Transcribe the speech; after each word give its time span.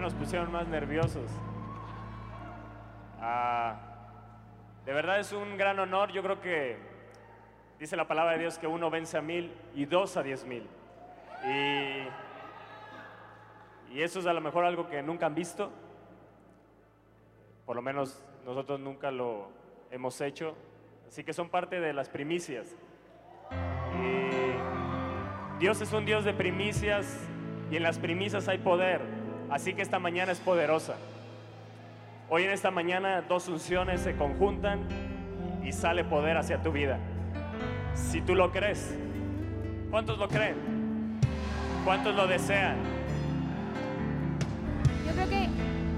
Nos 0.00 0.14
pusieron 0.14 0.50
más 0.52 0.66
nerviosos. 0.68 1.28
Ah, 3.20 3.76
de 4.86 4.92
verdad 4.92 5.18
es 5.18 5.32
un 5.32 5.58
gran 5.58 5.78
honor. 5.80 6.12
Yo 6.12 6.22
creo 6.22 6.40
que 6.40 6.78
dice 7.78 7.96
la 7.96 8.06
palabra 8.06 8.32
de 8.32 8.38
Dios 8.38 8.58
que 8.58 8.66
uno 8.66 8.90
vence 8.90 9.18
a 9.18 9.20
mil 9.22 9.52
y 9.74 9.84
dos 9.86 10.16
a 10.16 10.22
diez 10.22 10.46
mil. 10.46 10.66
Y, 11.44 12.06
y 13.96 14.02
eso 14.02 14.20
es 14.20 14.26
a 14.26 14.32
lo 14.32 14.40
mejor 14.40 14.64
algo 14.64 14.88
que 14.88 15.02
nunca 15.02 15.26
han 15.26 15.34
visto. 15.34 15.70
Por 17.66 17.76
lo 17.76 17.82
menos 17.82 18.24
nosotros 18.46 18.78
nunca 18.80 19.10
lo 19.10 19.50
hemos 19.90 20.20
hecho. 20.20 20.56
Así 21.08 21.24
que 21.24 21.32
son 21.32 21.48
parte 21.50 21.80
de 21.80 21.92
las 21.92 22.08
primicias. 22.08 22.76
Y 24.00 25.58
Dios 25.58 25.80
es 25.80 25.92
un 25.92 26.06
Dios 26.06 26.24
de 26.24 26.32
primicias 26.34 27.28
y 27.70 27.76
en 27.76 27.82
las 27.82 27.98
primicias 27.98 28.46
hay 28.48 28.58
poder. 28.58 29.17
Así 29.50 29.72
que 29.72 29.82
esta 29.82 29.98
mañana 29.98 30.32
es 30.32 30.40
poderosa. 30.40 30.96
Hoy 32.28 32.42
en 32.42 32.50
esta 32.50 32.70
mañana 32.70 33.22
dos 33.22 33.48
unciones 33.48 34.02
se 34.02 34.14
conjuntan 34.14 34.80
y 35.64 35.72
sale 35.72 36.04
poder 36.04 36.36
hacia 36.36 36.62
tu 36.62 36.70
vida. 36.70 36.98
Si 37.94 38.20
tú 38.20 38.34
lo 38.34 38.52
crees, 38.52 38.94
¿cuántos 39.90 40.18
lo 40.18 40.28
creen? 40.28 40.56
¿Cuántos 41.84 42.14
lo 42.14 42.26
desean? 42.26 42.76
Yo 45.06 45.12
creo 45.14 45.28
que 45.30 45.48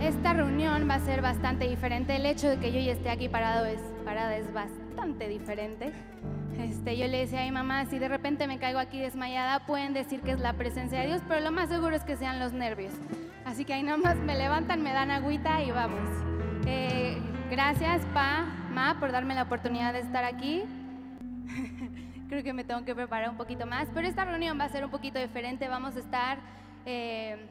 esta 0.07 0.33
reunión 0.33 0.89
va 0.89 0.95
a 0.95 1.01
ser 1.01 1.21
bastante 1.21 1.69
diferente. 1.69 2.15
El 2.15 2.27
hecho 2.27 2.49
de 2.49 2.59
que 2.59 2.71
yo 2.71 2.79
ya 2.79 2.93
esté 2.93 3.11
aquí 3.11 3.29
parado 3.29 3.67
parada 4.05 4.37
es 4.37 4.53
bastante 4.53 5.29
diferente. 5.29 5.93
Este, 6.61 6.97
yo 6.97 7.09
le 7.09 7.19
decía 7.19 7.41
a 7.43 7.45
mi 7.45 7.51
mamá, 7.51 7.87
si 7.87 7.99
de 7.99 8.09
repente 8.09 8.47
me 8.47 8.59
caigo 8.59 8.79
aquí 8.79 9.01
desmayada, 9.01 9.67
pueden 9.67 9.93
decir 9.93 10.21
que 10.21 10.31
es 10.31 10.39
la 10.39 10.53
presencia 10.53 11.01
de 11.01 11.07
Dios, 11.07 11.23
pero 11.27 11.41
lo 11.41 11.51
más 11.51 11.69
seguro 11.69 11.97
es 11.97 12.05
que 12.05 12.17
sean 12.17 12.39
los 12.39 12.53
nervios. 12.53 12.93
Así 13.51 13.65
que 13.65 13.75
ahí 13.75 13.83
nomás 13.83 14.17
me 14.17 14.37
levantan, 14.37 14.81
me 14.81 14.93
dan 14.93 15.11
agüita 15.11 15.61
y 15.61 15.73
vamos. 15.73 16.09
Eh, 16.67 17.19
gracias, 17.51 18.01
Pa, 18.15 18.45
Ma, 18.71 19.01
por 19.01 19.11
darme 19.11 19.35
la 19.35 19.43
oportunidad 19.43 19.93
de 19.93 19.99
estar 19.99 20.23
aquí. 20.23 20.63
Creo 22.29 22.45
que 22.45 22.53
me 22.53 22.63
tengo 22.63 22.85
que 22.85 22.95
preparar 22.95 23.29
un 23.29 23.37
poquito 23.37 23.67
más, 23.67 23.89
pero 23.93 24.07
esta 24.07 24.25
reunión 24.25 24.57
va 24.57 24.67
a 24.67 24.69
ser 24.69 24.85
un 24.85 24.91
poquito 24.93 25.19
diferente. 25.19 25.67
Vamos 25.67 25.97
a 25.97 25.99
estar 25.99 26.39
eh, 26.87 27.45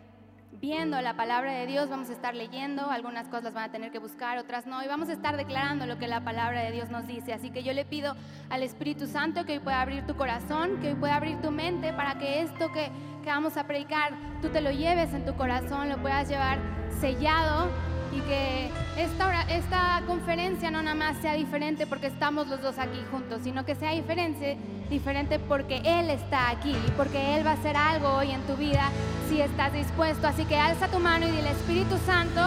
viendo 0.52 1.00
la 1.02 1.16
palabra 1.16 1.54
de 1.54 1.66
Dios, 1.66 1.90
vamos 1.90 2.10
a 2.10 2.14
estar 2.14 2.36
leyendo, 2.36 2.90
algunas 2.90 3.28
cosas 3.28 3.46
las 3.46 3.54
van 3.54 3.64
a 3.66 3.72
tener 3.72 3.92
que 3.92 4.00
buscar, 4.00 4.38
otras 4.38 4.66
no, 4.66 4.84
y 4.84 4.88
vamos 4.88 5.10
a 5.10 5.14
estar 5.14 5.38
declarando 5.38 5.86
lo 5.86 5.98
que 5.98 6.08
la 6.08 6.22
palabra 6.22 6.62
de 6.62 6.72
Dios 6.72 6.90
nos 6.90 7.08
dice. 7.08 7.34
Así 7.34 7.52
que 7.52 7.64
yo 7.64 7.74
le 7.74 7.86
pido 7.86 8.16
al 8.50 8.64
Espíritu 8.64 9.08
Santo 9.08 9.46
que 9.46 9.54
hoy 9.54 9.60
pueda 9.60 9.82
abrir 9.82 10.06
tu 10.06 10.16
corazón, 10.16 10.80
que 10.82 10.90
hoy 10.90 10.96
pueda 10.96 11.16
abrir 11.16 11.40
tu 11.42 11.52
mente 11.52 11.94
para 11.94 12.18
que 12.18 12.42
esto 12.42 12.72
que, 12.72 12.92
que 13.24 13.30
vamos 13.30 13.58
a 13.58 13.66
predicar, 13.66 14.14
tú 14.42 14.50
te 14.50 14.62
lo 14.62 14.72
lleves 14.72 15.14
en 15.14 15.26
tu 15.26 15.36
corazón, 15.36 15.90
lo 15.90 15.98
puedas 16.02 16.28
llevar 16.28 16.60
sellado 17.00 17.70
y 18.12 18.22
que 18.22 18.70
esta, 18.98 19.42
esta 19.44 20.02
conferencia 20.08 20.72
no 20.72 20.82
nada 20.82 20.96
más 20.96 21.18
sea 21.18 21.34
diferente 21.34 21.86
porque 21.86 22.08
estamos 22.08 22.48
los 22.48 22.62
dos 22.62 22.78
aquí 22.80 23.00
juntos, 23.12 23.42
sino 23.44 23.66
que 23.66 23.76
sea 23.76 23.92
diferente, 23.92 24.58
diferente 24.90 25.40
porque 25.40 25.82
Él 25.86 26.10
está 26.10 26.50
aquí 26.50 26.72
y 26.72 26.92
porque 26.92 27.36
Él 27.36 27.46
va 27.46 27.52
a 27.52 27.54
hacer 27.54 27.78
algo 27.78 28.10
hoy 28.10 28.32
en 28.32 28.42
tu 28.42 28.56
vida 28.56 28.90
si 29.30 29.42
estás 29.42 29.74
dispuesto. 29.74 30.28
Así 30.28 30.46
que 30.46 30.56
alza 30.56 30.88
tu 30.88 31.00
mano 31.00 31.28
y 31.28 31.32
dile, 31.32 31.52
Espíritu 31.52 31.98
Santo, 32.06 32.42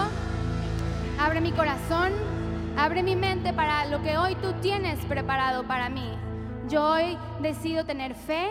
abre 1.20 1.40
mi 1.40 1.52
corazón, 1.52 2.12
abre 2.76 3.02
mi 3.02 3.16
mente 3.16 3.52
para 3.52 3.86
lo 3.86 4.02
que 4.02 4.16
hoy 4.16 4.34
tú 4.36 4.52
tienes 4.60 4.98
preparado 5.04 5.64
para 5.64 5.88
mí. 5.88 6.10
Yo 6.68 6.84
hoy 6.84 7.16
decido 7.40 7.84
tener 7.84 8.14
fe 8.14 8.48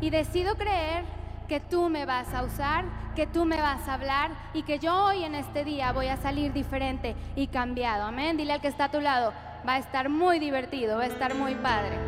y 0.00 0.10
decido 0.10 0.56
creer 0.56 1.04
que 1.52 1.60
tú 1.60 1.90
me 1.90 2.06
vas 2.06 2.32
a 2.32 2.44
usar, 2.44 2.86
que 3.14 3.26
tú 3.26 3.44
me 3.44 3.60
vas 3.60 3.86
a 3.86 3.92
hablar 3.92 4.30
y 4.54 4.62
que 4.62 4.78
yo 4.78 5.04
hoy 5.04 5.22
en 5.22 5.34
este 5.34 5.64
día 5.64 5.92
voy 5.92 6.06
a 6.06 6.16
salir 6.16 6.50
diferente 6.54 7.14
y 7.36 7.48
cambiado. 7.48 8.04
Amén. 8.04 8.38
Dile 8.38 8.54
al 8.54 8.62
que 8.62 8.68
está 8.68 8.84
a 8.84 8.90
tu 8.90 9.02
lado, 9.02 9.34
va 9.68 9.74
a 9.74 9.78
estar 9.78 10.08
muy 10.08 10.38
divertido, 10.38 10.96
va 10.96 11.02
a 11.02 11.08
estar 11.08 11.34
muy 11.34 11.54
padre. 11.56 11.98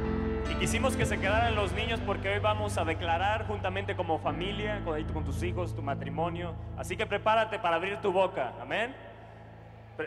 Y 0.50 0.54
quisimos 0.54 0.97
que 0.97 1.04
se 1.04 1.21
quedaran 1.21 1.54
los 1.54 1.72
niños 1.72 2.00
porque 2.06 2.31
hoy 2.31 2.38
vamos 2.38 2.78
a 2.78 2.87
declarar 2.87 3.47
juntamente 3.47 3.94
como 3.94 4.19
familia, 4.19 4.81
con, 4.83 5.25
tus 5.27 5.43
hijos, 5.43 5.77
tu 5.77 5.83
matrimonio. 5.83 6.54
Así 6.78 6.97
que 6.97 7.04
prepárate 7.04 7.59
para 7.59 7.77
abrir 7.77 7.99
tu 7.99 8.12
boca. 8.12 8.54
Amén. 8.62 8.97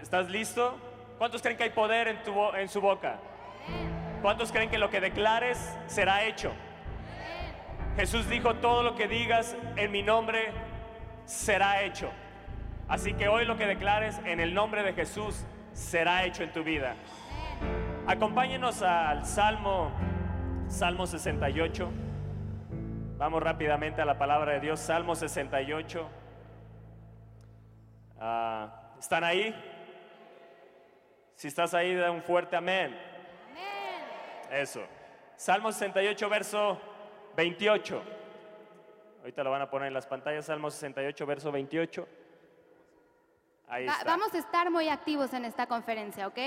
¿Estás 0.02 0.32
listo? 0.32 0.80
¿Cuántos 1.20 1.44
creen 1.44 1.58
que 1.58 1.66
hay 1.66 1.70
poder 1.70 2.08
en, 2.08 2.24
tu, 2.24 2.34
en 2.56 2.68
su 2.70 2.82
boca? 2.82 3.20
¿Cuántos 4.24 4.52
creen 4.52 4.72
que 4.72 4.80
lo 4.80 4.90
que 4.90 5.00
declares 5.00 5.78
será 5.86 6.24
hecho? 6.24 6.54
Jesús 7.98 8.30
dijo, 8.30 8.54
todo 8.58 8.84
lo 8.84 8.96
que 8.96 9.08
digas 9.08 9.58
en 9.76 9.92
mi 9.92 10.04
nombre 10.04 10.52
será 11.26 11.82
hecho. 11.82 12.12
Así 12.88 13.16
que 13.16 13.28
hoy 13.28 13.44
lo 13.44 13.58
que 13.58 13.66
declares 13.66 14.22
en 14.24 14.40
el 14.40 14.54
nombre 14.54 14.84
de 14.84 14.94
Jesús 14.94 15.44
será 15.74 16.24
hecho 16.24 16.44
en 16.44 16.54
tu 16.54 16.64
vida. 16.64 16.94
Acompáñenos 18.06 18.84
al 18.84 19.26
Salmo, 19.26 19.92
Salmo 20.68 21.08
68. 21.08 21.90
Vamos 23.18 23.42
rápidamente 23.42 24.00
a 24.04 24.06
la 24.06 24.20
palabra 24.20 24.54
de 24.54 24.60
Dios, 24.60 24.80
Salmo 24.80 25.16
68. 25.16 26.08
Ah, 28.20 28.92
¿Están 29.00 29.24
ahí? 29.24 29.56
Si 31.34 31.48
estás 31.48 31.74
ahí, 31.74 31.96
da 31.96 32.12
un 32.12 32.22
fuerte 32.22 32.56
amén. 32.56 32.96
Eso. 34.52 34.84
Salmo 35.36 35.72
68, 35.72 36.30
verso 36.30 36.80
28. 37.38 38.02
Ahorita 39.22 39.44
lo 39.44 39.52
van 39.52 39.62
a 39.62 39.70
poner 39.70 39.90
en 39.90 39.94
las 39.94 40.08
pantallas, 40.08 40.46
Salmo 40.48 40.72
68, 40.72 41.26
verso 41.26 41.52
28. 41.52 42.08
Ahí 43.70 43.86
Va- 43.86 43.92
está. 43.94 44.06
vamos 44.06 44.34
a 44.34 44.38
estar 44.40 44.72
muy 44.72 44.90
activos 44.90 45.34
en 45.34 45.46
esta 45.46 45.68
conferencia, 45.68 46.26
¿ok? 46.28 46.40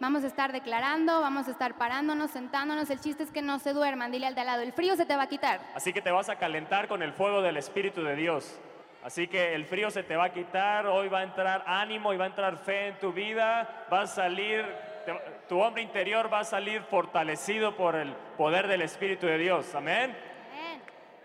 Vamos 0.00 0.22
a 0.22 0.26
estar 0.26 0.52
declarando, 0.52 1.20
vamos 1.20 1.48
a 1.48 1.50
estar 1.52 1.78
parándonos, 1.78 2.30
sentándonos. 2.32 2.90
El 2.90 3.00
chiste 3.00 3.22
es 3.22 3.30
que 3.30 3.40
no 3.42 3.58
se 3.58 3.72
duerman. 3.72 4.10
Dile 4.10 4.26
al 4.26 4.34
de 4.34 4.40
al 4.42 4.46
lado, 4.48 4.62
el 4.62 4.72
frío 4.72 4.96
se 4.96 5.06
te 5.06 5.16
va 5.16 5.22
a 5.22 5.28
quitar. 5.28 5.60
Así 5.74 5.92
que 5.92 6.02
te 6.02 6.10
vas 6.10 6.28
a 6.28 6.36
calentar 6.36 6.88
con 6.88 7.02
el 7.02 7.12
fuego 7.12 7.40
del 7.40 7.56
Espíritu 7.56 8.02
de 8.02 8.14
Dios. 8.16 8.60
Así 9.02 9.28
que 9.28 9.54
el 9.54 9.64
frío 9.66 9.90
se 9.90 10.02
te 10.02 10.16
va 10.16 10.24
a 10.26 10.32
quitar, 10.32 10.86
hoy 10.86 11.08
va 11.08 11.20
a 11.20 11.22
entrar 11.22 11.62
ánimo 11.66 12.12
y 12.12 12.16
va 12.16 12.24
a 12.24 12.28
entrar 12.28 12.56
fe 12.58 12.88
en 12.88 12.98
tu 12.98 13.12
vida, 13.12 13.86
va 13.92 14.02
a 14.02 14.06
salir, 14.06 14.64
te- 15.06 15.20
tu 15.48 15.60
hombre 15.60 15.82
interior 15.82 16.30
va 16.32 16.40
a 16.40 16.44
salir 16.44 16.82
fortalecido 16.82 17.76
por 17.76 17.94
el 17.96 18.12
poder 18.36 18.66
del 18.66 18.82
Espíritu 18.82 19.26
de 19.26 19.38
Dios. 19.38 19.74
Amén. 19.74 20.16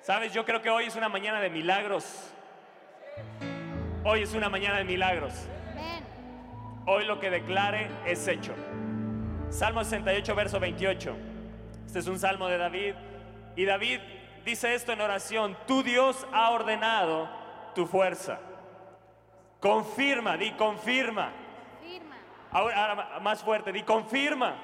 Sabes, 0.10 0.34
yo 0.34 0.44
creo 0.44 0.60
que 0.60 0.72
hoy 0.72 0.86
es 0.86 0.96
una 0.96 1.08
mañana 1.08 1.40
de 1.40 1.52
milagros. 1.52 2.34
Hoy 4.04 4.24
es 4.24 4.34
una 4.34 4.50
mañana 4.50 4.80
de 4.80 4.84
milagros. 4.84 5.36
Hoy 6.88 7.06
lo 7.06 7.20
que 7.20 7.30
declare 7.30 7.92
es 8.08 8.28
hecho. 8.28 8.56
Salmo 9.52 9.84
68, 9.84 10.34
verso 10.34 10.60
28. 10.60 11.16
Este 11.86 12.00
es 12.00 12.08
un 12.08 12.18
salmo 12.18 12.48
de 12.48 12.58
David. 12.58 12.96
Y 13.56 13.66
David 13.66 14.00
dice 14.44 14.74
esto 14.74 14.94
en 14.94 15.02
oración. 15.02 15.56
Tu 15.68 15.84
Dios 15.84 16.26
ha 16.34 16.50
ordenado 16.50 17.30
tu 17.76 17.86
fuerza. 17.86 18.40
Confirma, 19.60 20.38
di 20.38 20.54
confirma. 20.54 21.34
Firma, 21.84 22.16
Ahora, 22.52 22.82
ahora 22.84 23.20
más 23.20 23.44
fuerte, 23.44 23.72
di 23.72 23.84
confirma. 23.84 24.56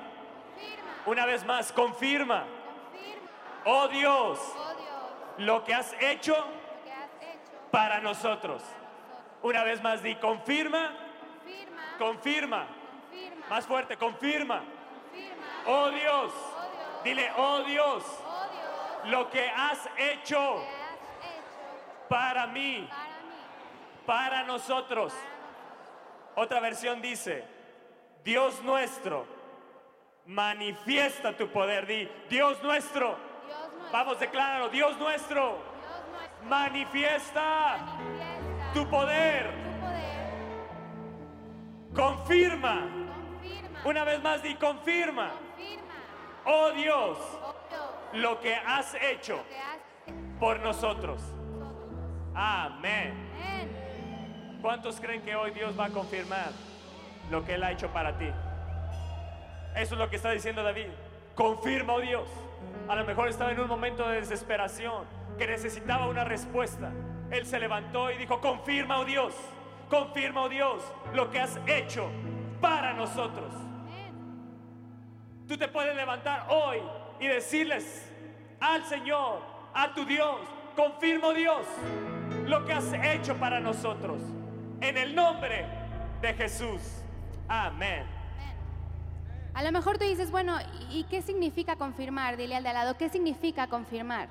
firma, 0.57 0.91
Una 1.05 1.27
vez 1.27 1.45
más, 1.45 1.71
confirma. 1.71 2.45
confirma. 2.45 3.29
Oh 3.65 3.87
Dios, 3.89 4.39
Oh 4.39 4.73
Dios, 4.73 4.74
lo 5.37 5.63
que 5.63 5.73
has 5.73 5.93
hecho 5.99 6.33
lo 6.33 6.83
que 6.83 6.91
has 6.91 7.09
hecho 7.21 7.71
para 7.71 7.99
nosotros. 8.01 8.61
para 8.63 8.71
nosotros. 8.71 8.85
Una 9.43 9.63
vez 9.63 9.81
más, 9.83 10.01
di 10.01 10.15
confirma, 10.15 10.91
Confirma, 11.97 11.97
confirma. 11.99 12.67
confirma, 13.11 13.45
Más 13.49 13.65
fuerte, 13.67 13.97
confirma. 13.97 14.59
confirma. 14.59 15.45
Oh 15.67 15.89
Dios. 15.91 16.33
Oh 16.33 16.61
Dios, 16.61 17.03
Dile, 17.03 17.31
oh 17.37 17.63
Dios, 17.63 18.03
oh 18.03 18.47
Dios, 18.51 19.11
lo 19.11 19.29
que 19.29 19.47
has 19.49 19.87
hecho 19.97 20.55
que 20.55 20.67
has 20.67 20.99
hecho 21.21 22.07
para 22.09 22.47
mí, 22.47 22.87
para 22.89 23.03
mí, 23.21 23.35
para 24.05 24.43
nosotros. 24.43 25.13
para 25.13 25.13
nosotros. 25.13 25.13
Otra 26.35 26.59
versión 26.59 27.01
dice, 27.01 27.43
Dios 28.23 28.61
nuestro, 28.63 29.25
manifiesta 30.25 31.37
tu 31.37 31.47
poder. 31.49 31.85
Di, 31.85 32.09
Dios 32.29 32.61
nuestro. 32.63 33.17
Vamos, 33.95 34.19
decláralo, 34.19 34.67
Dios 34.67 34.97
nuestro, 34.97 35.41
Dios 35.41 35.57
nuestro, 36.11 36.49
manifiesta 36.49 37.77
manifiesta 37.87 38.73
tu 38.73 38.89
poder. 38.89 39.45
tu 39.45 39.79
poder. 39.85 40.33
Confirma. 41.95 42.81
Confirma, 42.81 43.79
Una 43.85 44.03
vez 44.03 44.21
más, 44.21 44.43
di, 44.43 44.53
confirma. 44.55 45.29
confirma. 45.29 45.93
Oh 46.43 46.71
Dios, 46.71 47.17
Oh 47.41 47.55
Dios, 47.69 48.21
lo 48.21 48.41
que 48.41 48.53
has 48.53 48.95
hecho 48.95 49.41
que 49.47 49.59
has 49.59 49.77
hecho 50.07 50.39
por 50.41 50.59
nosotros. 50.59 51.21
por 51.21 51.57
nosotros. 51.57 52.33
Amén. 52.35 53.13
Amén. 53.39 54.59
¿Cuántos 54.61 54.99
creen 54.99 55.21
que 55.21 55.37
hoy 55.37 55.51
Dios 55.51 55.79
va 55.79 55.85
a 55.85 55.89
confirmar 55.89 56.49
lo 57.31 57.45
que 57.45 57.53
Él 57.53 57.63
ha 57.63 57.71
hecho 57.71 57.87
para 57.93 58.17
ti? 58.17 58.27
Eso 59.73 59.93
es 59.95 59.99
lo 59.99 60.09
que 60.09 60.17
está 60.17 60.31
diciendo 60.31 60.63
David. 60.63 60.87
Confirma, 61.33 61.93
oh 61.93 62.01
Dios. 62.01 62.27
A 62.87 62.95
lo 62.95 63.05
mejor 63.05 63.27
estaba 63.29 63.51
en 63.51 63.59
un 63.59 63.67
momento 63.67 64.07
de 64.07 64.21
desesperación, 64.21 65.05
que 65.37 65.47
necesitaba 65.47 66.07
una 66.07 66.23
respuesta. 66.23 66.91
Él 67.31 67.45
se 67.45 67.59
levantó 67.59 68.11
y 68.11 68.17
dijo, 68.17 68.39
confirma, 68.39 68.99
oh 68.99 69.05
Dios, 69.05 69.33
Confirma, 69.89 70.43
oh 70.43 70.49
Dios, 70.49 70.83
lo 71.13 71.29
que 71.29 71.39
has 71.39 71.59
hecho 71.67 72.09
para 72.59 72.93
nosotros. 72.93 73.53
Tú 75.47 75.57
te 75.57 75.67
puedes 75.67 75.95
levantar 75.95 76.47
hoy 76.49 76.81
y 77.19 77.27
decirles 77.27 78.11
al 78.59 78.83
Señor, 78.85 79.41
a 79.73 79.93
tu 79.93 80.03
Dios, 80.05 80.39
confirmo 80.75 81.33
Dios 81.33 81.65
lo 82.45 82.65
que 82.65 82.73
has 82.73 82.91
hecho 82.93 83.35
para 83.35 83.59
nosotros. 83.59 84.19
En 84.81 84.97
el 84.97 85.13
nombre 85.13 85.65
de 86.21 86.33
Jesús. 86.33 86.81
Amén. 87.47 88.14
A 89.55 89.63
lo 89.63 89.71
mejor 89.71 89.97
tú 89.97 90.03
dices, 90.03 90.31
bueno, 90.31 90.57
¿y 90.91 91.05
qué 91.05 91.21
significa 91.21 91.77
confirmar? 91.77 92.35
Dile 92.35 92.57
al 92.57 92.63
de 92.63 92.69
al 92.69 92.75
lado, 92.75 92.97
¿qué 92.97 93.07
significa 93.07 93.67
confirmar? 93.67 94.27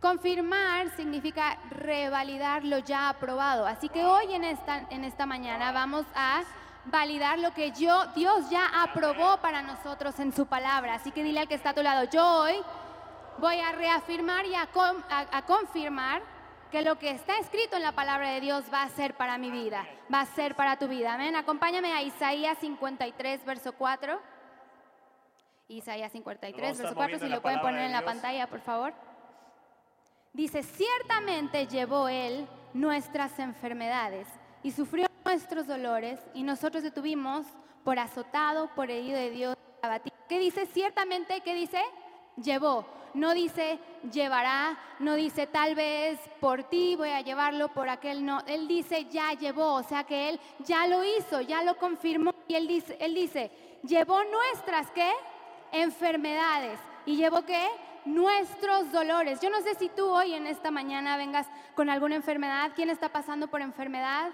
Confirmar 0.00 0.90
significa 0.96 1.56
revalidar 1.70 2.64
lo 2.64 2.78
ya 2.78 3.08
aprobado. 3.08 3.64
Así 3.68 3.88
que 3.88 4.04
hoy 4.04 4.34
en 4.34 4.42
esta, 4.42 4.84
en 4.90 5.04
esta 5.04 5.26
mañana 5.26 5.70
vamos 5.70 6.04
a 6.16 6.42
validar 6.86 7.38
lo 7.38 7.54
que 7.54 7.70
yo, 7.70 8.06
Dios 8.16 8.50
ya 8.50 8.82
aprobó 8.82 9.36
para 9.36 9.62
nosotros 9.62 10.18
en 10.18 10.32
su 10.32 10.46
palabra. 10.46 10.94
Así 10.94 11.12
que 11.12 11.22
dile 11.22 11.38
al 11.38 11.46
que 11.46 11.54
está 11.54 11.70
a 11.70 11.74
tu 11.74 11.82
lado, 11.84 12.10
yo 12.10 12.26
hoy 12.40 12.56
voy 13.38 13.60
a 13.60 13.70
reafirmar 13.70 14.44
y 14.46 14.56
a, 14.56 14.68
a 15.30 15.42
confirmar 15.42 16.20
que 16.72 16.82
lo 16.82 16.98
que 16.98 17.10
está 17.10 17.38
escrito 17.38 17.76
en 17.76 17.82
la 17.82 17.92
palabra 17.92 18.30
de 18.30 18.40
Dios 18.40 18.64
va 18.72 18.82
a 18.82 18.88
ser 18.88 19.14
para 19.14 19.38
mi 19.38 19.52
vida, 19.52 19.86
va 20.12 20.22
a 20.22 20.26
ser 20.26 20.56
para 20.56 20.78
tu 20.78 20.88
vida. 20.88 21.14
Amén. 21.14 21.36
Acompáñame 21.36 21.92
a 21.92 22.02
Isaías 22.02 22.58
53, 22.58 23.44
verso 23.44 23.72
4. 23.72 24.31
Isaías 25.68 26.12
53, 26.12 26.78
verso 26.78 26.94
4, 26.94 27.18
si 27.18 27.28
lo 27.28 27.40
pueden 27.40 27.60
poner 27.60 27.82
en 27.82 27.92
la 27.92 28.04
pantalla, 28.04 28.46
por 28.46 28.60
favor. 28.60 28.92
Dice, 30.32 30.62
ciertamente 30.62 31.66
llevó 31.66 32.08
Él 32.08 32.46
nuestras 32.72 33.38
enfermedades 33.38 34.26
y 34.62 34.70
sufrió 34.70 35.06
nuestros 35.24 35.66
dolores 35.66 36.20
y 36.34 36.42
nosotros 36.42 36.82
detuvimos 36.82 37.46
por 37.84 37.98
azotado, 37.98 38.70
por 38.74 38.90
herido 38.90 39.18
de 39.18 39.30
Dios, 39.30 39.56
abatido. 39.82 40.16
¿Qué 40.28 40.38
dice? 40.38 40.66
Ciertamente, 40.66 41.40
¿qué 41.40 41.54
dice? 41.54 41.80
Llevó. 42.36 42.86
No 43.14 43.34
dice 43.34 43.78
llevará, 44.10 44.78
no 44.98 45.16
dice 45.16 45.46
tal 45.46 45.74
vez 45.74 46.18
por 46.40 46.64
ti 46.64 46.96
voy 46.96 47.10
a 47.10 47.20
llevarlo, 47.20 47.68
por 47.68 47.90
aquel 47.90 48.24
no. 48.24 48.40
Él 48.46 48.66
dice 48.66 49.06
ya 49.10 49.34
llevó, 49.34 49.74
o 49.74 49.82
sea 49.82 50.04
que 50.04 50.30
Él 50.30 50.40
ya 50.60 50.86
lo 50.86 51.04
hizo, 51.04 51.42
ya 51.42 51.62
lo 51.62 51.76
confirmó. 51.76 52.32
Y 52.48 52.54
Él 52.54 52.66
dice, 52.66 52.96
él 53.00 53.14
dice 53.14 53.50
llevó 53.82 54.22
nuestras, 54.24 54.90
¿qué? 54.92 55.10
Enfermedades. 55.72 56.78
¿Y 57.04 57.16
llevó 57.16 57.44
qué? 57.44 57.68
nuestros 58.04 58.90
dolores. 58.90 59.40
Yo 59.40 59.50
no 59.50 59.60
sé 59.62 59.74
si 59.74 59.88
tú 59.88 60.06
hoy 60.06 60.34
en 60.34 60.46
esta 60.46 60.70
mañana 60.70 61.16
vengas 61.16 61.46
con 61.74 61.88
alguna 61.88 62.16
enfermedad. 62.16 62.72
¿Quién 62.74 62.90
está 62.90 63.08
pasando 63.08 63.48
por 63.48 63.60
enfermedad? 63.60 64.30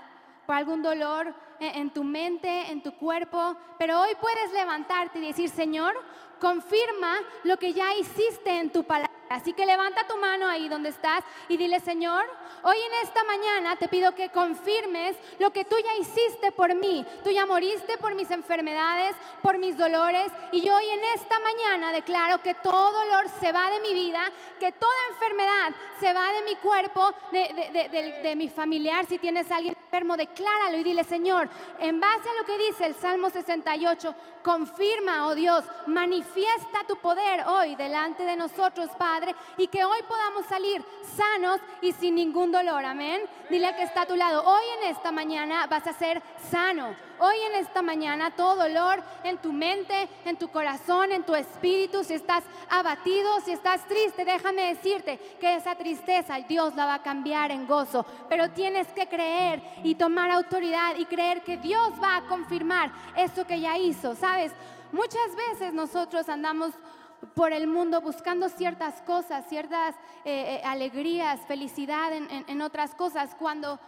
¿Por 0.46 0.54
algún 0.54 0.82
dolor 0.82 1.34
en, 1.60 1.90
tu 1.90 2.04
mente, 2.04 2.70
en 2.70 2.82
tu 2.82 2.94
cuerpo? 2.96 3.56
Pero 3.78 4.00
hoy 4.00 4.10
puedes 4.20 4.52
levantarte 4.52 5.18
y 5.18 5.26
decir, 5.26 5.50
Señor, 5.50 5.94
confirma 6.40 7.18
lo 7.44 7.58
que 7.58 7.72
ya 7.74 7.94
hiciste 7.94 8.58
en 8.58 8.70
tu 8.70 8.84
palabra. 8.84 9.07
Así 9.28 9.52
que 9.52 9.66
levanta 9.66 10.06
tu 10.06 10.16
mano 10.16 10.46
ahí 10.48 10.68
donde 10.68 10.88
estás 10.88 11.22
y 11.48 11.56
dile, 11.56 11.80
Señor, 11.80 12.24
hoy 12.62 12.76
en 12.76 13.06
esta 13.06 13.22
mañana 13.24 13.76
te 13.76 13.88
pido 13.88 14.14
que 14.14 14.30
confirmes 14.30 15.16
lo 15.38 15.50
que 15.50 15.64
tú 15.64 15.76
ya 15.82 15.94
hiciste 15.96 16.52
por 16.52 16.74
mí. 16.74 17.04
Tú 17.22 17.30
ya 17.30 17.46
moriste 17.46 17.98
por 17.98 18.14
mis 18.14 18.30
enfermedades, 18.30 19.14
por 19.42 19.58
mis 19.58 19.76
dolores. 19.76 20.30
Y 20.52 20.62
yo 20.62 20.74
hoy 20.74 20.88
en 20.88 21.04
esta 21.14 21.38
mañana 21.40 21.92
declaro 21.92 22.42
que 22.42 22.54
todo 22.54 22.92
dolor 22.92 23.26
se 23.40 23.52
va 23.52 23.70
de 23.70 23.80
mi 23.80 23.94
vida, 23.94 24.20
que 24.58 24.72
toda 24.72 24.92
enfermedad 25.12 25.72
se 26.00 26.12
va 26.12 26.32
de 26.32 26.42
mi 26.42 26.56
cuerpo, 26.56 27.12
de, 27.32 28.20
de 28.22 28.36
mi 28.36 28.48
familiar. 28.48 29.04
Si 29.06 29.18
tienes 29.18 29.50
alguien 29.50 29.76
enfermo, 29.88 30.16
decláralo 30.18 30.76
y 30.76 30.84
dile, 30.84 31.02
Señor, 31.02 31.48
en 31.78 31.98
base 31.98 32.28
a 32.28 32.34
lo 32.34 32.44
que 32.44 32.58
dice 32.58 32.86
el 32.86 32.94
Salmo 32.94 33.30
68, 33.30 34.14
confirma, 34.48 35.26
oh 35.26 35.34
Dios, 35.34 35.62
manifiesta 35.86 36.78
tu 36.88 36.96
poder 36.96 37.44
hoy 37.46 37.76
delante 37.76 38.22
de 38.22 38.34
nosotros, 38.34 38.88
Padre 38.96 39.34
y 39.58 39.66
que 39.66 39.84
hoy 39.84 39.98
podamos 40.08 40.46
salir 40.46 40.82
sanos 41.14 41.60
y 41.82 41.92
sin 41.92 42.14
ningún 42.14 42.50
dolor. 42.50 42.82
Amén. 42.82 43.20
Dile 43.50 43.76
que 43.76 43.82
está 43.82 44.02
a 44.02 44.06
tu 44.06 44.16
lado. 44.16 44.42
Hoy 44.42 44.64
en 44.78 44.90
esta 44.90 45.12
mañana 45.12 45.66
vas 45.66 45.86
a 45.86 45.92
ser 45.92 46.22
sano. 46.50 47.07
Hoy 47.20 47.36
en 47.50 47.56
esta 47.56 47.82
mañana 47.82 48.30
todo 48.30 48.54
dolor 48.54 49.02
en 49.24 49.38
tu 49.38 49.52
mente, 49.52 50.08
en 50.24 50.36
tu 50.36 50.48
corazón, 50.48 51.10
en 51.10 51.24
tu 51.24 51.34
espíritu, 51.34 52.04
si 52.04 52.14
estás 52.14 52.44
abatido, 52.70 53.40
si 53.40 53.50
estás 53.50 53.84
triste, 53.88 54.24
déjame 54.24 54.74
decirte 54.74 55.18
que 55.40 55.56
esa 55.56 55.74
tristeza 55.74 56.36
Dios 56.48 56.76
la 56.76 56.86
va 56.86 56.94
a 56.94 57.02
cambiar 57.02 57.50
en 57.50 57.66
gozo. 57.66 58.06
Pero 58.28 58.50
tienes 58.50 58.86
que 58.88 59.08
creer 59.08 59.60
y 59.82 59.96
tomar 59.96 60.30
autoridad 60.30 60.96
y 60.96 61.06
creer 61.06 61.42
que 61.42 61.56
Dios 61.56 61.92
va 62.00 62.18
a 62.18 62.26
confirmar 62.26 62.92
eso 63.16 63.44
que 63.44 63.58
ya 63.60 63.76
hizo. 63.76 64.14
¿Sabes? 64.14 64.52
Muchas 64.92 65.34
veces 65.48 65.74
nosotros 65.74 66.28
andamos 66.28 66.72
por 67.34 67.52
el 67.52 67.66
mundo 67.66 68.00
buscando 68.00 68.48
ciertas 68.48 69.02
cosas, 69.02 69.44
ciertas 69.48 69.96
eh, 70.24 70.60
eh, 70.60 70.62
alegrías, 70.64 71.40
felicidad 71.48 72.12
en, 72.12 72.44
en 72.46 72.62
otras 72.62 72.94
cosas, 72.94 73.34
cuando 73.36 73.80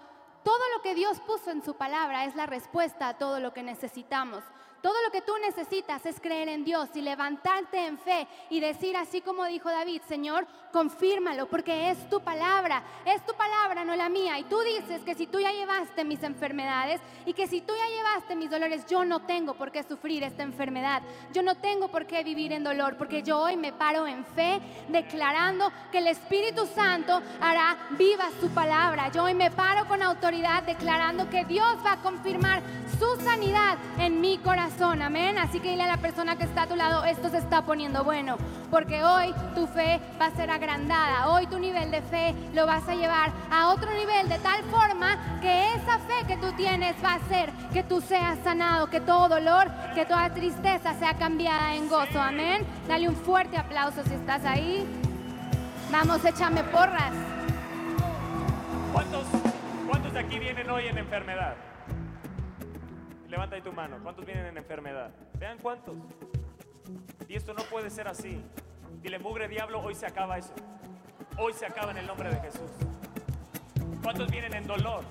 todo 0.43 0.63
lo 0.77 0.83
que 0.83 0.95
Dios 0.95 1.21
puso 1.21 1.51
en 1.51 1.63
su 1.63 1.75
palabra 1.75 2.25
es 2.25 2.35
la 2.35 2.47
respuesta 2.47 3.09
a 3.09 3.19
todo 3.19 3.41
lo 3.41 3.53
que 3.53 3.63
necesitamos. 3.63 4.43
Todo 4.83 4.95
lo 5.05 5.11
que 5.11 5.21
tú 5.21 5.33
necesitas 5.43 6.07
es 6.07 6.19
creer 6.21 6.49
en 6.49 6.65
Dios 6.65 6.89
y 6.95 7.03
levantarte 7.03 7.87
en 7.87 7.99
fe 7.99 8.27
y 8.49 8.61
decir 8.61 8.97
así 8.97 9.21
como 9.21 9.45
dijo 9.45 9.69
David, 9.69 10.01
Señor, 10.09 10.47
confírmalo 10.73 11.49
porque 11.49 11.91
es 11.91 12.09
tu 12.09 12.21
palabra, 12.21 12.83
es 13.05 13.25
tu 13.27 13.35
palabra, 13.35 13.85
no 13.85 13.95
la 13.95 14.09
mía. 14.09 14.39
Y 14.39 14.45
tú 14.45 14.59
dices 14.61 15.03
que 15.03 15.15
si 15.15 15.27
tú 15.27 15.39
ya 15.39 15.53
llevaste 15.53 16.05
mis 16.05 16.23
enfermedades 16.23 17.01
y 17.27 17.35
que 17.35 17.47
si 17.47 17.61
tú 17.61 17.75
ya 17.77 17.95
llevaste 17.95 18.37
mis 18.37 18.51
dolores, 18.51 18.87
yo 18.87 19.05
no 19.05 19.21
tengo 19.21 19.55
por 19.55 19.71
qué 19.71 19.83
sufrir 19.83 20.23
esta 20.23 20.45
enfermedad. 20.45 21.03
Yo 21.35 21.43
no 21.43 21.57
tengo 21.57 21.89
por 21.89 22.07
qué 22.07 22.25
vivir 22.25 22.53
en 22.53 22.65
dolor 22.65 22.97
porque 22.97 23.23
yo 23.23 23.39
hoy 23.39 23.59
me 23.59 23.75
paro 23.75 24.07
en 24.07 24.25
fe 24.25 24.61
declarando 24.89 25.71
que 25.93 25.99
el 25.99 26.07
Espíritu 26.07 26.67
Santo 26.67 27.21
hará 27.41 27.77
viva 27.99 28.31
su 28.41 28.49
palabra. 28.51 29.11
Yo 29.11 29.25
hoy 29.25 29.35
me 29.35 29.51
paro 29.51 29.87
con 29.87 30.03
autoridad 30.03 30.63
declarando 30.63 31.29
que 31.29 31.45
Dios 31.45 31.77
va 31.85 31.93
a 31.93 32.03
confirmar 32.03 32.63
su 32.99 33.21
sanidad 33.23 33.77
en 33.99 34.21
mi 34.21 34.39
corazón 34.39 34.70
amén. 34.81 35.39
Así 35.39 35.61
que 35.61 35.71
dile 35.71 35.85
a 35.85 35.89
la 35.89 35.97
persona 35.97 36.37
que 36.37 36.45
está 36.45 36.63
a 36.63 36.67
tu 36.67 36.77
lado, 36.77 37.05
esto 37.05 37.29
se 37.29 37.39
está 37.39 37.63
poniendo 37.63 38.05
bueno, 38.05 38.37
porque 38.71 39.03
hoy 39.03 39.35
tu 39.55 39.67
fe 39.67 40.01
va 40.21 40.27
a 40.27 40.31
ser 40.31 40.51
agrandada, 40.51 41.29
hoy 41.29 41.47
tu 41.47 41.59
nivel 41.59 41.91
de 41.91 42.03
fe 42.03 42.35
lo 42.55 42.67
vas 42.67 42.89
a 42.89 42.95
llevar 42.95 43.31
a 43.51 43.69
otro 43.69 43.91
nivel 43.93 44.29
de 44.29 44.39
tal 44.39 44.63
forma 44.65 45.19
que 45.41 45.75
esa 45.75 45.99
fe 45.99 46.27
que 46.27 46.37
tú 46.37 46.53
tienes 46.53 46.95
va 47.05 47.13
a 47.13 47.15
hacer 47.17 47.51
que 47.73 47.83
tú 47.83 48.01
seas 48.01 48.39
sanado, 48.43 48.89
que 48.89 49.01
todo 49.01 49.29
dolor, 49.29 49.71
que 49.95 50.07
toda 50.07 50.31
tristeza 50.31 50.95
sea 50.95 51.15
cambiada 51.15 51.75
en 51.75 51.89
gozo, 51.89 52.21
amén. 52.21 52.65
Dale 52.89 53.09
un 53.09 53.17
fuerte 53.17 53.57
aplauso 53.57 54.03
si 54.05 54.15
estás 54.15 54.45
ahí. 54.45 54.87
Vamos, 55.91 56.25
échame 56.25 56.63
porras. 56.65 57.13
¿Cuántos, 58.93 59.25
cuántos 59.89 60.13
de 60.13 60.21
aquí 60.21 60.39
vienen 60.39 60.69
hoy 60.71 60.87
en 60.87 60.99
enfermedad? 60.99 61.55
Levanta 63.31 63.55
ahí 63.55 63.63
tu 63.63 63.73
mano. 63.73 63.97
¿Cuántos 64.03 64.27
vienen 64.27 64.47
en 64.47 64.59
enfermedad? 64.59 65.13
Vean 65.35 65.59
cuántos. 65.59 65.95
Y 67.29 67.37
esto 67.37 67.55
no 67.55 67.63
puede 67.63 67.89
ser 67.89 68.09
así. 68.09 68.45
Dile, 69.03 69.21
mugre 69.21 69.47
diablo, 69.47 69.81
hoy 69.81 69.95
se 69.95 70.05
acaba 70.05 70.37
eso. 70.37 70.53
Hoy 71.39 71.53
se 71.53 71.65
acaba 71.65 71.93
en 71.93 71.99
el 71.99 72.09
nombre 72.09 72.29
de 72.29 72.41
Jesús. 72.41 72.71
¿Cuántos 74.03 74.29
vienen 74.33 74.53
en 74.55 74.67
dolor? 74.67 75.05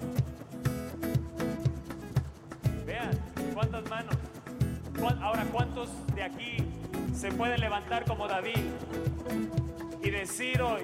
Vean, 2.85 3.17
¿cuántas 3.53 3.89
manos? 3.89 4.15
Ahora, 5.21 5.45
¿cuántos 5.45 5.89
de 6.13 6.23
aquí 6.23 6.57
se 7.13 7.31
pueden 7.31 7.61
levantar 7.61 8.03
como 8.03 8.27
David 8.27 8.59
y 10.03 10.09
decir 10.09 10.61
hoy, 10.61 10.81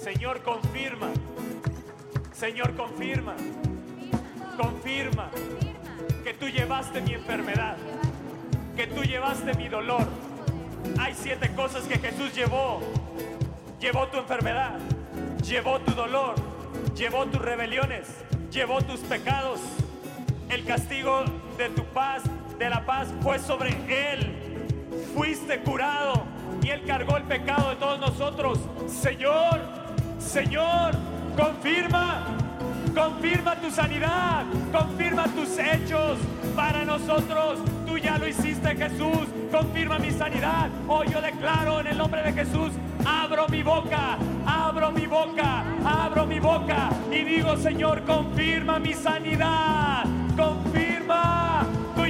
Señor, 0.00 0.42
confirma, 0.44 1.10
Señor, 2.32 2.76
confirma, 2.76 3.34
confirma 4.56 5.28
que 6.22 6.34
tú 6.34 6.48
llevaste 6.48 7.00
mi 7.00 7.14
enfermedad, 7.14 7.76
que 8.76 8.86
tú 8.86 9.02
llevaste 9.02 9.54
mi 9.54 9.68
dolor. 9.68 10.06
Hay 10.98 11.14
siete 11.14 11.50
cosas 11.54 11.84
que 11.84 11.98
Jesús 11.98 12.34
llevó. 12.34 12.80
Llevó 13.80 14.06
tu 14.08 14.18
enfermedad, 14.18 14.78
llevó 15.42 15.80
tu 15.80 15.92
dolor, 15.92 16.34
llevó 16.94 17.24
tus 17.26 17.40
rebeliones, 17.40 18.08
llevó 18.50 18.82
tus 18.82 19.00
pecados. 19.00 19.60
El 20.50 20.64
castigo 20.64 21.24
de 21.56 21.70
tu 21.70 21.84
paz, 21.84 22.22
de 22.58 22.68
la 22.68 22.84
paz, 22.84 23.08
fue 23.22 23.38
sobre 23.38 23.70
Él. 23.88 24.36
Fuiste 25.14 25.60
curado 25.60 26.24
y 26.62 26.68
Él 26.68 26.82
cargó 26.86 27.16
el 27.16 27.22
pecado 27.22 27.70
de 27.70 27.76
todos 27.76 27.98
nosotros. 27.98 28.58
Señor, 28.86 29.60
Señor, 30.18 30.92
confirma 31.36 32.26
Confirma 32.94 33.56
tu 33.56 33.70
sanidad, 33.70 34.44
confirma 34.72 35.24
tus 35.24 35.58
hechos 35.58 36.18
para 36.54 36.84
nosotros. 36.84 37.58
Tú 37.86 37.98
ya 37.98 38.18
lo 38.18 38.26
hiciste, 38.26 38.76
Jesús. 38.76 39.28
Confirma 39.50 39.98
mi 39.98 40.10
sanidad. 40.10 40.68
Hoy 40.86 41.08
yo 41.12 41.20
declaro 41.20 41.80
en 41.80 41.88
el 41.88 41.98
nombre 41.98 42.22
de 42.22 42.32
Jesús 42.32 42.72
abro 43.04 43.46
mi 43.48 43.62
boca, 43.62 44.18
abro 44.46 44.90
mi 44.92 45.06
boca, 45.06 45.64
abro 45.84 46.26
mi 46.26 46.40
boca 46.40 46.90
y 47.10 47.24
digo, 47.24 47.56
Señor, 47.56 48.02
confirma 48.04 48.78
mi 48.78 48.92
sanidad, 48.94 50.04
confirma. 50.36 50.79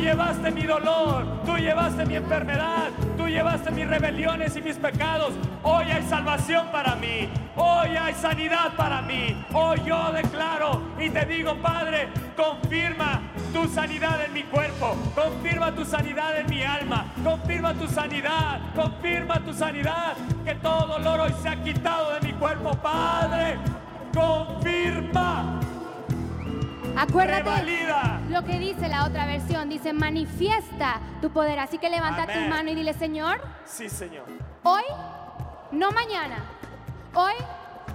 Llevaste 0.00 0.50
mi 0.50 0.62
dolor, 0.62 1.26
tú 1.44 1.56
llevaste 1.56 2.06
mi 2.06 2.16
enfermedad, 2.16 2.88
tú 3.18 3.28
llevaste 3.28 3.70
mis 3.70 3.86
rebeliones 3.86 4.56
y 4.56 4.62
mis 4.62 4.76
pecados. 4.76 5.34
Hoy 5.62 5.84
hay 5.90 6.02
salvación 6.04 6.68
para 6.72 6.96
mí, 6.96 7.28
hoy 7.54 7.96
hay 7.96 8.14
sanidad 8.14 8.72
para 8.76 9.02
mí. 9.02 9.36
Hoy 9.52 9.78
yo 9.84 10.10
declaro 10.10 10.82
y 10.98 11.10
te 11.10 11.26
digo, 11.26 11.54
Padre, 11.56 12.08
confirma 12.34 13.20
tu 13.52 13.68
sanidad 13.68 14.24
en 14.24 14.32
mi 14.32 14.42
cuerpo, 14.44 14.96
confirma 15.14 15.74
tu 15.74 15.84
sanidad 15.84 16.38
en 16.38 16.48
mi 16.48 16.62
alma, 16.62 17.04
confirma 17.22 17.74
tu 17.74 17.86
sanidad, 17.86 18.60
confirma 18.74 19.38
tu 19.40 19.52
sanidad, 19.52 20.14
que 20.46 20.54
todo 20.54 20.98
dolor 20.98 21.20
hoy 21.20 21.34
se 21.42 21.50
ha 21.50 21.62
quitado 21.62 22.14
de 22.14 22.26
mi 22.26 22.32
cuerpo, 22.32 22.72
Padre, 22.76 23.58
confirma. 24.14 25.60
Acuérdate 26.96 27.42
Revalida. 27.42 28.20
lo 28.28 28.44
que 28.44 28.58
dice 28.58 28.88
la 28.88 29.04
otra 29.06 29.26
versión, 29.26 29.68
dice 29.68 29.92
manifiesta 29.92 31.00
tu 31.20 31.30
poder. 31.30 31.58
Así 31.58 31.78
que 31.78 31.88
levanta 31.90 32.26
tu 32.26 32.40
mano 32.48 32.70
y 32.70 32.74
dile, 32.74 32.92
Señor, 32.94 33.40
Sí, 33.64 33.88
Señor. 33.88 34.24
hoy, 34.62 34.82
no 35.72 35.90
mañana, 35.92 36.44
hoy 37.14 37.34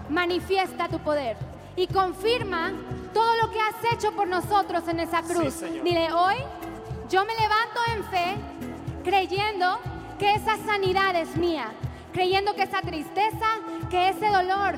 manifiesta 0.09 0.87
tu 0.87 0.99
poder 0.99 1.37
y 1.75 1.87
confirma 1.87 2.71
todo 3.13 3.35
lo 3.41 3.51
que 3.51 3.59
has 3.59 3.93
hecho 3.93 4.11
por 4.13 4.27
nosotros 4.27 4.87
en 4.87 4.99
esa 4.99 5.21
cruz. 5.21 5.53
Señor. 5.53 5.83
Dile, 5.83 6.11
hoy 6.13 6.35
yo 7.09 7.23
me 7.25 7.33
levanto 7.35 7.79
en 7.95 8.03
fe 8.05 8.35
creyendo 9.03 9.79
que 10.17 10.33
esa 10.33 10.57
sanidad 10.65 11.15
es 11.15 11.35
mía, 11.35 11.67
creyendo 12.13 12.55
que 12.55 12.63
esa 12.63 12.81
tristeza, 12.81 13.45
que 13.89 14.09
ese 14.09 14.27
dolor 14.29 14.75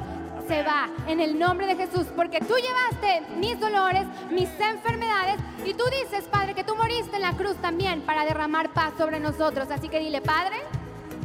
se 0.48 0.63
va 0.63 0.89
en 1.08 1.20
el 1.20 1.38
nombre 1.38 1.68
de 1.68 1.75
Jesús, 1.75 2.08
porque 2.16 2.39
tú 2.39 2.54
llevaste 2.56 3.36
mis 3.36 3.60
dolores, 3.60 4.06
mis 4.32 4.50
enfermedades 4.60 5.39
y 5.66 5.74
tú 5.74 5.84
dices, 6.01 6.25
Padre, 6.25 6.54
que 6.54 6.63
tú 6.63 6.75
moriste 6.75 7.18
en 7.18 7.22
la 7.22 7.34
cruz 7.34 7.56
también 7.58 8.01
para 8.01 8.24
derramar 8.25 8.72
paz 8.72 8.94
sobre 8.98 9.20
nosotros. 9.20 9.70
Así 9.70 9.89
que 9.89 10.00
dile, 10.00 10.22
Padre, 10.22 10.56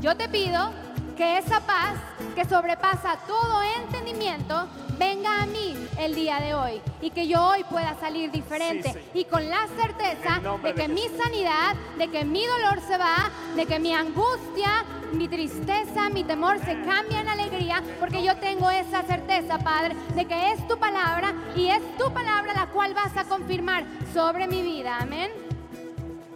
yo 0.00 0.16
te 0.16 0.28
pido 0.28 0.70
que 1.12 1.38
esa 1.38 1.60
paz 1.60 1.94
que 2.34 2.44
sobrepasa 2.44 3.16
todo 3.26 3.62
entendimiento 3.78 4.66
venga 4.98 5.42
a 5.42 5.46
mí 5.46 5.76
el 5.98 6.14
día 6.14 6.40
de 6.40 6.54
hoy 6.54 6.80
y 7.00 7.10
que 7.10 7.26
yo 7.26 7.42
hoy 7.44 7.64
pueda 7.64 7.94
salir 7.98 8.30
diferente 8.30 8.92
Sí, 8.92 9.20
y 9.20 9.24
con 9.24 9.48
la 9.48 9.66
certeza 9.68 10.40
de 10.62 10.74
que 10.74 10.82
de 10.82 10.88
mi 10.88 11.08
sanidad, 11.08 11.74
de 11.98 12.08
que 12.08 12.24
mi 12.24 12.44
dolor 12.46 12.80
se 12.86 12.96
va, 12.98 13.30
de 13.56 13.66
que 13.66 13.78
mi 13.78 13.94
angustia, 13.94 14.84
mi 15.12 15.28
tristeza, 15.28 16.08
mi 16.10 16.24
temor 16.24 16.58
se 16.60 16.80
cambia 16.82 17.20
en 17.20 17.28
alegría, 17.28 17.82
porque 18.00 18.22
yo 18.22 18.36
tengo 18.36 18.70
esa 18.70 19.02
certeza, 19.02 19.58
Padre, 19.58 19.94
de 20.14 20.24
que 20.26 20.52
es 20.52 20.66
tu 20.68 20.78
palabra 20.78 21.32
y 21.56 21.68
es 21.68 21.80
tu 21.96 22.12
palabra 22.12 22.52
la 22.54 22.66
cual 22.66 22.94
vas 22.94 23.16
a 23.16 23.24
confirmar 23.24 23.84
sobre 24.12 24.46
mi 24.46 24.62
vida. 24.62 24.98
Amén. 25.00 25.30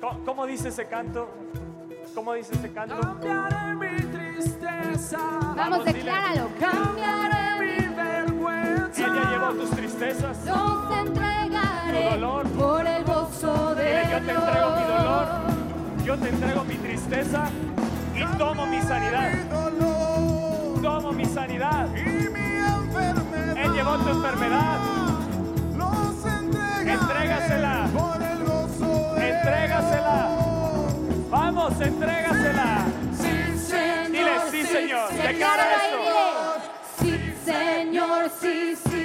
¿Cómo, 0.01 0.25
cómo 0.25 0.47
dice 0.47 0.69
ese 0.69 0.87
canto? 0.87 1.29
¿Cómo 2.15 2.33
dice 2.35 2.55
ese 2.55 2.73
canto? 2.73 3.01
Cambiaré 3.01 3.75
mi 3.75 4.26
tristeza. 4.41 5.19
Vamos, 5.57 5.85
decláralo. 5.85 6.49
Cambiaré 6.61 7.47
mi 7.61 7.95
vergüenza. 7.95 9.05
Él 9.05 9.13
ya 9.15 9.31
llevó 9.31 9.49
tus 9.55 9.71
tristezas. 9.71 10.37
Los 10.45 10.99
entregaré 10.99 12.05
Tu 12.05 12.11
dolor. 12.15 12.47
por 12.49 12.87
el 12.87 13.05
gozo 13.05 13.75
de 13.75 13.85
Dile, 13.85 14.03
yo 14.11 14.19
te 14.23 14.31
entrego 14.33 14.71
mi 14.77 14.83
dolor, 14.85 15.27
yo 16.05 16.19
te 16.19 16.29
entrego 16.29 16.65
mi 16.65 16.75
tristeza 16.77 17.45
y 18.15 18.25
tomo 18.39 18.67
mi 18.67 18.81
sanidad. 18.83 19.33
dolor 19.51 20.83
Tomo 20.83 21.13
mi 21.13 21.25
sanidad. 21.25 21.89
y 21.95 22.29
mi 22.29 22.41
enfermedad. 22.41 23.57
Él 23.57 23.73
llevó 23.73 23.97
tu 23.99 24.09
enfermedad. 24.11 24.79
Los 25.77 26.27
entregaré 26.27 26.93
Entrégasela. 26.93 27.89
por 27.97 28.23
el 28.23 28.45
gozo 28.45 29.15
de 29.15 29.29
Entrégasela. 29.31 30.29
Vamos, 31.31 31.81
entrégasela. 31.81 32.26
Declara 35.27 35.67
esto. 35.75 35.99
Sí, 37.01 37.35
Señor, 37.45 38.31
sí, 38.41 38.77
sí, 38.77 38.96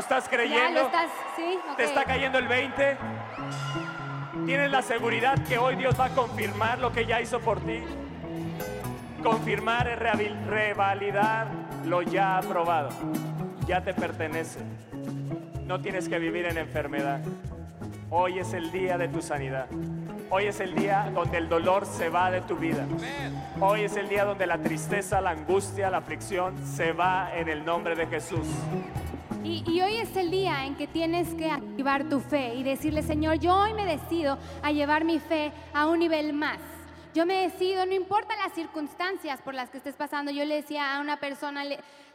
¿Lo 0.00 0.02
estás 0.02 0.24
¿Ya 0.24 0.30
creyendo? 0.30 0.80
lo 0.80 0.86
estás? 0.86 1.10
Sí, 1.36 1.58
¿Te 1.76 1.84
está 1.84 2.04
cayendo 2.06 2.38
el 2.38 2.48
20? 2.48 2.96
¿Tienes 4.46 4.70
la 4.70 4.80
seguridad 4.80 5.38
que 5.46 5.58
hoy 5.58 5.76
Dios 5.76 5.94
va 6.00 6.06
a 6.06 6.08
confirmar 6.08 6.78
lo 6.78 6.90
que 6.90 7.04
ya 7.04 7.20
hizo 7.20 7.38
por 7.38 7.60
ti? 7.60 7.82
Confirmar 9.22 9.88
es 9.88 9.98
revalidar 9.98 11.48
lo 11.84 12.00
ya 12.00 12.38
aprobado. 12.38 12.88
Ya 13.66 13.82
te 13.82 13.92
pertenece. 13.92 14.60
No 15.66 15.82
tienes 15.82 16.08
que 16.08 16.18
vivir 16.18 16.46
en 16.46 16.56
enfermedad. 16.56 17.20
Hoy 18.08 18.38
es 18.38 18.54
el 18.54 18.72
día 18.72 18.96
de 18.96 19.08
tu 19.08 19.20
sanidad. 19.20 19.66
Hoy 20.30 20.46
es 20.46 20.60
el 20.60 20.74
día 20.74 21.10
donde 21.12 21.36
el 21.36 21.50
dolor 21.50 21.84
se 21.84 22.08
va 22.08 22.30
de 22.30 22.40
tu 22.40 22.56
vida. 22.56 22.86
Hoy 23.60 23.82
es 23.82 23.96
el 23.98 24.08
día 24.08 24.24
donde 24.24 24.46
la 24.46 24.56
tristeza, 24.62 25.20
la 25.20 25.32
angustia, 25.32 25.90
la 25.90 25.98
aflicción 25.98 26.54
se 26.66 26.92
va 26.92 27.36
en 27.36 27.50
el 27.50 27.66
nombre 27.66 27.94
de 27.94 28.06
Jesús. 28.06 28.46
Y, 29.42 29.80
hoy 29.80 29.96
es 29.96 30.14
el 30.16 30.30
día 30.30 30.66
en 30.66 30.74
que 30.74 30.86
tienes 30.86 31.32
que 31.34 31.50
activar 31.50 32.08
tu 32.10 32.20
fe 32.20 32.54
y 32.56 32.62
decirle, 32.62 33.02
Señor, 33.02 33.38
yo 33.38 33.56
hoy 33.56 33.72
me 33.72 33.86
decido 33.86 34.36
a 34.62 34.70
llevar 34.70 35.04
mi 35.04 35.18
fe 35.18 35.50
a 35.72 35.86
un 35.86 35.98
nivel 35.98 36.34
más. 36.34 36.58
Yo 37.14 37.24
me 37.24 37.48
decido, 37.48 37.86
no 37.86 37.94
importa 37.94 38.36
las 38.36 38.52
circunstancias 38.52 39.40
por 39.40 39.54
las 39.54 39.70
que 39.70 39.78
estés 39.78 39.96
pasando. 39.96 40.30
Yo 40.30 40.44
le 40.44 40.56
decía 40.56 40.94
a 40.94 41.00
una 41.00 41.18
persona, 41.18 41.64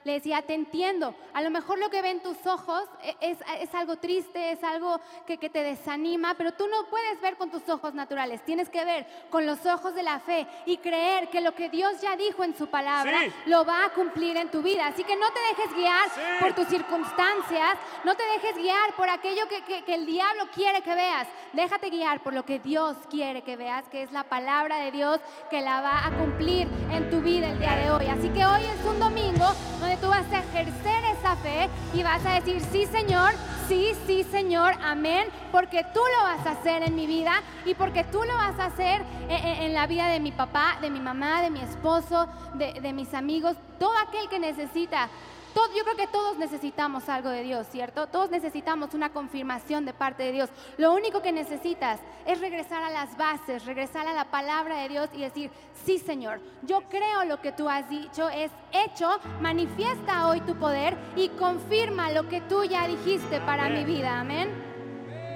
le, 0.05 0.13
decía, 0.13 0.41
te 0.43 0.53
entiendo. 0.53 1.13
A 1.33 1.41
lo 1.41 1.49
mejor 1.49 1.77
lo 1.79 1.89
que 1.89 2.01
ven 2.01 2.21
tus 2.21 2.37
ojos 2.45 2.83
e- 3.03 3.15
es, 3.19 3.37
es 3.59 3.73
algo 3.75 3.97
triste, 3.97 4.51
es 4.51 4.63
algo 4.63 5.01
que, 5.27 5.37
que 5.37 5.49
te 5.49 5.63
desanima, 5.63 6.35
pero 6.35 6.53
tú 6.53 6.67
no 6.67 6.85
puedes 6.89 7.19
ver 7.19 7.35
con 7.35 7.49
tus 7.49 7.67
ojos 7.67 7.93
naturales. 7.93 8.45
Tienes 8.45 8.69
que 8.69 8.85
ver 8.85 9.05
con 9.29 9.45
los 9.45 9.65
ojos 9.65 9.93
de 9.95 10.03
la 10.03 10.19
fe 10.19 10.47
y 10.65 10.77
creer 10.77 11.29
que 11.29 11.41
lo 11.41 11.53
que 11.55 11.69
Dios 11.69 11.99
ya 12.01 12.15
dijo 12.15 12.43
en 12.43 12.55
su 12.55 12.67
palabra 12.67 13.19
Sí. 13.23 13.31
lo 13.47 13.65
va 13.65 13.85
a 13.85 13.89
cumplir 13.89 14.37
en 14.37 14.49
tu 14.49 14.61
vida. 14.61 14.87
Así 14.87 15.03
que 15.03 15.15
no 15.15 15.25
te 15.33 15.39
dejes 15.49 15.75
guiar 15.75 16.09
Sí. 16.11 16.21
por 16.39 16.53
tus 16.53 16.67
circunstancias, 16.67 17.75
no 18.03 18.15
te 18.15 18.23
dejes 18.23 18.55
guiar 18.57 18.93
por 18.95 19.09
aquello 19.09 19.47
que, 19.47 19.63
que- 19.63 19.83
que 19.83 19.95
el 19.95 20.05
diablo 20.05 20.47
quiere 20.53 20.81
que 20.81 20.93
veas. 20.95 21.27
Déjate 21.53 21.89
guiar 21.89 22.21
por 22.21 22.33
lo 22.33 22.45
que 22.45 22.59
Dios 22.59 22.95
quiere 23.09 23.41
que 23.41 23.55
veas, 23.57 23.83
que 23.89 24.03
es 24.03 24.11
la 24.11 24.23
palabra 24.23 24.77
de 24.77 24.91
Dios 24.91 25.19
que 25.49 25.61
la 25.61 25.81
va 25.81 26.05
a 26.05 26.11
cumplir 26.11 26.67
en 26.91 27.09
tu 27.09 27.21
vida 27.21 27.49
el 27.49 27.59
día 27.59 27.75
de 27.75 27.91
hoy. 27.91 28.05
Así 28.07 28.29
que 28.29 28.45
hoy 28.45 28.61
es 28.63 28.85
un 28.85 28.99
domingo 28.99 29.45
donde 29.79 29.94
tú 29.97 30.07
vas 30.07 30.25
a 30.31 30.39
ejercer 30.39 31.03
esa 31.17 31.35
fe 31.37 31.69
y 31.93 32.03
vas 32.03 32.25
a 32.25 32.33
decir, 32.39 32.61
sí 32.71 32.85
Señor, 32.85 33.31
sí, 33.67 33.91
sí 34.05 34.23
Señor, 34.23 34.73
amén, 34.83 35.27
porque 35.51 35.83
tú 35.93 35.99
lo 36.17 36.23
vas 36.23 36.45
a 36.45 36.51
hacer 36.51 36.83
en 36.83 36.95
mi 36.95 37.07
vida 37.07 37.41
y 37.65 37.73
porque 37.75 38.03
tú 38.03 38.23
lo 38.23 38.35
vas 38.35 38.59
a 38.59 38.65
hacer 38.65 39.03
en, 39.29 39.31
en- 39.31 39.61
en 39.63 39.73
la 39.73 39.87
vida 39.87 40.07
de 40.07 40.19
mi 40.19 40.31
papá, 40.31 40.77
de 40.81 40.89
mi 40.89 40.99
mamá, 40.99 41.41
de 41.41 41.49
mi 41.49 41.61
esposo, 41.61 42.27
de, 42.55 42.73
de 42.81 42.93
mis 42.93 43.13
amigos, 43.13 43.55
todo 43.79 43.97
aquel 44.07 44.27
que 44.29 44.39
necesita. 44.39 45.09
Todo- 45.55 45.73
yo 45.73 45.83
creo 45.85 45.95
que 45.95 46.07
todos 46.07 46.37
necesitamos 46.37 47.07
algo 47.07 47.29
de 47.29 47.41
Dios, 47.41 47.65
¿cierto? 47.71 48.07
Todos 48.07 48.29
necesitamos 48.29 48.93
una 48.93 49.13
confirmación 49.13 49.85
de 49.85 49.93
parte 49.93 50.23
de 50.23 50.33
Dios. 50.33 50.49
Lo 50.77 50.91
único 50.93 51.21
que 51.21 51.31
necesitas 51.31 52.01
es 52.25 52.41
regresar 52.41 52.83
a 52.83 52.89
las 52.89 53.15
bases, 53.15 53.65
regresar 53.65 54.05
a 54.05 54.13
la 54.13 54.25
palabra 54.25 54.79
de 54.81 54.89
Dios 54.89 55.09
y 55.13 55.21
decir, 55.21 55.49
sí 55.85 55.97
Señor, 55.97 56.41
yo 56.63 56.81
creo 56.89 57.23
lo 57.23 57.39
que 57.39 57.53
tú 57.53 57.69
has 57.69 57.89
dicho, 57.89 58.27
es 58.27 58.51
hecho, 58.73 59.09
manifiesta 59.39 60.27
hoy 60.27 60.41
tu 60.41 60.55
poder 60.55 60.97
y 61.15 61.29
confirma 61.29 62.11
lo 62.11 62.27
que 62.27 62.41
tú 62.41 62.65
ya 62.65 62.85
dijiste 62.85 63.39
para 63.39 63.69
mi 63.69 63.85
vida, 63.85 64.19
amén. 64.19 64.49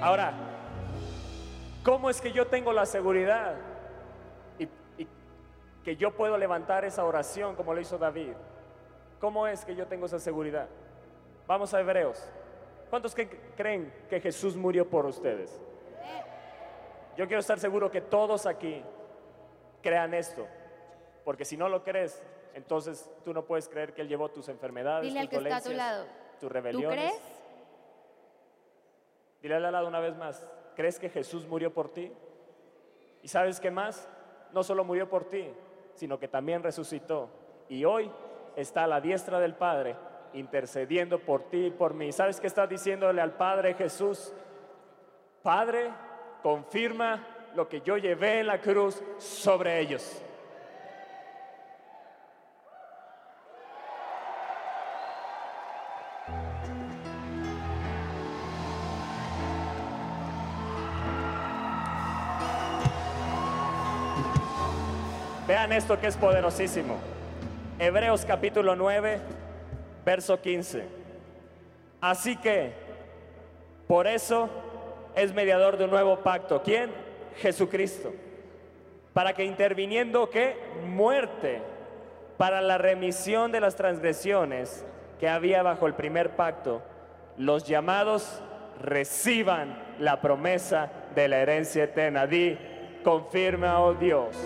Ahora, 0.02 0.34
¿cómo 1.82 2.10
es 2.10 2.20
que 2.20 2.30
yo 2.32 2.46
tengo 2.46 2.74
la 2.74 2.84
seguridad 2.84 3.54
y, 4.58 4.64
y 5.02 5.08
que 5.82 5.96
yo 5.96 6.14
puedo 6.14 6.36
levantar 6.36 6.84
esa 6.84 7.04
oración 7.06 7.56
como 7.56 7.72
lo 7.72 7.80
hizo 7.80 7.96
David? 7.96 8.32
¿Cómo 9.20 9.46
es 9.46 9.64
que 9.64 9.76
yo 9.76 9.86
tengo 9.86 10.06
esa 10.06 10.18
seguridad? 10.18 10.68
Vamos 11.46 11.74
a 11.74 11.80
Hebreos. 11.80 12.22
¿Cuántos 12.88 13.14
que 13.14 13.28
creen 13.56 13.92
que 14.08 14.20
Jesús 14.20 14.56
murió 14.56 14.88
por 14.88 15.06
ustedes? 15.06 15.60
Yo 17.16 17.26
quiero 17.26 17.40
estar 17.40 17.58
seguro 17.58 17.90
que 17.90 18.00
todos 18.00 18.46
aquí 18.46 18.82
crean 19.82 20.14
esto, 20.14 20.46
porque 21.24 21.44
si 21.44 21.56
no 21.56 21.68
lo 21.68 21.84
crees, 21.84 22.22
entonces 22.54 23.10
tú 23.24 23.34
no 23.34 23.44
puedes 23.44 23.68
creer 23.68 23.92
que 23.92 24.00
Él 24.02 24.08
llevó 24.08 24.30
tus 24.30 24.48
enfermedades, 24.48 25.06
Dile 25.12 25.20
tus 25.26 25.28
a 25.28 25.30
tu 25.30 25.36
dolencias, 25.44 25.74
lado. 25.76 26.04
tus 26.04 26.40
¿Tú 26.40 26.48
rebeliones. 26.48 26.98
crees? 26.98 27.22
Dile 29.42 29.54
al 29.56 29.70
lado 29.70 29.86
una 29.88 30.00
vez 30.00 30.16
más, 30.16 30.46
¿crees 30.76 30.98
que 30.98 31.10
Jesús 31.10 31.46
murió 31.46 31.72
por 31.72 31.90
ti? 31.90 32.12
¿Y 33.22 33.28
sabes 33.28 33.60
qué 33.60 33.70
más? 33.70 34.08
No 34.52 34.62
solo 34.62 34.84
murió 34.84 35.08
por 35.08 35.24
ti, 35.24 35.52
sino 35.94 36.18
que 36.18 36.28
también 36.28 36.62
resucitó. 36.62 37.28
Y 37.68 37.84
hoy 37.84 38.10
está 38.56 38.84
a 38.84 38.86
la 38.86 39.00
diestra 39.00 39.40
del 39.40 39.54
Padre, 39.54 39.96
intercediendo 40.32 41.18
por 41.18 41.48
ti 41.50 41.66
y 41.66 41.70
por 41.70 41.94
mí. 41.94 42.12
¿Sabes 42.12 42.40
qué 42.40 42.46
está 42.46 42.66
diciéndole 42.66 43.20
al 43.20 43.32
Padre 43.32 43.74
Jesús? 43.74 44.32
Padre, 45.42 45.90
confirma 46.42 47.26
lo 47.54 47.68
que 47.68 47.80
yo 47.80 47.96
llevé 47.96 48.40
en 48.40 48.46
la 48.46 48.60
cruz 48.60 49.02
sobre 49.18 49.80
ellos. 49.80 50.22
Vean 65.50 65.72
esto 65.72 65.98
que 65.98 66.06
es 66.06 66.16
poderosísimo. 66.16 67.19
Hebreos 67.82 68.26
capítulo 68.26 68.76
9, 68.76 69.18
verso 70.04 70.38
15. 70.38 70.84
Así 72.02 72.36
que, 72.36 72.74
por 73.88 74.06
eso 74.06 74.50
es 75.16 75.32
mediador 75.32 75.78
de 75.78 75.84
un 75.84 75.90
nuevo 75.90 76.18
pacto. 76.18 76.60
¿Quién? 76.62 76.90
Jesucristo. 77.36 78.12
Para 79.14 79.32
que 79.32 79.44
interviniendo, 79.44 80.28
¿qué? 80.28 80.56
Muerte. 80.88 81.62
Para 82.36 82.60
la 82.60 82.76
remisión 82.76 83.50
de 83.50 83.60
las 83.60 83.76
transgresiones 83.76 84.84
que 85.18 85.30
había 85.30 85.62
bajo 85.62 85.86
el 85.86 85.94
primer 85.94 86.36
pacto, 86.36 86.82
los 87.38 87.64
llamados 87.64 88.42
reciban 88.82 89.82
la 89.98 90.20
promesa 90.20 90.92
de 91.14 91.28
la 91.28 91.38
herencia 91.38 91.84
eterna. 91.84 92.26
Di, 92.26 92.58
confirma, 93.02 93.80
oh 93.80 93.94
Dios, 93.94 94.36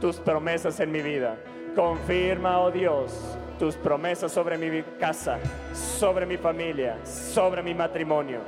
tus 0.00 0.16
promesas 0.16 0.80
en 0.80 0.90
mi 0.90 1.02
vida. 1.02 1.36
Confirma, 1.74 2.60
oh 2.60 2.70
Dios, 2.70 3.12
tus 3.58 3.76
promesas 3.76 4.30
sobre 4.30 4.56
mi 4.56 4.82
casa, 4.98 5.38
sobre 5.72 6.24
mi 6.24 6.36
familia, 6.36 6.96
sobre 7.04 7.62
mi 7.62 7.74
matrimonio. 7.74 8.40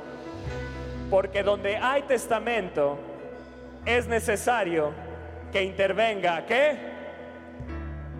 Porque 1.09 1.43
donde 1.43 1.77
hay 1.77 2.03
testamento, 2.03 2.97
es 3.85 4.07
necesario 4.07 4.91
que 5.51 5.63
intervenga, 5.63 6.45
¿qué? 6.45 6.77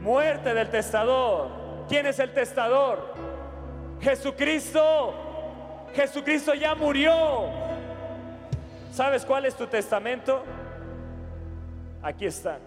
Muerte 0.02 0.54
del 0.54 0.70
testador. 0.70 1.50
¿Quién 1.90 2.06
es 2.06 2.20
el 2.20 2.34
testador? 2.34 3.14
Jesucristo. 4.02 5.14
Jesucristo 5.94 6.54
ya 6.54 6.76
murió. 6.76 7.50
¿Sabes 8.92 9.26
cuál 9.26 9.46
es 9.46 9.56
tu 9.56 9.68
testamento? 9.68 10.44
Aquí 12.02 12.26
está. 12.26 12.60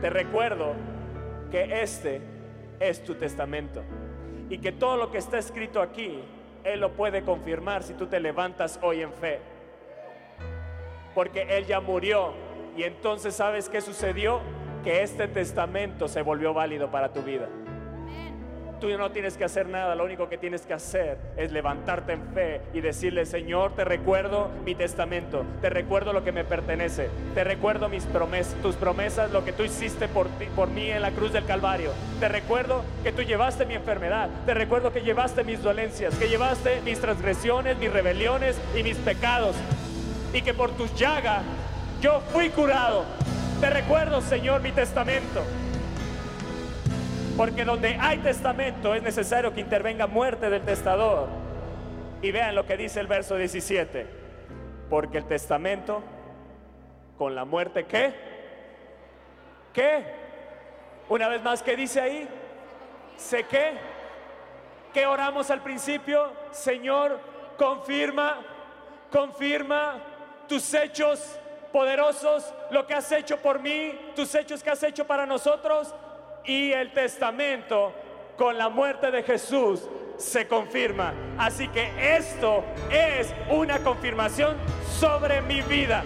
Te 0.00 0.08
recuerdo 0.08 0.74
que 1.50 1.82
este 1.82 2.22
es 2.80 3.04
tu 3.04 3.14
testamento 3.16 3.82
y 4.48 4.58
que 4.58 4.72
todo 4.72 4.96
lo 4.96 5.10
que 5.10 5.18
está 5.18 5.38
escrito 5.38 5.82
aquí, 5.82 6.20
Él 6.64 6.80
lo 6.80 6.92
puede 6.92 7.22
confirmar 7.22 7.82
si 7.82 7.92
tú 7.94 8.06
te 8.06 8.18
levantas 8.18 8.78
hoy 8.82 9.02
en 9.02 9.12
fe. 9.12 9.40
Porque 11.14 11.42
Él 11.50 11.66
ya 11.66 11.80
murió 11.80 12.32
y 12.76 12.84
entonces 12.84 13.34
¿sabes 13.34 13.68
qué 13.68 13.80
sucedió? 13.80 14.40
Que 14.82 15.02
este 15.02 15.28
testamento 15.28 16.08
se 16.08 16.22
volvió 16.22 16.54
válido 16.54 16.90
para 16.90 17.12
tu 17.12 17.20
vida. 17.22 17.48
Tú 18.80 18.88
no 18.96 19.10
tienes 19.10 19.36
que 19.36 19.44
hacer 19.44 19.68
nada, 19.68 19.94
lo 19.94 20.04
único 20.04 20.30
que 20.30 20.38
tienes 20.38 20.62
que 20.62 20.72
hacer 20.72 21.18
es 21.36 21.52
levantarte 21.52 22.14
en 22.14 22.22
fe 22.32 22.62
y 22.72 22.80
decirle, 22.80 23.26
Señor, 23.26 23.74
te 23.74 23.84
recuerdo 23.84 24.50
mi 24.64 24.74
testamento, 24.74 25.44
te 25.60 25.68
recuerdo 25.68 26.14
lo 26.14 26.24
que 26.24 26.32
me 26.32 26.44
pertenece, 26.44 27.10
te 27.34 27.44
recuerdo 27.44 27.90
mis 27.90 28.06
promesas, 28.06 28.54
tus 28.62 28.76
promesas, 28.76 29.30
lo 29.32 29.44
que 29.44 29.52
tú 29.52 29.64
hiciste 29.64 30.08
por, 30.08 30.28
ti, 30.28 30.46
por 30.56 30.68
mí 30.68 30.90
en 30.90 31.02
la 31.02 31.10
cruz 31.10 31.30
del 31.30 31.44
Calvario. 31.44 31.92
Te 32.20 32.28
recuerdo 32.28 32.82
que 33.02 33.12
tú 33.12 33.20
llevaste 33.20 33.66
mi 33.66 33.74
enfermedad, 33.74 34.30
te 34.46 34.54
recuerdo 34.54 34.92
que 34.94 35.02
llevaste 35.02 35.44
mis 35.44 35.62
dolencias, 35.62 36.14
que 36.14 36.28
llevaste 36.28 36.80
mis 36.80 36.98
transgresiones, 37.00 37.76
mis 37.76 37.92
rebeliones 37.92 38.58
y 38.74 38.82
mis 38.82 38.96
pecados, 38.96 39.56
y 40.32 40.40
que 40.40 40.54
por 40.54 40.70
tus 40.70 40.94
llagas 40.94 41.42
yo 42.00 42.20
fui 42.32 42.48
curado. 42.48 43.04
Te 43.60 43.68
recuerdo, 43.68 44.22
Señor, 44.22 44.62
mi 44.62 44.72
testamento. 44.72 45.42
Porque 47.40 47.64
donde 47.64 47.96
hay 47.98 48.18
testamento 48.18 48.94
es 48.94 49.02
necesario 49.02 49.54
que 49.54 49.62
intervenga 49.62 50.06
muerte 50.06 50.50
del 50.50 50.60
testador. 50.60 51.26
Y 52.20 52.32
vean 52.32 52.54
lo 52.54 52.66
que 52.66 52.76
dice 52.76 53.00
el 53.00 53.06
verso 53.06 53.34
17. 53.34 54.06
Porque 54.90 55.16
el 55.16 55.24
testamento 55.24 56.02
con 57.16 57.34
la 57.34 57.46
muerte, 57.46 57.86
¿qué? 57.86 58.12
¿Qué? 59.72 60.04
Una 61.08 61.28
vez 61.28 61.42
más, 61.42 61.62
¿qué 61.62 61.76
dice 61.76 62.02
ahí? 62.02 62.28
¿Sé 63.16 63.44
qué? 63.44 63.72
¿Qué 64.92 65.06
oramos 65.06 65.50
al 65.50 65.62
principio? 65.62 66.34
Señor, 66.50 67.20
confirma, 67.56 68.36
confirma 69.10 69.94
tus 70.46 70.74
hechos 70.74 71.40
poderosos, 71.72 72.52
lo 72.70 72.86
que 72.86 72.92
has 72.92 73.10
hecho 73.12 73.38
por 73.38 73.60
mí, 73.60 73.98
tus 74.14 74.34
hechos 74.34 74.62
que 74.62 74.68
has 74.68 74.82
hecho 74.82 75.06
para 75.06 75.24
nosotros 75.24 75.94
y 76.44 76.72
el 76.72 76.92
testamento 76.92 77.92
con 78.36 78.56
la 78.56 78.68
muerte 78.68 79.10
de 79.10 79.22
Jesús 79.22 79.82
se 80.16 80.46
confirma. 80.46 81.12
Así 81.38 81.68
que 81.68 82.16
esto 82.16 82.64
es 82.90 83.34
una 83.50 83.78
confirmación 83.80 84.56
sobre 84.98 85.40
mi 85.42 85.62
vida. 85.62 86.02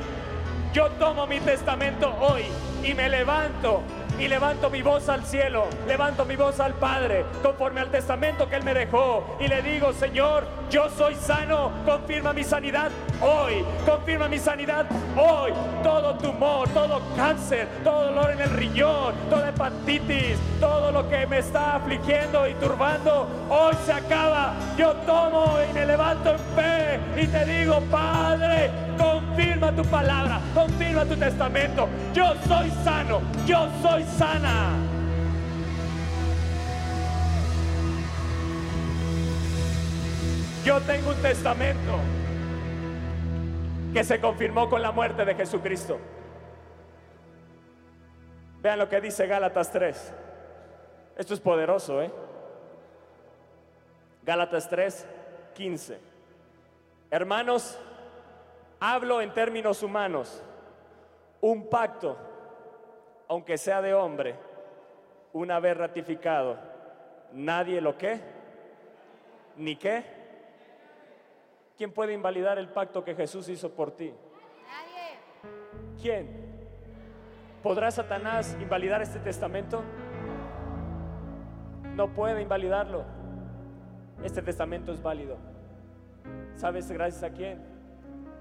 Yo 0.73 0.91
tomo 0.93 1.27
mi 1.27 1.41
testamento 1.41 2.15
hoy 2.21 2.43
y 2.83 2.95
me 2.95 3.09
levanto 3.09 3.83
y 4.19 4.29
levanto 4.29 4.71
mi 4.71 4.83
voz 4.83 5.09
al 5.09 5.25
cielo, 5.25 5.67
levanto 5.87 6.25
mi 6.25 6.37
voz 6.37 6.61
al 6.61 6.75
Padre 6.75 7.25
conforme 7.43 7.81
al 7.81 7.91
testamento 7.91 8.49
que 8.49 8.57
Él 8.57 8.65
me 8.65 8.75
dejó 8.75 9.37
y 9.41 9.49
le 9.49 9.63
digo, 9.63 9.93
Señor, 9.93 10.45
yo 10.71 10.89
soy 10.91 11.15
sano, 11.15 11.71
confirma 11.85 12.33
mi 12.33 12.45
sanidad 12.45 12.91
hoy, 13.21 13.65
confirma 13.87 14.29
mi 14.29 14.39
sanidad 14.39 14.87
hoy, 15.17 15.53
todo 15.83 16.15
tumor, 16.17 16.69
todo 16.71 17.01
cáncer, 17.17 17.69
todo 17.83 18.07
dolor 18.07 18.31
en 18.33 18.41
el 18.41 18.51
riñón, 18.51 19.15
toda 19.31 19.49
hepatitis, 19.49 20.39
todo 20.61 20.93
lo 20.93 21.09
que 21.09 21.27
me 21.27 21.39
está 21.39 21.77
afligiendo 21.77 22.49
y 22.49 22.55
turbando, 22.55 23.29
hoy 23.49 23.75
se 23.85 23.93
acaba, 23.93 24.55
yo 24.77 24.93
tomo 25.07 25.59
y 25.69 25.73
me 25.73 25.87
levanto 25.87 26.31
en 26.31 26.39
fe 26.39 27.01
y 27.23 27.27
te 27.27 27.45
digo, 27.45 27.81
Padre, 27.91 28.71
confirma 28.99 29.73
tu 29.73 29.83
palabra, 29.85 30.41
confirma 30.55 31.05
tu 31.05 31.17
testamento, 31.17 31.89
yo 32.13 32.35
soy 32.47 32.71
sano, 32.85 33.21
yo 33.47 33.69
soy 33.83 34.04
sana. 34.17 34.77
Yo 40.65 40.81
tengo 40.81 41.11
un 41.11 41.23
testamento 41.23 41.99
que 43.93 44.03
se 44.03 44.21
confirmó 44.21 44.71
con 44.71 44.83
la 44.83 44.93
muerte 44.93 45.25
de 45.25 45.35
Jesucristo. 45.35 45.99
Vean 48.63 48.79
lo 48.79 48.89
que 48.89 49.01
dice 49.01 49.27
Gálatas 49.27 49.71
3. 49.71 50.13
Esto 51.19 51.35
es 51.35 51.41
poderoso, 51.41 52.03
¿eh? 52.03 52.11
Gálatas 54.25 54.69
3, 54.71 55.07
15. 55.55 55.99
Hermanos, 57.11 57.79
hablo 58.81 59.21
en 59.21 59.33
términos 59.35 59.83
humanos. 59.83 60.43
Un 61.41 61.69
pacto, 61.69 62.17
aunque 63.29 63.59
sea 63.59 63.83
de 63.83 63.95
hombre, 63.95 64.35
una 65.33 65.61
vez 65.61 65.77
ratificado, 65.77 66.59
nadie 67.33 67.81
lo 67.81 67.97
que, 67.99 68.21
ni 69.57 69.77
qué. 69.77 70.05
¿Quién 71.77 71.93
puede 71.93 72.13
invalidar 72.13 72.59
el 72.59 72.69
pacto 72.69 73.05
que 73.05 73.15
Jesús 73.15 73.49
hizo 73.49 73.73
por 73.73 73.91
ti? 73.91 74.13
Nadie. 74.13 76.01
¿Quién? 76.01 76.45
¿Podrá 77.63 77.91
Satanás 77.91 78.57
invalidar 78.61 79.03
este 79.03 79.19
testamento? 79.19 79.83
No 81.95 82.13
puede 82.13 82.43
invalidarlo. 82.43 83.05
Este 84.23 84.43
testamento 84.43 84.93
es 84.93 85.03
válido. 85.03 85.37
¿Sabes 86.55 86.91
gracias 86.91 87.23
a 87.25 87.31
quién? 87.31 87.63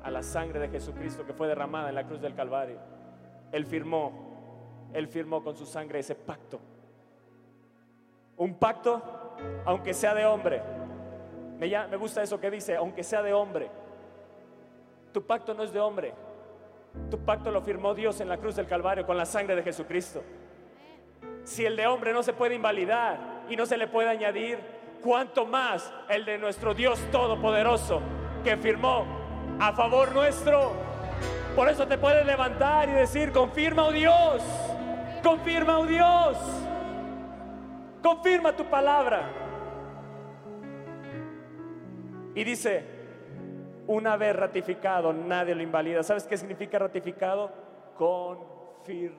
A 0.04 0.12
la 0.12 0.22
sangre 0.22 0.60
de 0.60 0.70
Jesucristo 0.70 1.26
que 1.26 1.34
fue 1.34 1.48
derramada 1.48 1.90
en 1.90 1.96
la 1.96 2.06
cruz 2.06 2.22
del 2.22 2.36
Calvario. 2.36 2.78
Él 3.52 3.66
firmó, 3.66 4.33
él 4.94 5.08
firmó 5.08 5.44
con 5.44 5.56
su 5.56 5.66
sangre 5.66 6.00
ese 6.00 6.16
pacto. 6.16 6.60
Un 8.38 8.56
pacto, 8.56 9.02
aunque 9.66 9.94
sea 9.94 10.14
de 10.14 10.26
hombre. 10.26 10.62
Me, 11.60 11.70
ya- 11.70 11.88
me 11.88 11.98
gusta 11.98 12.22
eso 12.24 12.40
que 12.40 12.50
dice, 12.50 12.76
aunque 12.76 13.04
sea 13.04 13.22
de 13.22 13.34
hombre. 13.34 13.70
Tu 15.12 15.22
pacto 15.26 15.54
no 15.54 15.64
es 15.64 15.72
de 15.72 15.80
hombre. 15.80 16.14
Tu 17.10 17.18
pacto 17.20 17.52
lo 17.52 17.62
firmó 17.62 17.94
Dios 17.94 18.20
en 18.22 18.30
la 18.30 18.38
cruz 18.38 18.56
del 18.56 18.68
Calvario 18.68 19.06
con 19.06 19.18
la 19.18 19.26
sangre 19.26 19.56
de 19.56 19.64
Jesucristo. 19.64 20.24
Si 21.44 21.66
el 21.66 21.76
de 21.76 21.88
hombre 21.88 22.14
no 22.14 22.24
se 22.24 22.34
puede 22.34 22.56
invalidar 22.56 23.44
y 23.50 23.56
no 23.56 23.66
se 23.66 23.78
le 23.78 23.88
puede 23.88 24.10
añadir, 24.10 24.60
cuánto 25.04 25.46
más 25.46 25.92
el 26.10 26.24
de 26.26 26.38
nuestro 26.38 26.74
Dios 26.74 27.00
Todopoderoso 27.12 28.00
que 28.44 28.56
firmó 28.58 29.06
a 29.60 29.74
favor 29.74 30.14
nuestro. 30.14 30.72
Por 31.56 31.70
eso 31.70 31.86
te 31.88 31.98
puedes 31.98 32.26
levantar 32.26 32.90
y 32.90 32.94
decir, 32.94 33.32
confirma, 33.32 33.86
oh 33.86 33.92
Dios, 33.92 34.42
confirma, 35.24 35.80
oh 35.80 35.86
Dios, 35.86 36.38
confirma 38.04 38.56
tu 38.56 38.66
palabra. 38.66 39.32
Y 42.36 42.44
dice, 42.44 42.84
una 43.88 44.18
vez 44.18 44.36
ratificado, 44.36 45.14
nadie 45.14 45.56
lo 45.56 45.64
invalida. 45.64 46.04
¿Sabes 46.04 46.28
qué 46.28 46.38
significa 46.38 46.78
ratificado? 46.80 47.52
Confirmado. 47.98 49.16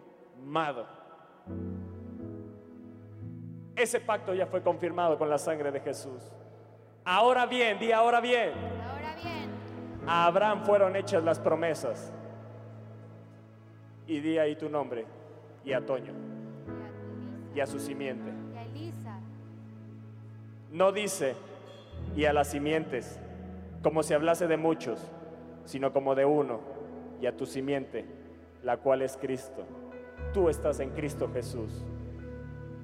Ese 3.77 4.01
pacto 4.01 4.35
ya 4.35 4.47
fue 4.47 4.63
confirmado 4.63 5.19
con 5.19 5.29
la 5.29 5.39
sangre 5.39 5.73
de 5.73 5.81
Jesús. 5.81 6.33
Ahora 7.05 7.47
bien, 7.47 7.79
di 7.79 7.93
ahora 7.93 8.21
bien, 8.21 8.53
Ahora 8.53 9.15
bien, 9.23 9.51
a 10.07 10.27
Abraham 10.27 10.65
fueron 10.65 10.97
hechas 10.97 11.23
las 11.23 11.39
promesas. 11.39 12.13
Y 14.07 14.21
di 14.21 14.39
ahí 14.39 14.57
tu 14.57 14.69
nombre, 14.69 15.07
y 15.65 15.73
a 15.73 15.85
Toño, 15.85 16.13
y 17.55 17.61
a 17.61 17.67
su 17.67 17.79
simiente. 17.81 18.31
No 20.71 20.93
dice, 20.93 21.35
y 22.17 22.25
a 22.25 22.33
las 22.33 22.49
simientes, 22.49 23.19
como 23.83 24.03
si 24.03 24.13
hablase 24.13 24.47
de 24.47 24.57
muchos, 24.57 24.99
sino 25.65 25.93
como 25.93 26.15
de 26.15 26.25
uno, 26.25 26.61
y 27.21 27.27
a 27.27 27.37
tu 27.37 27.47
simiente, 27.47 28.05
la 28.63 28.79
cual 28.79 29.03
es 29.03 29.17
Cristo. 29.17 29.65
Tú 30.33 30.49
estás 30.49 30.81
en 30.81 30.91
Cristo 30.91 31.31
Jesús. 31.33 31.85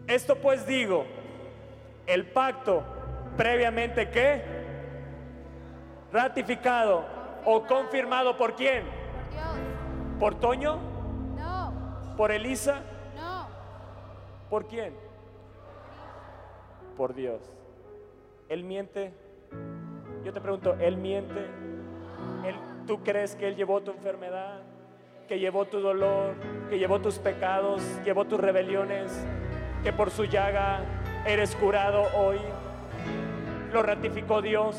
Esto 0.06 0.36
pues 0.36 0.66
digo, 0.66 1.04
el 2.06 2.26
pacto 2.26 2.82
previamente 3.36 4.10
que 4.10 4.42
ratificado 6.12 7.04
o 7.44 7.62
confirmado 7.66 8.36
por 8.36 8.54
quién? 8.54 8.82
por 8.84 9.30
Dios. 9.30 10.18
¿Por 10.18 10.34
Toño? 10.40 10.89
¿Por 12.20 12.32
Elisa? 12.32 12.82
no, 13.16 13.48
¿Por 14.50 14.66
quién? 14.66 14.92
Por 16.94 17.14
Dios. 17.14 17.40
¿Él 18.50 18.62
miente? 18.62 19.14
Yo 20.22 20.30
te 20.30 20.38
pregunto, 20.38 20.74
¿Él 20.78 20.98
miente? 20.98 21.46
¿Él, 22.44 22.56
¿Tú 22.86 23.02
crees 23.02 23.34
que 23.36 23.48
Él 23.48 23.56
llevó 23.56 23.80
tu 23.80 23.92
enfermedad? 23.92 24.60
¿Que 25.28 25.38
llevó 25.38 25.64
tu 25.64 25.80
dolor? 25.80 26.34
¿Que 26.68 26.78
llevó 26.78 27.00
tus 27.00 27.18
pecados? 27.18 27.80
¿Llevó 28.04 28.26
tus 28.26 28.38
rebeliones? 28.38 29.10
¿Que 29.82 29.90
por 29.90 30.10
su 30.10 30.26
llaga 30.26 30.84
eres 31.24 31.56
curado 31.56 32.02
hoy? 32.14 32.36
Lo 33.72 33.82
ratificó 33.82 34.42
Dios, 34.42 34.76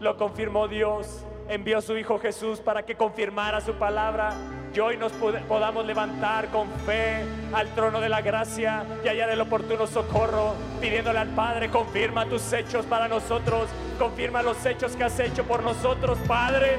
lo 0.00 0.18
confirmó 0.18 0.68
Dios, 0.68 1.24
envió 1.48 1.78
a 1.78 1.80
su 1.80 1.96
Hijo 1.96 2.18
Jesús 2.18 2.60
para 2.60 2.84
que 2.84 2.94
confirmara 2.94 3.62
su 3.62 3.72
palabra. 3.72 4.34
Y 4.74 4.80
hoy 4.80 4.96
nos 4.96 5.12
pod- 5.12 5.40
podamos 5.42 5.86
levantar 5.86 6.48
con 6.48 6.68
fe 6.84 7.22
al 7.52 7.68
trono 7.74 8.00
de 8.00 8.08
la 8.08 8.20
gracia 8.22 8.84
y 9.04 9.08
hallar 9.08 9.30
el 9.30 9.40
oportuno 9.40 9.86
socorro, 9.86 10.54
pidiéndole 10.80 11.20
al 11.20 11.28
Padre, 11.28 11.70
confirma 11.70 12.26
tus 12.26 12.52
hechos 12.52 12.84
para 12.84 13.06
nosotros, 13.06 13.68
confirma 14.00 14.42
los 14.42 14.66
hechos 14.66 14.96
que 14.96 15.04
has 15.04 15.18
hecho 15.20 15.44
por 15.44 15.62
nosotros, 15.62 16.18
Padre. 16.26 16.78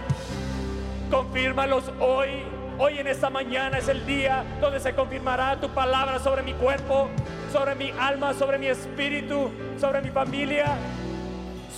Confírmalos 1.09 1.85
hoy. 2.01 2.43
Hoy 2.77 2.99
en 2.99 3.07
esta 3.07 3.29
mañana 3.29 3.77
es 3.77 3.87
el 3.87 4.05
día 4.05 4.43
donde 4.59 4.81
se 4.81 4.93
confirmará 4.93 5.55
tu 5.61 5.69
palabra 5.69 6.19
sobre 6.19 6.43
mi 6.43 6.53
cuerpo, 6.53 7.07
sobre 7.53 7.75
mi 7.75 7.91
alma, 7.97 8.33
sobre 8.33 8.57
mi 8.57 8.67
espíritu, 8.67 9.49
sobre 9.79 10.01
mi 10.01 10.09
familia, 10.09 10.75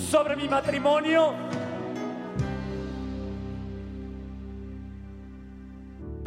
sobre 0.10 0.36
mi 0.36 0.49
matrimonio. 0.49 1.34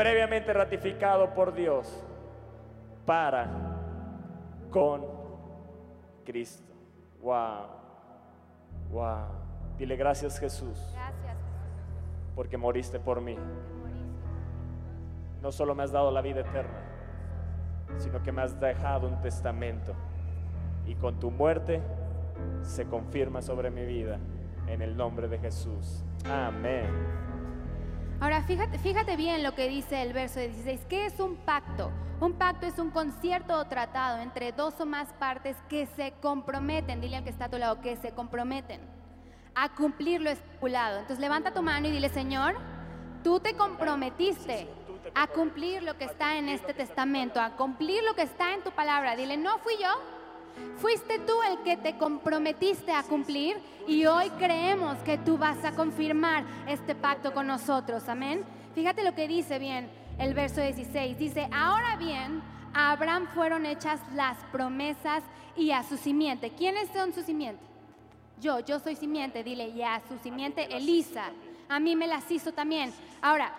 Previamente 0.01 0.55
ratificado 0.55 1.35
por 1.35 1.53
Dios 1.53 1.87
para 3.05 3.51
con 4.71 5.05
Cristo. 6.25 6.73
Wow. 7.21 7.67
Wow. 8.93 9.27
Dile 9.77 9.97
gracias 9.97 10.39
Jesús 10.39 10.79
gracias 10.95 11.37
porque 12.35 12.57
moriste 12.57 12.99
por 12.99 13.21
mí. 13.21 13.37
No 15.43 15.53
solo 15.53 15.75
me 15.75 15.83
has 15.83 15.93
dado 15.93 16.11
la 16.11 16.23
vida 16.23 16.41
eterna, 16.41 16.81
sino 17.99 18.23
que 18.23 18.33
me 18.33 18.41
has 18.41 18.59
dejado 18.59 19.07
un 19.07 19.21
testamento. 19.21 19.93
Y 20.87 20.95
con 20.95 21.21
tu 21.21 21.31
muerte 21.31 21.83
se 22.63 22.87
confirma 22.87 23.43
sobre 23.43 23.71
mi 23.71 23.85
vida 23.85 24.19
en 24.67 24.81
el 24.81 24.97
nombre 24.97 25.29
de 25.29 25.39
Jesús. 25.39 26.03
Amén. 26.25 27.30
Ahora, 28.21 28.43
fíjate, 28.43 28.79
fíjate 28.79 29.17
bien 29.17 29.43
lo 29.43 29.55
que 29.55 29.67
dice 29.67 30.03
el 30.03 30.13
verso 30.13 30.41
16. 30.41 30.83
¿Qué 30.91 31.07
es 31.07 31.19
un 31.21 31.37
pacto? 31.37 31.91
Un 32.21 32.35
pacto 32.35 32.67
es 32.67 32.79
un 32.79 32.91
concierto 32.91 33.57
o 33.57 33.65
tratado 33.65 34.19
entre 34.19 34.53
dos 34.53 34.79
o 34.79 34.85
más 34.85 35.09
partes 35.15 35.57
que 35.71 35.87
se 35.87 36.13
comprometen, 36.21 37.01
dile 37.01 37.17
al 37.17 37.25
que 37.25 37.31
está 37.31 37.47
a 37.47 37.49
tu 37.49 37.57
lado, 37.57 37.81
que 37.81 37.97
se 37.97 38.13
comprometen 38.13 38.83
a 39.55 39.71
cumplir 39.71 40.21
lo 40.21 40.29
estipulado. 40.29 40.99
Entonces 40.99 41.19
levanta 41.19 41.55
tu 41.55 41.63
mano 41.63 41.89
y 41.89 41.93
dile, 41.93 42.11
Señor, 42.11 42.57
tú 43.25 43.41
te 43.41 43.55
comprometiste 43.55 44.69
a 45.15 45.27
cumplir 45.27 45.83
lo 45.83 45.97
que 45.97 46.05
está 46.05 46.37
en 46.37 46.51
este 46.51 46.75
testamento, 46.75 47.41
a 47.41 47.57
cumplir 47.57 48.03
lo 48.05 48.15
que 48.15 48.23
está 48.23 48.53
en 48.53 48.63
tu 48.63 48.71
palabra. 48.71 49.17
Dile, 49.17 49.39
no 49.39 49.59
fui 49.61 49.79
yo, 49.81 49.89
Fuiste 50.79 51.19
tú 51.21 51.35
el 51.43 51.63
que 51.63 51.77
te 51.77 51.99
comprometiste 51.99 52.93
a 52.93 53.03
cumplir 53.03 53.59
y 53.87 54.07
hoy 54.07 54.31
creemos 54.39 54.97
que 54.99 55.19
tú 55.19 55.37
vas 55.37 55.63
a 55.65 55.73
confirmar 55.73 56.45
este 56.67 56.95
pacto 56.95 57.33
con 57.35 57.47
nosotros. 57.47 58.09
Amén. 58.09 58.45
Fíjate 58.75 59.03
lo 59.05 59.15
que 59.15 59.29
dice 59.29 59.59
bien 59.59 59.91
el 60.19 60.35
verso 60.35 60.61
16. 60.61 61.19
Dice, 61.19 61.49
ahora 61.53 61.97
bien, 61.97 62.43
a 62.75 62.93
Abraham 62.93 63.27
fueron 63.35 63.67
hechas 63.67 64.01
las 64.15 64.37
promesas 64.53 65.23
y 65.57 65.71
a 65.71 65.83
su 65.83 65.97
simiente. 65.97 66.51
¿Quiénes 66.51 66.89
son 66.93 67.13
su 67.13 67.23
simiente? 67.23 67.63
Yo, 68.41 68.61
yo 68.61 68.79
soy 68.79 68.97
simiente, 68.97 69.43
dile, 69.43 69.69
y 69.69 69.83
a 69.83 70.01
su 70.09 70.19
simiente 70.19 70.75
Elisa. 70.75 71.25
A 71.69 71.81
mí 71.81 71.97
me 71.97 72.07
las 72.07 72.31
hizo 72.31 72.53
también. 72.53 72.93
Ahora, 73.21 73.53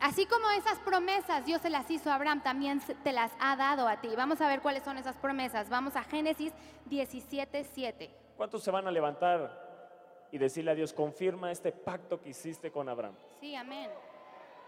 Así 0.00 0.26
como 0.26 0.48
esas 0.50 0.78
promesas 0.80 1.44
Dios 1.46 1.60
se 1.62 1.70
las 1.70 1.90
hizo 1.90 2.10
a 2.10 2.14
Abraham, 2.16 2.42
también 2.42 2.80
te 3.02 3.12
las 3.12 3.32
ha 3.40 3.56
dado 3.56 3.88
a 3.88 4.00
ti. 4.00 4.08
Vamos 4.16 4.40
a 4.40 4.48
ver 4.48 4.60
cuáles 4.60 4.82
son 4.84 4.98
esas 4.98 5.16
promesas. 5.16 5.68
Vamos 5.68 5.96
a 5.96 6.02
Génesis 6.02 6.52
17, 6.86 7.64
7. 7.64 8.10
¿Cuántos 8.36 8.62
se 8.62 8.70
van 8.70 8.86
a 8.86 8.90
levantar 8.90 10.28
y 10.30 10.38
decirle 10.38 10.72
a 10.72 10.74
Dios, 10.74 10.92
confirma 10.92 11.50
este 11.50 11.72
pacto 11.72 12.20
que 12.20 12.28
hiciste 12.30 12.70
con 12.70 12.88
Abraham? 12.88 13.14
Sí, 13.40 13.54
amén. 13.54 13.90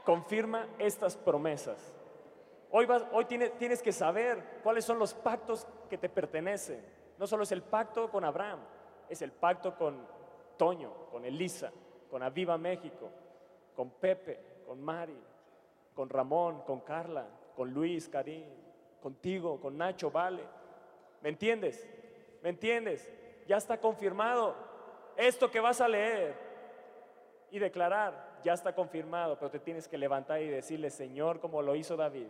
Confirma 0.04 0.66
estas 0.78 1.16
promesas. 1.16 1.94
Hoy, 2.70 2.86
vas- 2.86 3.04
hoy 3.12 3.24
tiene- 3.26 3.50
tienes 3.50 3.82
que 3.82 3.92
saber 3.92 4.60
cuáles 4.62 4.84
son 4.84 4.98
los 4.98 5.12
pactos 5.14 5.66
que 5.90 5.98
te 5.98 6.08
pertenecen. 6.08 6.82
No 7.18 7.26
solo 7.26 7.42
es 7.42 7.52
el 7.52 7.62
pacto 7.62 8.10
con 8.10 8.24
Abraham, 8.24 8.60
es 9.08 9.20
el 9.22 9.32
pacto 9.32 9.76
con 9.76 10.06
Toño, 10.56 10.92
con 11.10 11.24
Elisa, 11.24 11.70
con 12.10 12.22
Aviva 12.22 12.56
México, 12.56 13.10
con 13.76 13.90
Pepe, 13.90 14.40
con 14.68 14.82
Mari, 14.82 15.18
con 15.94 16.10
Ramón, 16.10 16.60
con 16.66 16.80
Carla, 16.80 17.26
con 17.56 17.72
Luis, 17.72 18.06
Karim, 18.06 18.44
contigo, 19.00 19.58
con 19.58 19.78
Nacho, 19.78 20.10
Vale. 20.10 20.42
¿Me 21.22 21.30
entiendes? 21.30 21.88
¿Me 22.42 22.50
entiendes? 22.50 23.10
Ya 23.46 23.56
está 23.56 23.80
confirmado. 23.80 24.54
Esto 25.16 25.50
que 25.50 25.58
vas 25.58 25.80
a 25.80 25.88
leer 25.88 26.36
y 27.50 27.58
declarar 27.58 28.40
ya 28.44 28.52
está 28.52 28.74
confirmado, 28.74 29.38
pero 29.38 29.50
te 29.50 29.58
tienes 29.58 29.88
que 29.88 29.96
levantar 29.96 30.42
y 30.42 30.48
decirle, 30.48 30.90
Señor, 30.90 31.40
como 31.40 31.62
lo 31.62 31.74
hizo 31.74 31.96
David, 31.96 32.28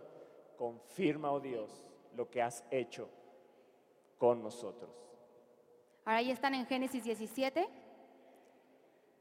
confirma, 0.56 1.32
oh 1.32 1.40
Dios, 1.40 1.84
lo 2.14 2.30
que 2.30 2.40
has 2.40 2.64
hecho 2.70 3.08
con 4.16 4.44
nosotros. 4.44 4.90
Ahora 6.04 6.22
ya 6.22 6.34
están 6.34 6.54
en 6.54 6.66
Génesis 6.66 7.02
17. 7.02 7.68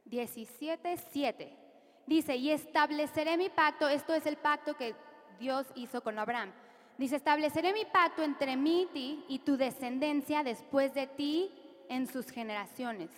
17, 0.05 0.97
7. 0.97 1.66
Dice, 2.07 2.37
y 2.37 2.51
estableceré 2.51 3.37
mi 3.37 3.49
pacto, 3.49 3.87
esto 3.89 4.13
es 4.13 4.25
el 4.25 4.37
pacto 4.37 4.75
que 4.75 4.95
Dios 5.39 5.67
hizo 5.75 6.01
con 6.01 6.17
Abraham. 6.17 6.53
Dice, 6.97 7.17
estableceré 7.17 7.73
mi 7.73 7.83
pacto 7.85 8.23
entre 8.23 8.55
mí 8.55 8.87
ti, 8.93 9.25
y 9.27 9.39
tu 9.39 9.57
descendencia 9.57 10.41
después 10.41 10.93
de 10.93 11.05
ti 11.05 11.51
en 11.89 12.07
sus 12.07 12.31
generaciones, 12.31 13.09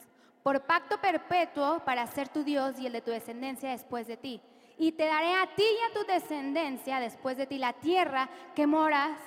por 0.44 0.62
pacto 0.62 1.00
perpetuo 1.00 1.82
para 1.86 2.06
ser 2.08 2.30
tu 2.30 2.44
Dios 2.44 2.80
y 2.80 2.88
el 2.88 2.94
de 2.94 3.02
tu 3.02 3.12
descendencia 3.12 3.70
después 3.70 4.08
de 4.08 4.18
ti. 4.18 4.42
Y 4.78 4.94
te 4.94 5.06
daré 5.06 5.36
a 5.36 5.46
ti 5.56 5.64
y 5.64 5.92
a 5.92 5.94
tu 5.94 6.12
descendencia 6.12 7.00
después 7.00 7.38
de 7.38 7.46
ti 7.46 7.58
la 7.58 7.74
tierra 7.74 8.30
que 8.56 8.66
moras, 8.66 9.20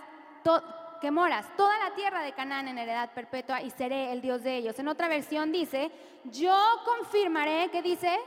que 1.01 1.11
moras, 1.11 1.47
toda 1.57 1.79
la 1.79 1.95
tierra 1.95 2.23
de 2.23 2.33
Canaán 2.33 2.69
en 2.69 2.79
heredad 2.79 3.13
perpetua 3.13 3.63
y 3.63 3.71
seré 3.71 4.13
el 4.13 4.23
Dios 4.23 4.43
de 4.43 4.57
ellos. 4.57 4.79
En 4.79 4.89
otra 4.89 5.09
versión 5.09 5.53
dice, 5.53 5.91
yo 6.25 6.57
confirmaré, 6.85 7.69
¿qué 7.71 7.83
dice? 7.83 8.19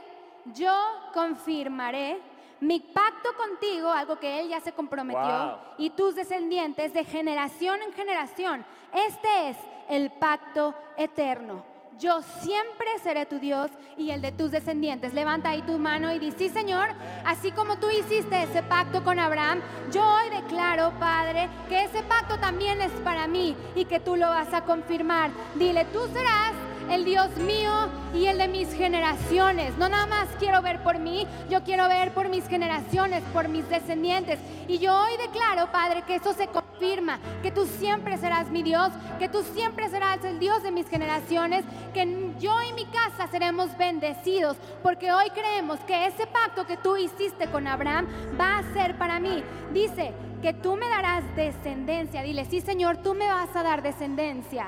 Yo 0.54 0.72
confirmaré 1.12 2.20
mi 2.60 2.80
pacto 2.80 3.30
contigo, 3.36 3.90
algo 3.90 4.18
que 4.18 4.40
él 4.40 4.48
ya 4.48 4.60
se 4.60 4.72
comprometió, 4.72 5.20
Wow. 5.22 5.58
y 5.78 5.90
tus 5.90 6.14
descendientes 6.14 6.94
de 6.94 7.04
generación 7.04 7.82
en 7.82 7.92
generación. 7.92 8.64
Este 8.94 9.50
es 9.50 9.56
el 9.88 10.10
pacto 10.10 10.74
eterno. 10.96 11.64
Yo 11.98 12.20
siempre 12.40 12.86
seré 13.02 13.24
tu 13.24 13.38
Dios 13.38 13.70
y 13.96 14.10
el 14.10 14.20
de 14.20 14.30
tus 14.30 14.50
descendientes. 14.50 15.14
Levanta 15.14 15.48
ahí 15.50 15.62
tu 15.62 15.78
mano 15.78 16.12
y 16.12 16.18
di, 16.18 16.30
sí 16.32 16.50
Señor, 16.50 16.88
así 17.24 17.52
como 17.52 17.78
tú 17.78 17.88
hiciste 17.90 18.42
ese 18.42 18.62
pacto 18.62 19.02
con 19.02 19.18
Abraham, 19.18 19.62
yo 19.92 20.02
hoy 20.06 20.28
declaro, 20.28 20.92
Padre, 21.00 21.48
que 21.70 21.84
ese 21.84 22.02
pacto 22.02 22.38
también 22.38 22.82
es 22.82 22.92
para 23.02 23.26
mí 23.26 23.56
y 23.74 23.86
que 23.86 23.98
tú 23.98 24.16
lo 24.16 24.28
vas 24.28 24.52
a 24.52 24.62
confirmar. 24.64 25.30
Dile, 25.54 25.86
tú 25.86 26.06
serás 26.12 26.52
el 26.90 27.04
Dios 27.04 27.36
mío 27.38 27.72
y 28.14 28.26
el 28.26 28.38
de 28.38 28.48
mis 28.48 28.72
generaciones. 28.72 29.76
No 29.78 29.88
nada 29.88 30.06
más 30.06 30.28
quiero 30.38 30.62
ver 30.62 30.82
por 30.82 30.98
mí, 30.98 31.26
yo 31.50 31.62
quiero 31.62 31.88
ver 31.88 32.12
por 32.12 32.28
mis 32.28 32.46
generaciones, 32.48 33.22
por 33.32 33.48
mis 33.48 33.68
descendientes. 33.68 34.38
Y 34.68 34.78
yo 34.78 34.94
hoy 34.94 35.16
declaro, 35.18 35.70
Padre, 35.72 36.02
que 36.02 36.16
eso 36.16 36.32
se 36.32 36.48
confirma, 36.48 37.18
que 37.42 37.50
tú 37.50 37.66
siempre 37.66 38.18
serás 38.18 38.50
mi 38.50 38.62
Dios, 38.62 38.90
que 39.18 39.28
tú 39.28 39.42
siempre 39.42 39.88
serás 39.88 40.22
el 40.24 40.38
Dios 40.38 40.62
de 40.62 40.70
mis 40.70 40.88
generaciones, 40.88 41.64
que 41.92 42.32
yo 42.38 42.54
y 42.62 42.72
mi 42.72 42.84
casa 42.86 43.28
seremos 43.30 43.76
bendecidos, 43.76 44.56
porque 44.82 45.12
hoy 45.12 45.30
creemos 45.30 45.78
que 45.80 46.06
ese 46.06 46.26
pacto 46.26 46.66
que 46.66 46.76
tú 46.76 46.96
hiciste 46.96 47.46
con 47.48 47.66
Abraham 47.66 48.06
va 48.40 48.58
a 48.58 48.72
ser 48.72 48.96
para 48.98 49.20
mí. 49.20 49.42
Dice 49.72 50.12
que 50.42 50.52
tú 50.52 50.76
me 50.76 50.88
darás 50.88 51.24
descendencia. 51.34 52.22
Dile, 52.22 52.44
sí 52.44 52.60
Señor, 52.60 52.98
tú 52.98 53.14
me 53.14 53.26
vas 53.26 53.54
a 53.56 53.62
dar 53.62 53.82
descendencia 53.82 54.66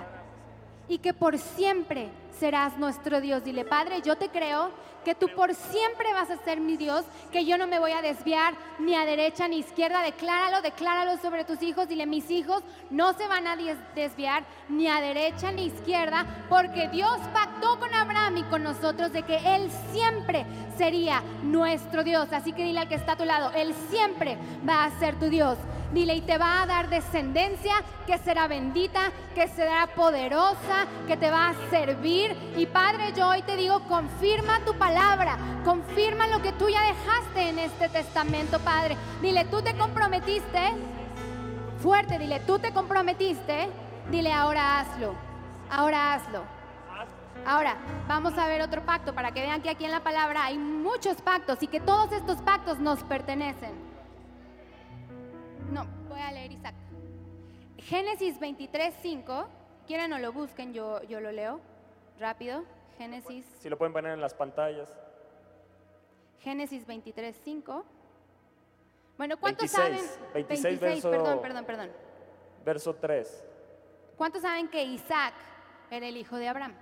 y 0.89 0.99
que 0.99 1.13
por 1.15 1.39
siempre 1.39 2.09
serás 2.39 2.77
nuestro 2.79 3.21
Dios. 3.21 3.45
Dile, 3.45 3.65
Padre, 3.65 4.01
yo 4.03 4.17
te 4.17 4.29
creo 4.29 4.71
que 5.05 5.15
tú 5.15 5.29
por 5.35 5.55
siempre 5.55 6.13
vas 6.13 6.31
a 6.31 6.37
ser 6.45 6.61
mi 6.61 6.77
Dios, 6.77 7.05
que 7.33 7.45
yo 7.45 7.57
no 7.57 7.67
me 7.67 7.79
voy 7.79 7.93
a 7.93 8.03
desviar 8.03 8.55
ni 8.79 8.95
a 8.95 9.05
derecha 9.07 9.49
ni 9.49 9.57
a 9.57 9.61
izquierda. 9.61 10.03
Decláralo, 10.03 10.61
decláralo 10.61 11.19
sobre 11.21 11.45
tus 11.45 11.63
hijos. 11.63 11.89
Dile, 11.89 12.05
mis 12.07 12.31
hijos 12.31 12.63
no 12.91 13.13
se 13.15 13.27
van 13.27 13.47
a 13.47 13.57
des- 13.57 13.79
desviar 13.95 14.45
ni 14.69 14.87
a 14.89 15.01
derecha 15.01 15.51
ni 15.51 15.63
a 15.63 15.67
izquierda, 15.67 16.27
porque 16.49 16.89
Dios 16.89 17.19
pactó 17.33 17.79
con 17.79 17.93
Abraham 17.95 18.39
y 18.39 18.43
con 18.45 18.63
nosotros 18.63 19.13
de 19.13 19.23
que 19.23 19.37
Él 19.57 19.71
siempre 19.93 20.45
sería 20.77 21.23
nuestro 21.43 22.05
Dios. 22.05 22.29
Así 22.33 22.53
que 22.53 22.65
dile 22.65 22.81
al 22.81 22.89
que 22.89 22.95
está 22.97 23.13
a 23.13 23.17
tu 23.17 23.25
lado, 23.25 23.51
Él 23.55 23.75
siempre 23.91 24.37
va 24.69 24.85
a 24.85 24.99
ser 24.99 25.19
tu 25.19 25.27
Dios. 25.31 25.57
Dile, 25.93 26.17
y 26.17 26.21
te 26.21 26.37
va 26.37 26.63
a 26.63 26.67
dar 26.67 26.91
descendencia 26.91 27.73
que 28.07 28.19
será 28.19 28.47
bendita, 28.47 29.11
que 29.35 29.49
será 29.49 29.87
poderosa, 29.87 30.87
que 31.07 31.17
te 31.17 31.31
va 31.31 31.49
a 31.49 31.71
servir. 31.71 32.37
Y 32.57 32.67
Padre, 32.67 33.13
yo 33.17 33.29
hoy 33.29 33.41
te 33.43 33.57
digo, 33.57 33.81
confirma 33.89 34.61
tu 34.67 34.75
palabra, 34.75 35.39
confirma 35.65 36.27
lo 36.27 36.43
que 36.43 36.53
tú 36.53 36.69
ya 36.69 36.83
dejaste 36.83 37.49
en 37.49 37.59
este 37.59 37.89
testamento, 37.89 38.59
Padre. 38.61 38.99
Dile, 39.23 39.47
tú 39.47 39.63
te 39.63 39.75
comprometiste, 39.77 40.75
fuerte, 41.81 42.19
dile, 42.19 42.41
tú 42.41 42.59
te 42.59 42.73
comprometiste, 42.73 43.71
dile, 44.11 44.31
ahora 44.31 44.81
hazlo, 44.81 45.15
ahora 45.71 46.15
hazlo. 46.15 46.59
Ahora, 47.47 47.77
vamos 48.07 48.37
a 48.37 48.47
ver 48.47 48.61
otro 48.61 48.85
pacto 48.85 49.15
para 49.15 49.33
que 49.33 49.41
vean 49.41 49.63
que 49.63 49.71
aquí 49.71 49.87
en 49.87 49.93
la 49.93 50.01
palabra 50.01 50.45
hay 50.45 50.59
muchos 50.59 51.23
pactos 51.23 51.63
y 51.63 51.67
que 51.67 51.81
todos 51.81 52.13
estos 52.13 52.43
pactos 52.43 52.79
nos 52.79 53.03
pertenecen. 53.05 53.88
No, 55.73 55.85
voy 56.09 56.21
a 56.21 56.31
leer 56.33 56.53
Isaac. 56.53 56.75
Génesis 57.79 58.39
23, 58.39 58.95
5. 59.03 59.49
Quieren 59.87 60.13
o 60.13 60.19
lo 60.19 60.33
busquen, 60.33 60.73
yo, 60.75 61.03
yo 61.05 61.21
lo 61.21 61.33
leo 61.33 61.61
rápido. 62.19 62.65
Génesis, 62.99 63.45
Si 63.61 63.69
lo 63.69 63.79
pueden 63.79 63.93
poner 63.93 64.13
en 64.13 64.21
las 64.21 64.35
pantallas. 64.35 64.89
Génesis 66.41 66.87
23, 66.87 67.41
5. 67.45 67.85
Bueno, 69.17 69.37
¿cuántos 69.39 69.73
26, 69.73 70.11
saben? 70.11 70.33
26 70.35 70.81
verso- 70.81 71.11
perdón, 71.11 71.41
perdón, 71.41 71.65
perdón. 71.65 71.91
Verso 72.65 72.95
3. 72.95 73.45
¿Cuántos 74.17 74.43
saben 74.43 74.69
que 74.69 74.83
Isaac 74.83 75.35
era 75.91 76.07
el 76.07 76.17
hijo 76.17 76.37
de 76.37 76.49
Abraham? 76.49 76.75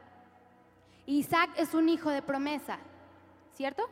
Isaac 1.07 1.51
es 1.57 1.75
un 1.75 1.88
hijo 1.88 2.11
de 2.11 2.22
promesa, 2.22 2.79
¿cierto? 3.55 3.88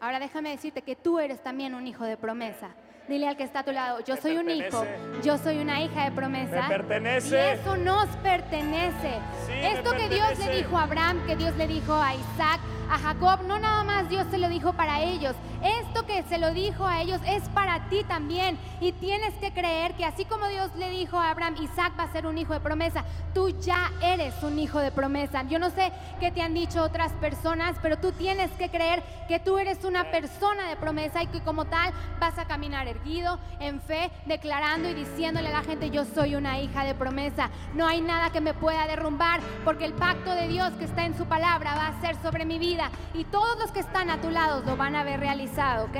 Ahora 0.00 0.18
déjame 0.18 0.50
decirte 0.50 0.82
que 0.82 0.96
tú 0.96 1.18
eres 1.18 1.42
también 1.42 1.74
un 1.74 1.86
hijo 1.86 2.04
de 2.04 2.16
promesa. 2.16 2.70
Dile 3.08 3.28
al 3.28 3.36
que 3.36 3.44
está 3.44 3.60
a 3.60 3.62
tu 3.62 3.70
lado, 3.70 4.00
yo 4.00 4.16
Me 4.16 4.20
soy 4.20 4.36
un 4.36 4.50
hijo, 4.50 4.84
yo 5.22 5.38
soy 5.38 5.58
una 5.58 5.80
hija 5.80 6.06
de 6.06 6.10
promesa. 6.10 6.62
Me 6.62 6.68
pertenece. 6.68 7.36
Y 7.36 7.60
eso 7.60 7.76
nos 7.76 8.08
pertenece. 8.16 9.20
Sí, 9.46 9.52
Esto 9.52 9.92
que 9.92 10.08
Dios 10.08 10.36
le 10.38 10.56
dijo 10.56 10.76
a 10.76 10.82
Abraham, 10.82 11.24
que 11.24 11.36
Dios 11.36 11.54
le 11.56 11.68
dijo 11.68 11.94
a 11.94 12.14
Isaac, 12.14 12.60
a 12.90 12.98
Jacob, 12.98 13.42
no 13.46 13.58
nada 13.58 13.84
más 13.84 14.08
Dios 14.08 14.26
se 14.30 14.38
lo 14.38 14.48
dijo 14.48 14.72
para 14.72 15.02
ellos. 15.02 15.34
Esto 15.62 16.06
que 16.06 16.22
se 16.24 16.38
lo 16.38 16.52
dijo 16.52 16.86
a 16.86 17.02
ellos 17.02 17.20
es 17.26 17.48
para 17.48 17.88
ti 17.88 18.04
también. 18.04 18.58
Y 18.80 18.92
tienes 18.92 19.34
que 19.34 19.52
creer 19.52 19.94
que 19.94 20.04
así 20.04 20.24
como 20.24 20.46
Dios 20.48 20.70
le 20.76 20.90
dijo 20.90 21.18
a 21.18 21.30
Abraham, 21.30 21.56
Isaac 21.60 21.94
va 21.98 22.04
a 22.04 22.12
ser 22.12 22.26
un 22.26 22.38
hijo 22.38 22.52
de 22.52 22.60
promesa, 22.60 23.04
tú 23.34 23.48
ya 23.60 23.90
eres 24.02 24.34
un 24.42 24.58
hijo 24.58 24.78
de 24.78 24.92
promesa. 24.92 25.42
Yo 25.44 25.58
no 25.58 25.70
sé 25.70 25.92
qué 26.20 26.30
te 26.30 26.42
han 26.42 26.54
dicho 26.54 26.82
otras 26.82 27.12
personas, 27.14 27.76
pero 27.82 27.98
tú 27.98 28.12
tienes 28.12 28.50
que 28.52 28.68
creer 28.68 29.02
que 29.28 29.40
tú 29.40 29.58
eres 29.58 29.84
una 29.84 30.10
persona 30.10 30.68
de 30.68 30.76
promesa 30.76 31.22
y 31.22 31.26
que 31.26 31.40
como 31.40 31.64
tal 31.64 31.92
vas 32.20 32.38
a 32.38 32.46
caminar 32.46 32.86
erguido, 32.86 33.38
en 33.60 33.80
fe, 33.80 34.10
declarando 34.26 34.88
y 34.88 34.94
diciéndole 34.94 35.48
a 35.48 35.52
la 35.52 35.62
gente, 35.62 35.90
yo 35.90 36.04
soy 36.04 36.34
una 36.34 36.60
hija 36.60 36.84
de 36.84 36.94
promesa. 36.94 37.50
No 37.74 37.86
hay 37.86 38.00
nada 38.00 38.30
que 38.30 38.40
me 38.40 38.54
pueda 38.54 38.86
derrumbar 38.86 39.40
porque 39.64 39.84
el 39.84 39.94
pacto 39.94 40.34
de 40.34 40.48
Dios 40.48 40.72
que 40.74 40.84
está 40.84 41.04
en 41.04 41.16
su 41.16 41.26
palabra 41.26 41.74
va 41.74 41.88
a 41.88 42.00
ser 42.00 42.16
sobre 42.22 42.44
mi 42.44 42.58
vida 42.58 42.75
y 43.14 43.24
todos 43.24 43.58
los 43.58 43.72
que 43.72 43.80
están 43.80 44.10
a 44.10 44.20
tu 44.20 44.30
lado 44.30 44.62
lo 44.62 44.76
van 44.76 44.96
a 44.96 45.04
ver 45.04 45.20
realizado, 45.20 45.86
¿ok? 45.86 45.96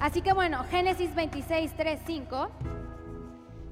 Así 0.00 0.20
que 0.22 0.32
bueno, 0.32 0.64
Génesis 0.70 1.14
26, 1.14 1.72
3, 1.76 2.00
5. 2.06 2.50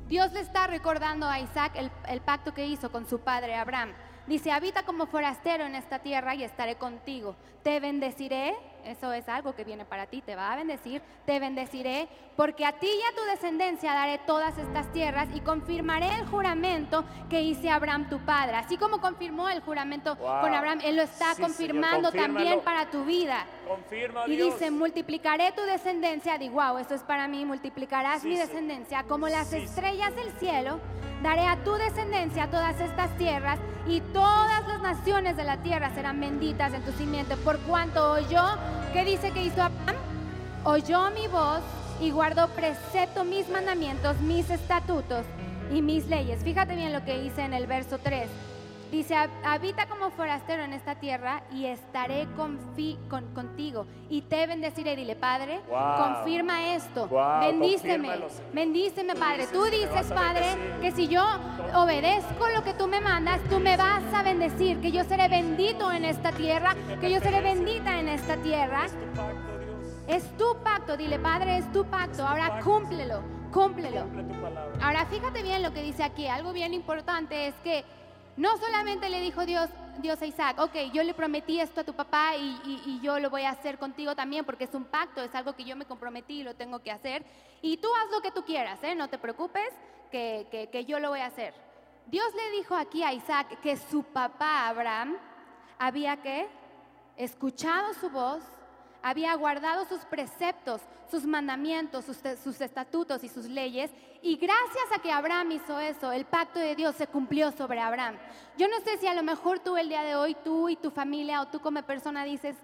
Dios 0.06 0.32
le 0.32 0.40
está 0.40 0.66
recordando 0.66 1.26
a 1.26 1.40
Isaac 1.40 1.72
el, 1.74 1.90
el 2.08 2.20
pacto 2.20 2.52
que 2.54 2.66
hizo 2.66 2.90
con 2.90 3.06
su 3.06 3.20
padre 3.20 3.54
Abraham. 3.54 3.92
Dice, 4.26 4.52
habita 4.52 4.84
como 4.84 5.06
forastero 5.06 5.64
en 5.64 5.74
esta 5.74 6.00
tierra 6.00 6.34
y 6.34 6.44
estaré 6.44 6.76
contigo. 6.76 7.36
Te 7.62 7.80
bendeciré, 7.80 8.54
eso 8.84 9.12
es 9.12 9.28
algo 9.28 9.54
que 9.54 9.64
viene 9.64 9.84
para 9.84 10.06
ti, 10.06 10.22
te 10.22 10.34
va 10.36 10.52
a 10.52 10.56
bendecir, 10.56 11.02
te 11.26 11.38
bendeciré, 11.40 12.08
porque 12.36 12.64
a 12.64 12.72
ti 12.72 12.86
y 12.86 13.02
a 13.12 13.14
tu 13.16 13.22
descendencia 13.30 13.92
daré 13.92 14.18
todas 14.18 14.56
estas 14.58 14.90
tierras 14.92 15.28
y 15.34 15.40
confirmaré 15.40 16.06
el 16.18 16.26
juramento 16.26 17.04
que 17.28 17.42
hice 17.42 17.70
a 17.70 17.76
Abraham 17.76 18.08
tu 18.08 18.18
padre. 18.20 18.56
Así 18.56 18.76
como 18.76 19.00
confirmó 19.00 19.48
el 19.48 19.60
juramento 19.60 20.16
Wow. 20.16 20.40
con 20.40 20.54
Abraham, 20.54 20.80
Él 20.84 20.96
lo 20.96 21.02
está 21.02 21.34
Sí, 21.34 21.42
confirmando 21.42 22.10
también 22.12 22.60
para 22.60 22.86
tu 22.90 23.04
vida. 23.04 23.44
Confirma, 23.68 24.26
Y 24.26 24.36
Dios. 24.36 24.54
dice, 24.54 24.70
multiplicaré 24.70 25.52
tu 25.52 25.62
descendencia. 25.62 26.38
Digo, 26.38 26.54
wow, 26.62 26.78
esto 26.78 26.94
es 26.94 27.02
para 27.02 27.28
mí, 27.28 27.44
multiplicarás 27.44 28.22
Sí, 28.22 28.28
mi 28.28 28.36
descendencia 28.36 29.04
como 29.04 29.28
las 29.28 29.48
sí. 29.48 29.56
estrellas 29.58 30.14
del 30.16 30.30
cielo. 30.38 30.80
Daré 31.22 31.46
a 31.46 31.62
tu 31.62 31.74
descendencia 31.74 32.48
todas 32.50 32.80
estas 32.80 33.14
tierras 33.18 33.58
y 33.86 34.00
todas 34.00 34.66
las 34.66 34.80
naciones 34.80 35.36
de 35.36 35.44
la 35.44 35.58
tierra 35.58 35.90
serán 35.94 36.18
benditas 36.18 36.72
en 36.72 36.82
tu 36.82 36.92
simiente. 36.92 37.36
Por 37.36 37.58
cuanto 37.60 38.12
oyó, 38.12 38.42
¿qué 38.92 39.04
dice 39.04 39.30
que 39.32 39.44
hizo 39.44 39.62
Abraham? 39.62 39.96
Oyó 40.64 41.10
mi 41.10 41.26
voz 41.28 41.62
y 42.00 42.10
guardó 42.10 42.48
precepto 42.48 43.24
mis 43.24 43.48
mandamientos, 43.48 44.18
mis 44.20 44.50
estatutos 44.50 45.24
y 45.72 45.82
mis 45.82 46.06
leyes. 46.06 46.42
Fíjate 46.42 46.74
bien 46.74 46.92
lo 46.92 47.04
que 47.04 47.20
dice 47.20 47.42
en 47.42 47.54
el 47.54 47.66
verso 47.66 47.98
3. 48.02 48.28
Dice, 48.90 49.14
"Hab- 49.14 49.30
habita 49.44 49.86
como 49.86 50.10
forastero 50.10 50.64
en 50.64 50.72
esta 50.72 50.96
tierra 50.96 51.42
y 51.52 51.66
estaré 51.66 52.26
con- 52.36 52.58
contigo 53.34 53.86
y 54.08 54.22
te 54.22 54.46
bendeciré. 54.48 54.96
Dile, 54.96 55.14
Padre, 55.14 55.60
Wow. 55.68 56.14
confirma 56.14 56.74
esto. 56.74 57.06
Wow, 57.06 57.40
Bendíceme, 57.40 58.08
bendíceme, 58.52 59.14
Padre. 59.14 59.46
Tú 59.52 59.62
dices 59.64 59.90
me 59.92 59.98
dices, 60.00 60.12
Padre, 60.12 60.44
que 60.80 60.90
si 60.92 61.06
yo 61.08 61.22
obedezco 61.74 62.48
lo 62.54 62.64
que 62.64 62.74
tú 62.74 62.88
me 62.88 63.00
mandas, 63.00 63.40
tú 63.48 63.60
me 63.60 63.76
vas 63.76 64.02
a 64.12 64.22
bendecir, 64.22 64.80
que 64.80 64.90
yo 64.90 65.04
seré 65.04 65.28
bendito 65.28 65.92
en 65.92 66.04
esta 66.04 66.32
tierra, 66.32 66.74
que 67.00 67.10
yo 67.12 67.20
seré 67.20 67.40
bendita 67.42 67.98
en 68.00 68.08
esta 68.08 68.36
tierra. 68.38 68.86
Es 68.86 68.92
tu 68.92 69.06
pacto, 69.14 69.58
Dios. 69.58 70.06
Es 70.08 70.36
tu 70.36 70.56
pacto, 70.64 70.96
dile, 70.96 71.18
Padre, 71.20 71.58
es 71.58 71.72
tu 71.72 71.84
pacto. 71.84 72.26
Ahora 72.26 72.58
cúmplelo, 72.64 73.22
cúmplelo. 73.52 74.04
Ahora 74.82 75.06
fíjate 75.06 75.42
bien 75.42 75.62
lo 75.62 75.72
que 75.72 75.82
dice 75.82 76.02
aquí. 76.02 76.26
Algo 76.26 76.52
bien 76.52 76.74
importante 76.74 77.46
es 77.48 77.54
que 77.62 77.84
no 78.40 78.56
solamente 78.56 79.10
le 79.10 79.20
dijo 79.20 79.44
Dios, 79.44 79.68
Dios 79.98 80.20
a 80.22 80.26
Isaac, 80.26 80.58
ok, 80.58 80.74
yo 80.94 81.02
le 81.02 81.12
prometí 81.12 81.60
esto 81.60 81.82
a 81.82 81.84
tu 81.84 81.92
papá 81.94 82.36
y, 82.36 82.58
y- 82.86 83.00
yo 83.02 83.18
lo 83.20 83.28
voy 83.28 83.42
a 83.42 83.50
hacer 83.50 83.78
contigo 83.78 84.16
también 84.16 84.46
porque 84.46 84.64
es 84.64 84.72
un 84.74 84.84
pacto, 84.86 85.22
es 85.22 85.34
algo 85.34 85.54
que 85.54 85.64
yo 85.64 85.76
me 85.76 85.84
comprometí 85.84 86.40
y 86.40 86.42
lo 86.42 86.54
tengo 86.56 86.78
que 86.80 86.90
hacer. 86.90 87.22
Y 87.60 87.76
tú 87.76 87.88
haz 87.94 88.10
lo 88.10 88.22
que 88.22 88.30
tú 88.30 88.42
quieras, 88.44 88.82
¿eh? 88.82 88.94
no 88.94 89.08
te 89.08 89.18
preocupes, 89.18 89.68
que, 90.10 90.46
que- 90.50 90.68
que 90.70 90.86
yo 90.86 90.98
lo 91.00 91.10
voy 91.10 91.20
a 91.20 91.26
hacer. 91.26 91.52
Dios 92.06 92.26
le 92.34 92.50
dijo 92.58 92.74
aquí 92.74 93.02
a 93.02 93.12
Isaac 93.12 93.60
que 93.60 93.76
su 93.76 94.04
papá 94.04 94.68
Abraham 94.68 95.18
había 95.78 96.16
que 96.22 96.48
escuchado 97.16 97.92
su 97.94 98.08
voz, 98.08 98.42
había 99.02 99.34
guardado 99.34 99.84
sus 99.86 100.00
preceptos, 100.04 100.80
sus 101.10 101.24
mandamientos, 101.24 102.04
sus, 102.04 102.60
estatutos 102.60 103.24
y 103.24 103.28
sus 103.28 103.46
leyes, 103.46 103.90
y 104.22 104.36
gracias 104.36 104.84
a 104.94 105.00
que 105.00 105.10
Abraham 105.10 105.52
hizo 105.52 105.78
eso, 105.80 106.12
el 106.12 106.24
pacto 106.24 106.58
de 106.58 106.76
Dios 106.76 106.94
se 106.96 107.06
cumplió 107.06 107.52
sobre 107.52 107.80
Abraham. 107.80 108.16
Yo 108.58 108.68
no 108.68 108.78
sé 108.80 108.98
si 108.98 109.06
a 109.06 109.14
lo 109.14 109.22
mejor 109.22 109.60
tú 109.60 109.76
el 109.76 109.88
día 109.88 110.02
de 110.02 110.14
hoy, 110.14 110.36
tú 110.44 110.68
y 110.68 110.76
tu 110.76 110.90
familia 110.90 111.40
o 111.40 111.48
tú 111.48 111.60
como 111.60 111.82
persona 111.82 112.24
dices, 112.24 112.56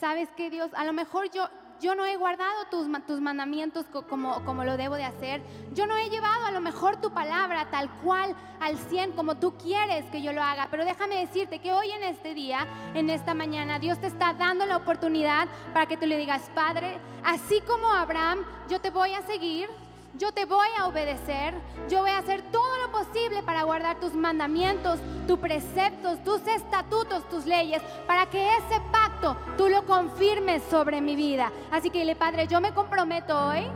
¿sabes 0.00 0.28
qué 0.36 0.50
Dios? 0.50 0.70
A 0.74 0.84
lo 0.84 0.92
mejor 0.92 1.30
yo, 1.30 1.48
yo 1.84 1.94
no 1.94 2.06
he 2.06 2.16
guardado 2.16 2.64
tus, 2.70 2.86
tus 3.06 3.20
mandamientos 3.20 3.84
co- 3.92 4.06
como, 4.06 4.42
como 4.46 4.64
lo 4.64 4.78
debo 4.78 4.94
de 4.94 5.04
hacer. 5.04 5.42
Yo 5.74 5.86
no 5.86 5.94
he 5.98 6.08
llevado 6.08 6.46
a 6.46 6.50
lo 6.50 6.60
mejor 6.62 6.96
tu 6.96 7.10
palabra 7.12 7.68
tal 7.70 7.90
cual 8.02 8.34
al 8.58 8.78
100 8.78 9.12
como 9.12 9.36
tú 9.36 9.52
quieres 9.58 10.06
que 10.06 10.22
yo 10.22 10.32
lo 10.32 10.42
haga. 10.42 10.68
Pero 10.70 10.86
déjame 10.86 11.16
decirte 11.16 11.58
que 11.58 11.72
hoy 11.74 11.90
en 11.90 12.02
este 12.04 12.32
día, 12.32 12.66
en 12.94 13.10
esta 13.10 13.34
mañana, 13.34 13.78
Dios 13.78 13.98
te 14.00 14.06
está 14.06 14.32
dando 14.32 14.64
la 14.64 14.78
oportunidad 14.78 15.46
para 15.74 15.84
que 15.86 15.98
tú 15.98 16.06
le 16.06 16.16
digas, 16.16 16.50
Padre, 16.54 16.96
así 17.22 17.60
como 17.66 17.92
Abraham, 17.92 18.44
yo 18.70 18.80
te 18.80 18.88
voy 18.90 19.12
a 19.12 19.20
seguir. 19.22 19.68
Yo 20.16 20.30
te 20.30 20.44
voy 20.44 20.68
a 20.78 20.86
obedecer, 20.86 21.54
yo 21.88 22.02
voy 22.02 22.10
a 22.10 22.18
hacer 22.18 22.42
todo 22.52 22.78
lo 22.78 22.92
posible 22.92 23.42
para 23.42 23.64
guardar 23.64 23.98
tus 23.98 24.14
mandamientos, 24.14 25.00
tus 25.26 25.40
preceptos, 25.40 26.22
tus 26.22 26.46
estatutos, 26.46 27.28
tus 27.28 27.46
leyes, 27.46 27.82
para 28.06 28.26
que 28.26 28.48
ese 28.58 28.80
pacto 28.92 29.36
tú 29.56 29.68
lo 29.68 29.84
confirmes 29.86 30.62
sobre 30.70 31.00
mi 31.00 31.16
vida. 31.16 31.50
Así 31.72 31.90
que 31.90 31.98
dile, 31.98 32.14
Padre, 32.14 32.46
yo 32.46 32.60
me 32.60 32.72
comprometo 32.72 33.36
hoy 33.36 33.66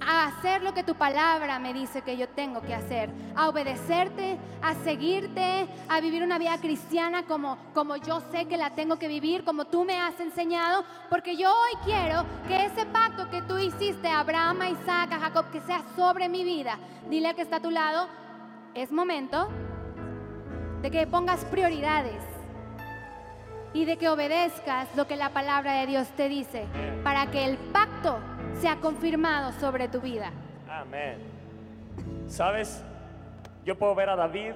a 0.00 0.26
hacer 0.26 0.62
lo 0.62 0.74
que 0.74 0.84
tu 0.84 0.94
palabra 0.94 1.58
me 1.58 1.72
dice 1.72 2.02
que 2.02 2.16
yo 2.16 2.28
tengo 2.28 2.60
que 2.60 2.74
hacer, 2.74 3.10
a 3.34 3.48
obedecerte, 3.48 4.38
a 4.62 4.74
seguirte, 4.74 5.66
a 5.88 6.00
vivir 6.00 6.22
una 6.22 6.38
vida 6.38 6.58
cristiana 6.58 7.24
como, 7.24 7.58
como 7.74 7.96
yo 7.96 8.20
sé 8.30 8.46
que 8.46 8.56
la 8.56 8.70
tengo 8.70 8.98
que 8.98 9.08
vivir, 9.08 9.44
como 9.44 9.66
tú 9.66 9.84
me 9.84 9.98
has 9.98 10.18
enseñado, 10.20 10.84
porque 11.08 11.36
yo 11.36 11.50
hoy 11.50 11.78
quiero 11.84 12.24
que 12.46 12.66
ese 12.66 12.86
pacto 12.86 13.28
que 13.30 13.42
tú 13.42 13.58
hiciste 13.58 14.08
Abraham, 14.08 14.62
Isaac, 14.72 15.12
a 15.12 15.20
Jacob, 15.20 15.50
que 15.50 15.60
sea 15.62 15.82
sobre 15.96 16.28
mi 16.28 16.44
vida. 16.44 16.78
Dile 17.08 17.28
al 17.28 17.34
que 17.34 17.42
está 17.42 17.56
a 17.56 17.60
tu 17.60 17.70
lado, 17.70 18.08
es 18.74 18.92
momento 18.92 19.48
de 20.82 20.90
que 20.90 21.06
pongas 21.06 21.44
prioridades 21.46 22.22
y 23.72 23.84
de 23.84 23.96
que 23.96 24.08
obedezcas 24.08 24.88
lo 24.96 25.06
que 25.06 25.16
la 25.16 25.30
palabra 25.30 25.74
de 25.74 25.86
Dios 25.86 26.08
te 26.16 26.28
dice, 26.28 26.66
para 27.02 27.30
que 27.30 27.44
el 27.44 27.56
pacto 27.56 28.18
sea 28.60 28.80
confirmado 28.80 29.52
sobre 29.60 29.88
tu 29.88 30.00
vida. 30.00 30.32
Amén. 30.68 31.18
¿Sabes? 32.26 32.82
Yo 33.64 33.76
puedo 33.76 33.94
ver 33.94 34.08
a 34.10 34.16
David 34.16 34.54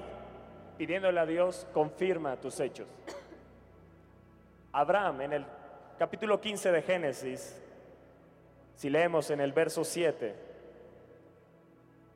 pidiéndole 0.77 1.19
a 1.19 1.25
Dios, 1.25 1.67
confirma 1.73 2.37
tus 2.37 2.59
hechos. 2.59 2.87
Abraham, 4.71 5.21
en 5.21 5.33
el 5.33 5.45
capítulo 5.99 6.41
15 6.41 6.71
de 6.71 6.81
Génesis, 6.81 7.61
si 8.75 8.89
leemos 8.89 9.29
en 9.29 9.41
el 9.41 9.53
verso 9.53 9.83
7, 9.83 10.35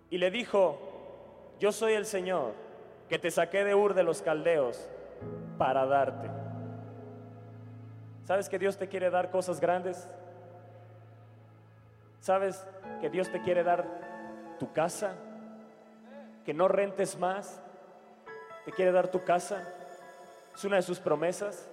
y 0.09 0.17
le 0.17 0.31
dijo, 0.31 0.79
yo 1.59 1.71
soy 1.71 1.93
el 1.93 2.05
Señor, 2.05 2.53
que 3.09 3.19
te 3.19 3.29
saqué 3.29 3.63
de 3.63 3.75
Ur 3.75 3.93
de 3.93 4.03
los 4.03 4.21
Caldeos 4.21 4.89
para 5.57 5.85
darte. 5.85 6.27
¿Sabes 8.23 8.49
que 8.49 8.57
Dios 8.57 8.77
te 8.77 8.87
quiere 8.87 9.11
dar 9.11 9.29
cosas 9.29 9.59
grandes? 9.59 10.07
¿Sabes 12.25 12.65
que 13.01 13.11
Dios 13.11 13.31
te 13.31 13.39
quiere 13.43 13.63
dar 13.63 13.85
tu 14.57 14.73
casa? 14.73 15.13
Que 16.43 16.55
no 16.55 16.67
rentes 16.67 17.19
más. 17.19 17.61
Te 18.65 18.71
quiere 18.71 18.91
dar 18.91 19.09
tu 19.09 19.23
casa. 19.23 19.61
Es 20.55 20.65
una 20.65 20.77
de 20.77 20.81
sus 20.81 20.99
promesas. 20.99 21.69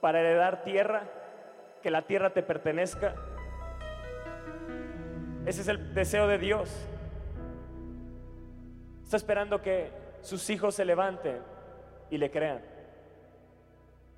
Para 0.00 0.18
heredar 0.18 0.64
tierra. 0.64 1.04
Que 1.84 1.92
la 1.92 2.02
tierra 2.02 2.30
te 2.30 2.42
pertenezca. 2.42 3.14
Ese 5.46 5.60
es 5.60 5.68
el 5.68 5.94
deseo 5.94 6.26
de 6.26 6.38
Dios. 6.38 6.68
Está 9.04 9.18
esperando 9.18 9.62
que 9.62 9.92
sus 10.20 10.50
hijos 10.50 10.74
se 10.74 10.84
levanten 10.84 11.38
y 12.10 12.18
le 12.18 12.32
crean. 12.32 12.60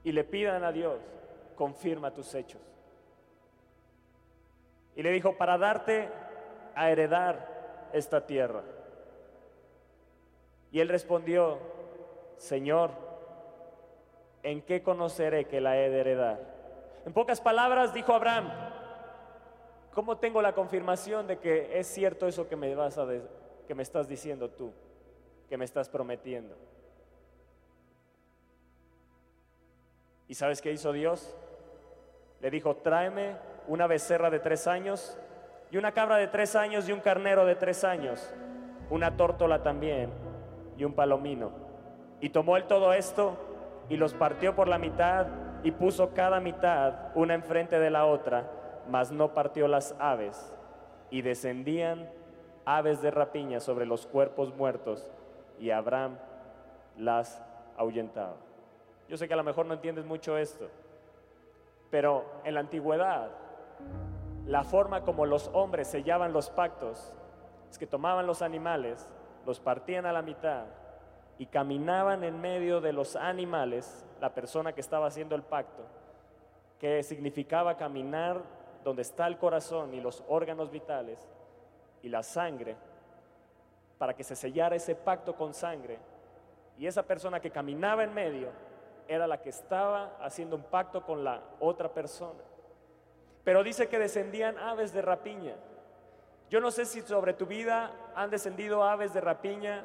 Y 0.02 0.12
le 0.12 0.24
pidan 0.24 0.64
a 0.64 0.72
Dios, 0.72 0.98
confirma 1.56 2.14
tus 2.14 2.34
hechos. 2.34 2.77
Y 4.98 5.02
le 5.04 5.12
dijo, 5.12 5.36
para 5.36 5.56
darte 5.58 6.08
a 6.74 6.90
heredar 6.90 7.88
esta 7.92 8.26
tierra. 8.26 8.64
Y 10.72 10.80
él 10.80 10.88
respondió, 10.88 11.60
Señor, 12.36 12.90
¿en 14.42 14.60
qué 14.60 14.82
conoceré 14.82 15.44
que 15.44 15.60
la 15.60 15.78
he 15.78 15.88
de 15.88 16.00
heredar? 16.00 16.40
En 17.06 17.12
pocas 17.12 17.40
palabras 17.40 17.94
dijo 17.94 18.12
Abraham, 18.12 18.50
¿cómo 19.94 20.18
tengo 20.18 20.42
la 20.42 20.52
confirmación 20.52 21.28
de 21.28 21.38
que 21.38 21.78
es 21.78 21.86
cierto 21.86 22.26
eso 22.26 22.48
que 22.48 22.56
me, 22.56 22.74
vas 22.74 22.98
a 22.98 23.06
que 23.68 23.74
me 23.76 23.84
estás 23.84 24.08
diciendo 24.08 24.50
tú, 24.50 24.72
que 25.48 25.56
me 25.56 25.64
estás 25.64 25.88
prometiendo? 25.88 26.56
¿Y 30.26 30.34
sabes 30.34 30.60
qué 30.60 30.72
hizo 30.72 30.92
Dios? 30.92 31.36
Le 32.40 32.50
dijo, 32.50 32.74
tráeme 32.74 33.36
una 33.68 33.86
becerra 33.86 34.30
de 34.30 34.40
tres 34.40 34.66
años 34.66 35.16
y 35.70 35.76
una 35.76 35.92
cabra 35.92 36.16
de 36.16 36.26
tres 36.26 36.56
años 36.56 36.88
y 36.88 36.92
un 36.92 37.00
carnero 37.00 37.44
de 37.44 37.54
tres 37.54 37.84
años, 37.84 38.34
una 38.90 39.16
tórtola 39.16 39.62
también 39.62 40.10
y 40.76 40.84
un 40.84 40.94
palomino. 40.94 41.50
Y 42.20 42.30
tomó 42.30 42.56
él 42.56 42.64
todo 42.64 42.92
esto 42.92 43.36
y 43.88 43.96
los 43.96 44.14
partió 44.14 44.56
por 44.56 44.66
la 44.66 44.78
mitad 44.78 45.26
y 45.62 45.70
puso 45.70 46.14
cada 46.14 46.40
mitad 46.40 46.94
una 47.14 47.34
enfrente 47.34 47.78
de 47.78 47.90
la 47.90 48.06
otra, 48.06 48.50
mas 48.88 49.12
no 49.12 49.34
partió 49.34 49.68
las 49.68 49.94
aves. 49.98 50.54
Y 51.10 51.22
descendían 51.22 52.08
aves 52.64 53.00
de 53.00 53.10
rapiña 53.10 53.60
sobre 53.60 53.86
los 53.86 54.06
cuerpos 54.06 54.54
muertos 54.54 55.10
y 55.58 55.70
Abraham 55.70 56.18
las 56.96 57.42
ahuyentaba. 57.76 58.36
Yo 59.08 59.16
sé 59.16 59.26
que 59.26 59.34
a 59.34 59.38
lo 59.38 59.44
mejor 59.44 59.66
no 59.66 59.74
entiendes 59.74 60.04
mucho 60.04 60.36
esto, 60.36 60.68
pero 61.90 62.26
en 62.44 62.54
la 62.54 62.60
antigüedad, 62.60 63.30
la 64.46 64.64
forma 64.64 65.02
como 65.02 65.26
los 65.26 65.50
hombres 65.52 65.88
sellaban 65.88 66.32
los 66.32 66.50
pactos 66.50 67.12
es 67.70 67.78
que 67.78 67.86
tomaban 67.86 68.26
los 68.26 68.42
animales, 68.42 69.06
los 69.46 69.60
partían 69.60 70.06
a 70.06 70.12
la 70.12 70.22
mitad 70.22 70.64
y 71.38 71.46
caminaban 71.46 72.24
en 72.24 72.40
medio 72.40 72.80
de 72.80 72.92
los 72.92 73.14
animales, 73.14 74.04
la 74.20 74.34
persona 74.34 74.72
que 74.72 74.80
estaba 74.80 75.06
haciendo 75.06 75.34
el 75.34 75.42
pacto, 75.42 75.82
que 76.78 77.02
significaba 77.02 77.76
caminar 77.76 78.40
donde 78.84 79.02
está 79.02 79.26
el 79.26 79.38
corazón 79.38 79.94
y 79.94 80.00
los 80.00 80.24
órganos 80.28 80.70
vitales 80.70 81.28
y 82.02 82.08
la 82.08 82.22
sangre, 82.22 82.76
para 83.98 84.14
que 84.14 84.24
se 84.24 84.34
sellara 84.34 84.76
ese 84.76 84.94
pacto 84.94 85.34
con 85.34 85.52
sangre. 85.52 85.98
Y 86.78 86.86
esa 86.86 87.02
persona 87.02 87.40
que 87.40 87.50
caminaba 87.50 88.04
en 88.04 88.14
medio 88.14 88.48
era 89.08 89.26
la 89.26 89.40
que 89.42 89.50
estaba 89.50 90.16
haciendo 90.20 90.56
un 90.56 90.62
pacto 90.62 91.02
con 91.02 91.24
la 91.24 91.40
otra 91.60 91.88
persona. 91.92 92.47
Pero 93.48 93.64
dice 93.64 93.88
que 93.88 93.98
descendían 93.98 94.58
aves 94.58 94.92
de 94.92 95.00
rapiña. 95.00 95.54
Yo 96.50 96.60
no 96.60 96.70
sé 96.70 96.84
si 96.84 97.00
sobre 97.00 97.32
tu 97.32 97.46
vida 97.46 97.90
han 98.14 98.28
descendido 98.28 98.84
aves 98.84 99.14
de 99.14 99.22
rapiña, 99.22 99.84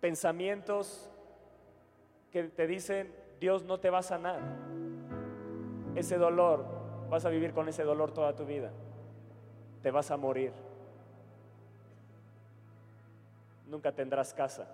pensamientos 0.00 1.08
que 2.32 2.48
te 2.48 2.66
dicen, 2.66 3.14
Dios 3.38 3.62
no 3.62 3.78
te 3.78 3.90
va 3.90 3.98
a 3.98 4.02
sanar. 4.02 4.40
Ese 5.94 6.18
dolor, 6.18 6.66
vas 7.10 7.26
a 7.26 7.28
vivir 7.28 7.52
con 7.52 7.68
ese 7.68 7.84
dolor 7.84 8.10
toda 8.10 8.34
tu 8.34 8.44
vida. 8.44 8.72
Te 9.80 9.92
vas 9.92 10.10
a 10.10 10.16
morir. 10.16 10.50
Nunca 13.68 13.92
tendrás 13.92 14.34
casa. 14.34 14.66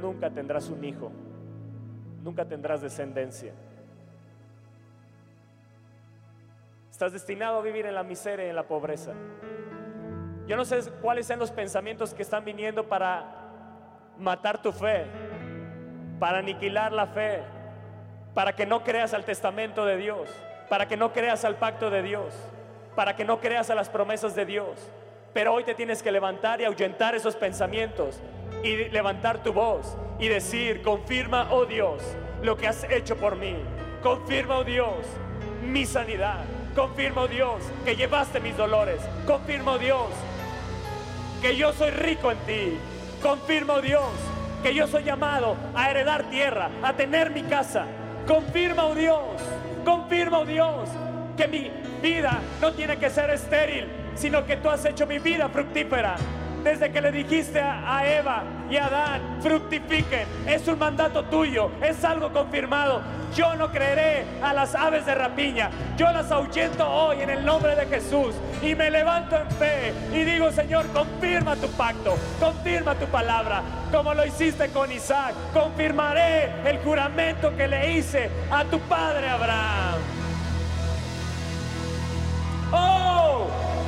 nunca 0.00 0.30
tendrás 0.30 0.70
un 0.70 0.82
hijo, 0.82 1.12
nunca 2.22 2.46
tendrás 2.46 2.80
descendencia. 2.80 3.52
Estás 7.02 7.14
destinado 7.14 7.58
a 7.58 7.62
vivir 7.62 7.84
en 7.84 7.96
la 7.96 8.04
miseria 8.04 8.46
y 8.46 8.50
en 8.50 8.54
la 8.54 8.62
pobreza. 8.62 9.10
Yo 10.46 10.56
no 10.56 10.64
sé 10.64 10.78
cuáles 11.00 11.26
sean 11.26 11.40
los 11.40 11.50
pensamientos 11.50 12.14
que 12.14 12.22
están 12.22 12.44
viniendo 12.44 12.88
para 12.88 13.24
matar 14.20 14.62
tu 14.62 14.70
fe, 14.70 15.06
para 16.20 16.38
aniquilar 16.38 16.92
la 16.92 17.08
fe, 17.08 17.42
para 18.34 18.54
que 18.54 18.66
no 18.66 18.84
creas 18.84 19.14
al 19.14 19.24
testamento 19.24 19.84
de 19.84 19.96
Dios, 19.96 20.28
para 20.68 20.86
que 20.86 20.96
no 20.96 21.12
creas 21.12 21.44
al 21.44 21.56
pacto 21.56 21.90
de 21.90 22.02
Dios, 22.02 22.34
para 22.94 23.16
que 23.16 23.24
no 23.24 23.40
creas 23.40 23.68
a 23.70 23.74
las 23.74 23.88
promesas 23.88 24.36
de 24.36 24.46
Dios. 24.46 24.88
Pero 25.32 25.54
hoy 25.54 25.64
te 25.64 25.74
tienes 25.74 26.04
que 26.04 26.12
levantar 26.12 26.60
y 26.60 26.66
ahuyentar 26.66 27.16
esos 27.16 27.34
pensamientos 27.34 28.22
y 28.62 28.76
levantar 28.90 29.42
tu 29.42 29.52
voz 29.52 29.96
y 30.20 30.28
decir, 30.28 30.82
confirma, 30.82 31.52
oh 31.52 31.66
Dios, 31.66 32.00
lo 32.44 32.56
que 32.56 32.68
has 32.68 32.84
hecho 32.84 33.16
por 33.16 33.34
mí. 33.34 33.56
Confirma, 34.04 34.58
oh 34.58 34.62
Dios, 34.62 35.04
mi 35.64 35.84
sanidad. 35.84 36.44
Confirma, 36.74 37.22
oh 37.22 37.28
Dios, 37.28 37.62
que 37.84 37.94
llevaste 37.94 38.40
mis 38.40 38.56
dolores. 38.56 39.00
Confirma, 39.26 39.72
oh 39.72 39.78
Dios, 39.78 40.08
que 41.42 41.56
yo 41.56 41.72
soy 41.72 41.90
rico 41.90 42.30
en 42.30 42.38
ti. 42.38 42.78
Confirma, 43.22 43.74
oh 43.74 43.82
Dios, 43.82 44.10
que 44.62 44.74
yo 44.74 44.86
soy 44.86 45.04
llamado 45.04 45.56
a 45.74 45.90
heredar 45.90 46.24
tierra, 46.30 46.70
a 46.82 46.94
tener 46.94 47.30
mi 47.30 47.42
casa. 47.42 47.84
Confirma, 48.26 48.86
oh 48.86 48.94
Dios, 48.94 49.20
confirma, 49.84 50.38
oh 50.38 50.46
Dios, 50.46 50.88
que 51.36 51.46
mi 51.46 51.70
vida 52.00 52.40
no 52.60 52.72
tiene 52.72 52.96
que 52.96 53.10
ser 53.10 53.30
estéril, 53.30 53.86
sino 54.14 54.46
que 54.46 54.56
tú 54.56 54.70
has 54.70 54.84
hecho 54.84 55.06
mi 55.06 55.18
vida 55.18 55.48
fructífera. 55.48 56.16
Desde 56.62 56.92
que 56.92 57.00
le 57.00 57.10
dijiste 57.10 57.60
a, 57.60 58.06
Eva 58.06 58.44
y 58.70 58.76
a 58.76 58.86
Adán, 58.86 59.38
fructifiquen, 59.40 60.26
es 60.46 60.66
un 60.68 60.78
mandato 60.78 61.24
tuyo, 61.24 61.70
es 61.82 62.04
algo 62.04 62.32
confirmado. 62.32 63.02
Yo 63.34 63.56
no 63.56 63.72
creeré 63.72 64.24
a 64.42 64.52
las 64.52 64.74
aves 64.74 65.04
de 65.06 65.14
rapiña, 65.14 65.70
yo 65.96 66.12
las 66.12 66.30
ahuyento 66.30 66.88
hoy 66.88 67.22
en 67.22 67.30
el 67.30 67.44
nombre 67.44 67.74
de 67.74 67.86
Jesús 67.86 68.34
y 68.62 68.74
me 68.74 68.90
levanto 68.90 69.36
en 69.36 69.50
fe 69.52 69.92
y 70.12 70.22
digo, 70.22 70.52
Señor, 70.52 70.86
confirma 70.88 71.56
tu 71.56 71.68
pacto, 71.70 72.14
confirma 72.38 72.94
tu 72.94 73.06
palabra, 73.06 73.62
como 73.90 74.14
lo 74.14 74.24
hiciste 74.24 74.68
con 74.68 74.92
Isaac, 74.92 75.34
confirmaré 75.52 76.50
el 76.64 76.78
juramento 76.78 77.56
que 77.56 77.66
le 77.66 77.92
hice 77.92 78.30
a 78.50 78.64
tu 78.64 78.78
padre 78.80 79.28
Abraham. 79.28 80.00
¡Oh! 82.72 83.81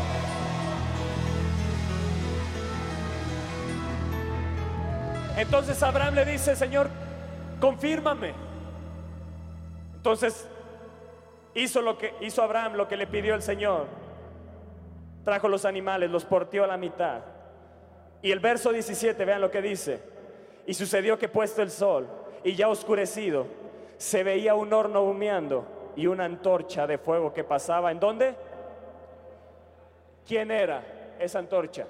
Entonces 5.37 5.83
Abraham 5.83 6.15
le 6.15 6.25
dice, 6.25 6.55
Señor, 6.55 6.89
confírmame. 7.61 8.33
Entonces 9.97 10.49
hizo 11.55 11.83
lo 11.83 11.99
que 11.99 12.15
hizo 12.21 12.43
Abraham 12.43 12.75
lo 12.75 12.87
que 12.87 12.97
le 12.97 13.07
pidió 13.07 13.35
el 13.35 13.43
Señor. 13.43 13.87
Trajo 15.25 15.49
los 15.49 15.65
animales, 15.65 16.11
los 16.11 16.25
portió 16.25 16.65
a 16.65 16.67
la 16.69 16.77
mitad. 16.77 17.23
Y 18.23 18.31
el 18.31 18.39
verso 18.39 18.73
17, 18.73 19.25
vean 19.25 19.41
lo 19.41 19.51
que 19.51 19.61
dice. 19.61 20.01
Y 20.67 20.75
sucedió 20.75 21.19
que 21.19 21.29
puesto 21.29 21.63
el 21.63 21.71
sol 21.71 22.07
y 22.45 22.55
ya 22.55 22.69
oscurecido, 22.69 23.47
se 23.97 24.23
veía 24.23 24.55
un 24.55 24.73
horno 24.73 25.03
humeando 25.03 25.93
y 25.97 26.07
una 26.07 26.27
antorcha 26.27 26.87
de 26.87 26.99
fuego 26.99 27.33
que 27.33 27.43
pasaba. 27.43 27.91
¿En 27.91 27.99
dónde? 27.99 28.35
¿Quién 30.27 30.51
era 30.51 31.17
esa 31.19 31.41
antorcha? 31.41 31.87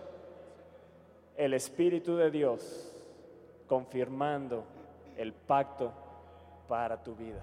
El 1.36 1.54
Espíritu 1.54 2.16
de 2.16 2.30
Dios 2.30 2.93
confirmando 3.66 4.64
el 5.16 5.32
pacto 5.32 5.92
para 6.68 7.02
tu 7.02 7.14
vida. 7.14 7.42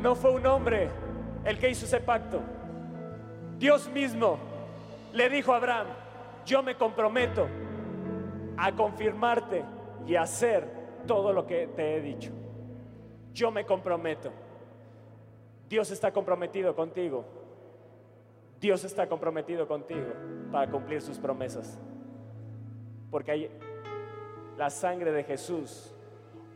No 0.00 0.14
fue 0.14 0.32
un 0.32 0.46
hombre 0.46 0.90
el 1.44 1.58
que 1.58 1.70
hizo 1.70 1.86
ese 1.86 2.00
pacto. 2.00 2.40
Dios 3.58 3.88
mismo 3.88 4.38
le 5.12 5.28
dijo 5.28 5.52
a 5.52 5.56
Abraham, 5.56 5.86
yo 6.44 6.62
me 6.62 6.76
comprometo 6.76 7.46
a 8.56 8.72
confirmarte 8.72 9.64
y 10.06 10.16
a 10.16 10.22
hacer 10.22 10.68
todo 11.06 11.32
lo 11.32 11.46
que 11.46 11.68
te 11.68 11.96
he 11.96 12.00
dicho. 12.00 12.32
Yo 13.32 13.50
me 13.50 13.64
comprometo. 13.64 14.30
Dios 15.68 15.90
está 15.90 16.12
comprometido 16.12 16.74
contigo. 16.74 17.24
Dios 18.60 18.84
está 18.84 19.08
comprometido 19.08 19.66
contigo 19.66 20.12
para 20.52 20.70
cumplir 20.70 21.02
sus 21.02 21.18
promesas. 21.18 21.78
Porque 23.10 23.30
hay, 23.30 23.50
la 24.56 24.70
sangre 24.70 25.12
de 25.12 25.24
Jesús 25.24 25.94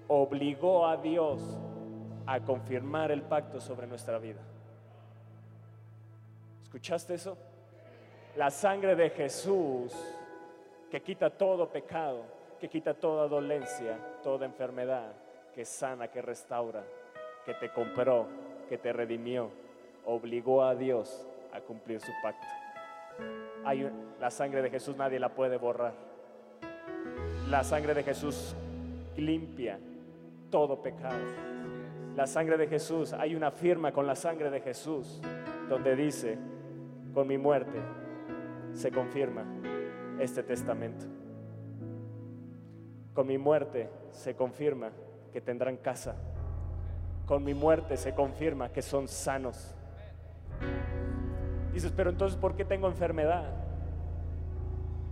obligó 0.06 0.86
a 0.86 0.96
Dios 0.96 1.40
a 2.26 2.40
confirmar 2.40 3.10
el 3.10 3.22
pacto 3.22 3.60
sobre 3.60 3.86
nuestra 3.86 4.18
vida. 4.18 4.40
¿Escuchaste 6.62 7.14
eso? 7.14 7.36
La 8.36 8.50
sangre 8.50 8.94
de 8.94 9.10
Jesús 9.10 9.92
que 10.90 11.02
quita 11.02 11.30
todo 11.30 11.68
pecado, 11.68 12.24
que 12.60 12.68
quita 12.68 12.94
toda 12.94 13.26
dolencia, 13.26 13.98
toda 14.22 14.46
enfermedad, 14.46 15.12
que 15.54 15.64
sana, 15.64 16.08
que 16.08 16.22
restaura, 16.22 16.84
que 17.44 17.54
te 17.54 17.70
compró, 17.70 18.26
que 18.68 18.78
te 18.78 18.92
redimió, 18.92 19.50
obligó 20.04 20.62
a 20.62 20.74
Dios 20.74 21.26
a 21.52 21.60
cumplir 21.60 22.00
su 22.00 22.12
pacto. 22.22 22.46
Hay 23.64 23.90
la 24.20 24.30
sangre 24.30 24.62
de 24.62 24.70
Jesús 24.70 24.96
nadie 24.96 25.18
la 25.18 25.30
puede 25.30 25.56
borrar. 25.56 26.07
La 27.50 27.64
sangre 27.64 27.94
de 27.94 28.02
Jesús 28.02 28.54
limpia 29.16 29.78
todo 30.50 30.82
pecado. 30.82 31.16
La 32.14 32.26
sangre 32.26 32.58
de 32.58 32.66
Jesús, 32.66 33.14
hay 33.14 33.34
una 33.34 33.50
firma 33.50 33.90
con 33.90 34.06
la 34.06 34.14
sangre 34.14 34.50
de 34.50 34.60
Jesús 34.60 35.22
donde 35.66 35.96
dice, 35.96 36.36
con 37.14 37.26
mi 37.26 37.38
muerte 37.38 37.80
se 38.74 38.90
confirma 38.90 39.44
este 40.20 40.42
testamento. 40.42 41.06
Con 43.14 43.26
mi 43.26 43.38
muerte 43.38 43.88
se 44.10 44.36
confirma 44.36 44.90
que 45.32 45.40
tendrán 45.40 45.78
casa. 45.78 46.16
Con 47.24 47.44
mi 47.44 47.54
muerte 47.54 47.96
se 47.96 48.14
confirma 48.14 48.68
que 48.68 48.82
son 48.82 49.08
sanos. 49.08 49.74
Dices, 51.72 51.92
pero 51.96 52.10
entonces, 52.10 52.38
¿por 52.38 52.56
qué 52.56 52.66
tengo 52.66 52.88
enfermedad? 52.88 53.50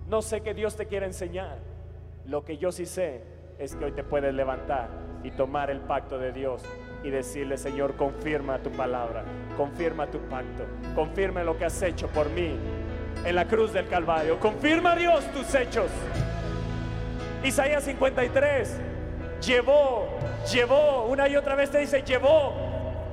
No 0.06 0.20
sé 0.20 0.42
qué 0.42 0.52
Dios 0.52 0.76
te 0.76 0.86
quiere 0.86 1.06
enseñar. 1.06 1.75
Lo 2.26 2.44
que 2.44 2.58
yo 2.58 2.72
sí 2.72 2.86
sé 2.86 3.22
es 3.58 3.76
que 3.76 3.84
hoy 3.84 3.92
te 3.92 4.02
puedes 4.02 4.34
levantar 4.34 4.88
y 5.22 5.30
tomar 5.30 5.70
el 5.70 5.80
pacto 5.80 6.18
de 6.18 6.32
Dios 6.32 6.62
y 7.04 7.10
decirle, 7.10 7.56
Señor, 7.56 7.94
confirma 7.94 8.58
tu 8.58 8.70
palabra, 8.70 9.22
confirma 9.56 10.08
tu 10.08 10.18
pacto, 10.22 10.64
confirma 10.94 11.44
lo 11.44 11.56
que 11.56 11.66
has 11.66 11.80
hecho 11.82 12.08
por 12.08 12.28
mí 12.30 12.56
en 13.24 13.34
la 13.34 13.46
cruz 13.46 13.72
del 13.72 13.86
Calvario. 13.86 14.40
Confirma 14.40 14.96
Dios 14.96 15.24
tus 15.32 15.54
hechos. 15.54 15.88
Isaías 17.44 17.84
53 17.84 18.76
llevó, 19.40 20.08
llevó, 20.52 21.06
una 21.06 21.28
y 21.28 21.36
otra 21.36 21.54
vez 21.54 21.70
te 21.70 21.78
dice, 21.78 22.02
llevó, 22.02 22.54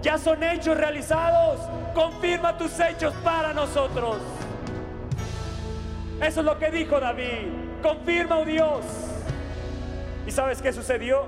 ya 0.01 0.17
son 0.17 0.43
hechos 0.43 0.75
realizados, 0.75 1.59
confirma 1.93 2.57
tus 2.57 2.79
hechos 2.79 3.13
para 3.23 3.53
nosotros. 3.53 4.17
Eso 6.19 6.39
es 6.39 6.45
lo 6.45 6.57
que 6.57 6.71
dijo 6.71 6.99
David, 6.99 7.47
confirma, 7.83 8.39
oh 8.39 8.45
Dios. 8.45 9.02
¿Y 10.33 10.35
sabes 10.35 10.63
qué 10.63 10.73
sucedió? 10.73 11.27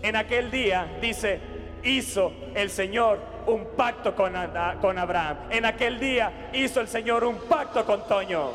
En 0.00 0.14
aquel 0.14 0.52
día, 0.52 0.86
dice, 1.00 1.40
hizo 1.82 2.32
el 2.54 2.70
Señor 2.70 3.18
un 3.48 3.66
pacto 3.76 4.14
con, 4.14 4.32
con 4.80 4.96
Abraham. 4.96 5.38
En 5.50 5.64
aquel 5.64 5.98
día 5.98 6.50
hizo 6.52 6.80
el 6.80 6.86
Señor 6.86 7.24
un 7.24 7.38
pacto 7.48 7.84
con 7.84 8.06
Toño, 8.06 8.52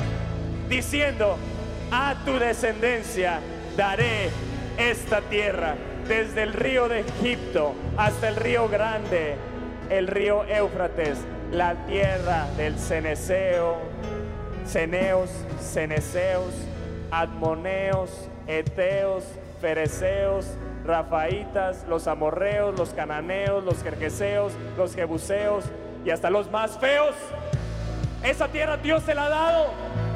diciendo, 0.69 1.35
a 1.91 2.15
tu 2.23 2.39
descendencia 2.39 3.41
daré 3.75 4.29
esta 4.77 5.19
tierra, 5.19 5.75
desde 6.07 6.43
el 6.43 6.53
río 6.53 6.87
de 6.87 7.01
Egipto 7.01 7.75
hasta 7.97 8.29
el 8.29 8.37
río 8.37 8.69
grande, 8.69 9.35
el 9.89 10.07
río 10.07 10.45
Éufrates, 10.45 11.17
la 11.51 11.75
tierra 11.87 12.47
del 12.55 12.79
Ceneseo, 12.79 13.79
Ceneos, 14.65 15.29
Ceneseos, 15.59 16.53
Admoneos, 17.11 18.26
Eteos, 18.47 19.25
Fereceos, 19.59 20.45
Rafaitas, 20.85 21.85
los 21.89 22.07
amorreos, 22.07 22.77
los 22.77 22.89
cananeos, 22.91 23.63
los 23.63 23.83
jerjeseos, 23.83 24.53
los 24.77 24.95
jebuseos 24.95 25.65
y 26.05 26.11
hasta 26.11 26.29
los 26.29 26.49
más 26.49 26.77
feos. 26.79 27.13
Esa 28.23 28.47
tierra 28.47 28.77
Dios 28.77 29.03
te 29.03 29.13
la 29.13 29.25
ha 29.25 29.29
dado. 29.29 29.65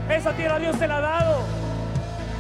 Esa 0.10 0.32
tierra 0.34 0.60
Dios 0.60 0.80
te 0.80 0.88
la 0.88 0.98
ha 0.98 1.02
dado. 1.02 1.36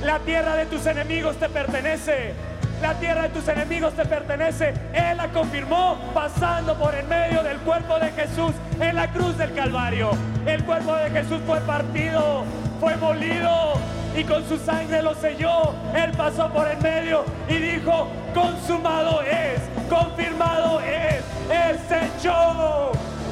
La 0.03 0.19
tierra 0.19 0.55
de 0.55 0.65
tus 0.65 0.85
enemigos 0.85 1.35
te 1.35 1.49
pertenece. 1.49 2.33
La 2.81 2.93
tierra 2.95 3.23
de 3.23 3.29
tus 3.29 3.47
enemigos 3.47 3.93
te 3.93 4.05
pertenece. 4.05 4.73
Él 4.93 5.17
la 5.17 5.27
confirmó 5.27 5.99
pasando 6.13 6.75
por 6.79 6.95
en 6.95 7.07
medio 7.09 7.43
del 7.43 7.57
cuerpo 7.59 7.99
de 7.99 8.11
Jesús 8.11 8.53
en 8.79 8.95
la 8.95 9.11
cruz 9.11 9.37
del 9.37 9.53
Calvario. 9.53 10.11
El 10.45 10.63
cuerpo 10.63 10.95
de 10.95 11.09
Jesús 11.11 11.41
fue 11.45 11.59
partido, 11.61 12.43
fue 12.79 12.95
molido 12.95 13.73
y 14.15 14.23
con 14.23 14.47
su 14.47 14.57
sangre 14.57 15.01
lo 15.01 15.15
selló. 15.15 15.73
Él 15.95 16.11
pasó 16.17 16.49
por 16.49 16.67
el 16.67 16.77
medio 16.81 17.23
y 17.47 17.55
dijo, 17.55 18.07
consumado 18.33 19.21
es, 19.21 19.61
confirmado 19.89 20.81
es, 20.81 21.23
es 21.49 21.91
hecho. 21.91 22.91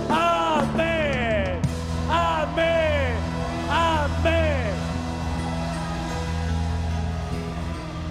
Amén, 0.10 1.60
amén, 2.10 3.14
amén. 3.70 4.72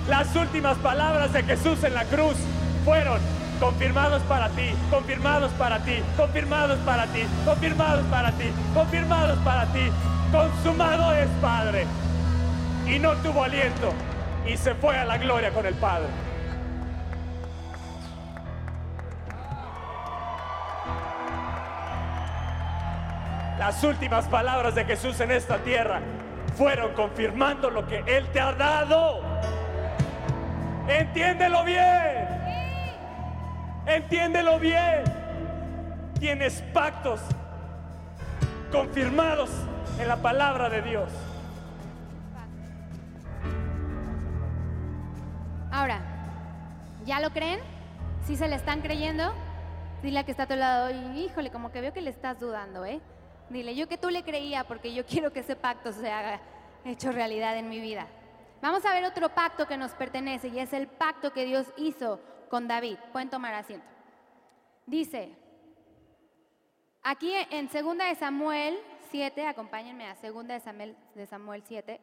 Las 0.08 0.34
últimas 0.36 0.76
palabras 0.78 1.32
de 1.32 1.42
Jesús 1.42 1.82
en 1.84 1.94
la 1.94 2.04
cruz 2.04 2.36
fueron 2.84 3.18
confirmados 3.60 4.22
para 4.22 4.48
ti, 4.50 4.70
confirmados 4.90 5.52
para 5.52 5.80
ti, 5.80 6.02
confirmados 6.16 6.78
para 6.80 7.06
ti, 7.06 7.24
confirmados 7.44 8.06
para 8.06 8.32
ti, 8.32 8.44
confirmados 8.74 9.38
para 9.38 9.66
ti. 9.66 9.90
Consumado 10.30 11.14
es 11.14 11.28
Padre. 11.40 11.86
Y 12.88 12.98
no 12.98 13.14
tuvo 13.16 13.44
aliento 13.44 13.92
y 14.46 14.56
se 14.56 14.74
fue 14.74 14.96
a 14.96 15.04
la 15.04 15.18
gloria 15.18 15.50
con 15.50 15.66
el 15.66 15.74
Padre. 15.74 16.08
Las 23.58 23.84
últimas 23.84 24.26
palabras 24.28 24.74
de 24.74 24.84
Jesús 24.84 25.20
en 25.20 25.32
esta 25.32 25.58
tierra 25.58 26.00
fueron 26.56 26.94
confirmando 26.94 27.70
lo 27.70 27.86
que 27.86 28.02
Él 28.06 28.26
te 28.32 28.40
ha 28.40 28.52
dado. 28.52 29.20
Entiéndelo 30.88 31.64
bien. 31.64 32.28
Entiéndelo 33.86 34.58
bien. 34.58 35.04
Tienes 36.18 36.62
pactos 36.72 37.20
confirmados 38.72 39.50
en 40.00 40.08
la 40.08 40.16
palabra 40.16 40.70
de 40.70 40.82
Dios. 40.82 41.10
Ahora, 45.70 46.00
¿ya 47.04 47.20
lo 47.20 47.30
creen? 47.30 47.60
¿Sí 48.26 48.36
se 48.36 48.48
le 48.48 48.56
están 48.56 48.80
creyendo? 48.80 49.34
Dile 50.02 50.20
a 50.20 50.24
que 50.24 50.30
está 50.30 50.44
a 50.44 50.48
tu 50.48 50.56
lado, 50.56 50.90
híjole, 51.14 51.50
como 51.50 51.70
que 51.70 51.82
veo 51.82 51.92
que 51.92 52.00
le 52.00 52.08
estás 52.08 52.40
dudando, 52.40 52.86
¿eh? 52.86 53.00
Dile, 53.50 53.74
yo 53.74 53.86
que 53.86 53.98
tú 53.98 54.08
le 54.08 54.22
creía 54.22 54.64
porque 54.64 54.94
yo 54.94 55.04
quiero 55.06 55.32
que 55.32 55.40
ese 55.40 55.56
pacto 55.56 55.92
se 55.92 56.10
haga 56.10 56.40
hecho 56.84 57.12
realidad 57.12 57.56
en 57.58 57.68
mi 57.68 57.80
vida. 57.80 58.06
Vamos 58.62 58.84
a 58.86 58.92
ver 58.94 59.04
otro 59.04 59.28
pacto 59.28 59.66
que 59.66 59.76
nos 59.76 59.92
pertenece 59.92 60.48
y 60.48 60.58
es 60.58 60.72
el 60.72 60.88
pacto 60.88 61.32
que 61.32 61.44
Dios 61.44 61.66
hizo 61.76 62.18
con 62.48 62.66
David. 62.66 62.96
Pueden 63.12 63.28
tomar 63.28 63.52
asiento. 63.52 63.86
Dice, 64.86 65.36
aquí 67.02 67.34
en 67.50 67.68
2 67.68 67.98
de 67.98 68.14
Samuel 68.14 68.78
7, 69.10 69.46
acompáñenme 69.46 70.06
a 70.06 70.14
2 70.14 70.46
de 70.46 70.60
Samuel, 70.60 70.96
de 71.14 71.26
Samuel 71.26 71.62
7, 71.66 72.00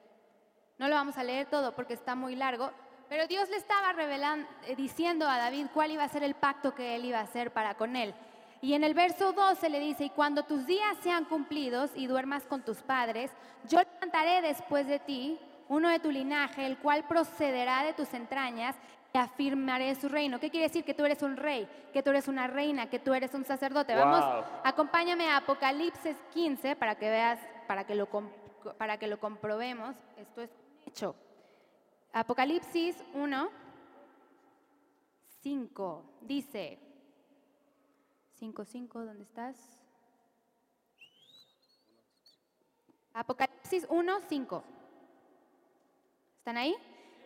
no 0.78 0.88
lo 0.88 0.96
vamos 0.96 1.18
a 1.18 1.24
leer 1.24 1.48
todo 1.48 1.74
porque 1.74 1.94
está 1.94 2.16
muy 2.16 2.36
largo, 2.36 2.72
pero 3.10 3.28
Dios 3.28 3.50
le 3.50 3.58
estaba 3.58 3.94
revelando, 3.94 4.48
eh, 4.66 4.76
diciendo 4.76 5.28
a 5.28 5.38
David 5.38 5.68
cuál 5.74 5.92
iba 5.92 6.04
a 6.04 6.10
ser 6.10 6.24
el 6.24 6.36
pacto 6.36 6.74
que 6.74 6.96
él 6.96 7.06
iba 7.06 7.20
a 7.20 7.24
hacer 7.24 7.52
para 7.52 7.76
con 7.76 7.96
él. 7.96 8.14
Y 8.62 8.74
en 8.74 8.84
el 8.84 8.94
verso 8.94 9.32
12 9.34 9.70
le 9.70 9.80
dice, 9.80 10.06
y 10.06 10.10
cuando 10.10 10.44
tus 10.44 10.66
días 10.66 10.98
sean 11.04 11.26
cumplidos 11.26 11.92
y 11.96 12.08
duermas 12.08 12.44
con 12.44 12.64
tus 12.64 12.78
padres, 12.78 13.32
yo 13.70 13.80
levantaré 13.80 14.42
después 14.42 14.88
de 14.88 15.00
ti 15.00 15.40
uno 15.68 15.90
de 15.90 16.00
tu 16.00 16.12
linaje, 16.12 16.66
el 16.66 16.78
cual 16.78 17.08
procederá 17.08 17.84
de 17.84 17.94
tus 17.94 18.14
entrañas 18.14 18.76
y 19.14 19.18
afirmaré 19.18 19.94
su 19.96 20.10
reino. 20.10 20.40
¿Qué 20.40 20.50
quiere 20.50 20.68
decir? 20.68 20.84
Que 20.84 20.94
tú 20.94 21.06
eres 21.06 21.22
un 21.22 21.38
rey, 21.38 21.68
que 21.94 22.04
tú 22.04 22.10
eres 22.10 22.28
una 22.28 22.48
reina, 22.48 22.90
que 22.90 23.00
tú 23.00 23.14
eres 23.14 23.34
un 23.34 23.46
sacerdote. 23.46 23.96
Vamos, 23.96 24.46
acompáñame 24.64 25.30
a 25.30 25.38
Apocalipsis 25.38 26.16
15 26.34 26.76
para 26.76 26.96
que 26.96 27.10
veas, 27.10 27.40
para 27.68 27.86
que 27.86 27.96
lo, 27.96 28.08
para 28.78 28.98
que 28.98 29.08
lo 29.08 29.20
comprobemos. 29.20 29.96
Esto 30.18 30.42
es 30.42 30.50
un 30.50 30.90
hecho. 30.90 31.16
Apocalipsis 32.16 32.96
1, 33.14 33.50
5, 35.42 36.04
dice, 36.22 36.80
5, 38.40 38.64
5, 38.64 39.04
¿dónde 39.04 39.24
estás? 39.24 39.58
Apocalipsis 43.14 43.86
1, 43.90 44.20
5. 44.30 44.64
¿Están 46.38 46.56
ahí? 46.56 46.74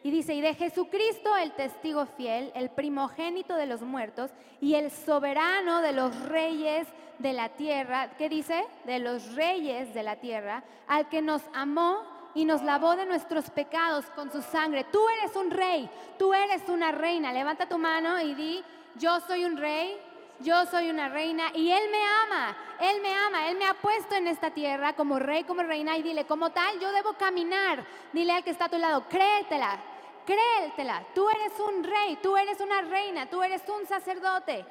Y 0.02 0.10
dice, 0.10 0.34
y 0.34 0.42
de 0.42 0.56
Jesucristo 0.56 1.38
el 1.38 1.54
testigo 1.54 2.08
fiel, 2.08 2.52
el 2.56 2.72
primogénito 2.72 3.56
de 3.58 3.68
los 3.68 3.84
muertos 3.84 4.32
y 4.60 4.74
el 4.74 4.90
soberano 4.90 5.84
de 5.84 5.92
los 5.92 6.20
reyes 6.30 6.88
de 7.20 7.34
la 7.34 7.50
tierra, 7.50 8.18
¿qué 8.18 8.28
dice? 8.28 8.66
De 8.86 8.98
los 8.98 9.36
reyes 9.36 9.94
de 9.94 10.02
la 10.02 10.16
tierra, 10.16 10.64
al 10.88 11.10
que 11.10 11.22
nos 11.22 11.44
amó 11.54 12.19
y 12.36 12.46
nos 12.46 12.62
lavó 12.62 12.96
de 12.96 13.06
nuestros 13.06 13.50
pecados 13.50 14.06
con 14.12 14.32
su 14.32 14.42
sangre. 14.42 14.86
Tú 14.86 15.08
eres 15.10 15.36
un 15.36 15.50
rey, 15.52 15.90
tú 16.18 16.34
eres 16.34 16.68
una 16.70 16.92
reina. 16.92 17.34
Levanta 17.34 17.68
tu 17.68 17.78
mano 17.78 18.20
y 18.20 18.34
di, 18.36 18.64
yo 18.96 19.20
soy 19.22 19.46
un 19.46 19.58
rey, 19.58 20.00
yo 20.40 20.66
soy 20.68 20.90
una 20.90 21.10
reina 21.10 21.52
y 21.54 21.72
Él 21.72 21.90
me 21.92 22.02
ama, 22.04 22.58
Él 22.80 23.02
me 23.02 23.14
ama, 23.14 23.50
Él 23.50 23.58
me 23.58 23.66
ha 23.66 23.74
puesto 23.74 24.16
en 24.16 24.28
esta 24.28 24.52
tierra 24.52 24.94
como 24.94 25.20
rey, 25.20 25.44
como 25.44 25.64
reina 25.64 25.98
y 25.98 26.04
dile, 26.04 26.26
como 26.26 26.52
tal, 26.52 26.80
yo 26.80 26.92
debo 26.92 27.14
caminar. 27.14 27.84
Dile 28.14 28.34
al 28.34 28.44
que 28.44 28.52
está 28.52 28.66
a 28.66 28.70
tu 28.70 28.78
lado, 28.78 29.06
créetela, 29.10 29.80
créetela. 30.26 31.04
Tú 31.14 31.30
eres 31.30 31.60
un 31.60 31.84
rey, 31.84 32.18
tú 32.22 32.38
eres 32.38 32.60
una 32.62 32.82
reina, 32.84 33.30
tú 33.30 33.44
eres 33.44 33.62
un 33.68 33.86
sacerdote. 33.86 34.66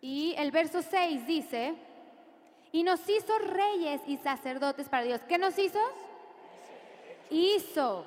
Y 0.00 0.34
el 0.36 0.50
verso 0.50 0.82
6 0.82 1.26
dice, 1.26 1.74
y 2.74 2.82
nos 2.82 3.08
hizo 3.08 3.38
reyes 3.38 4.00
y 4.08 4.16
sacerdotes 4.16 4.88
para 4.88 5.04
Dios. 5.04 5.20
¿Qué 5.28 5.38
nos 5.38 5.56
hizo? 5.60 5.78
Hizo 7.30 8.04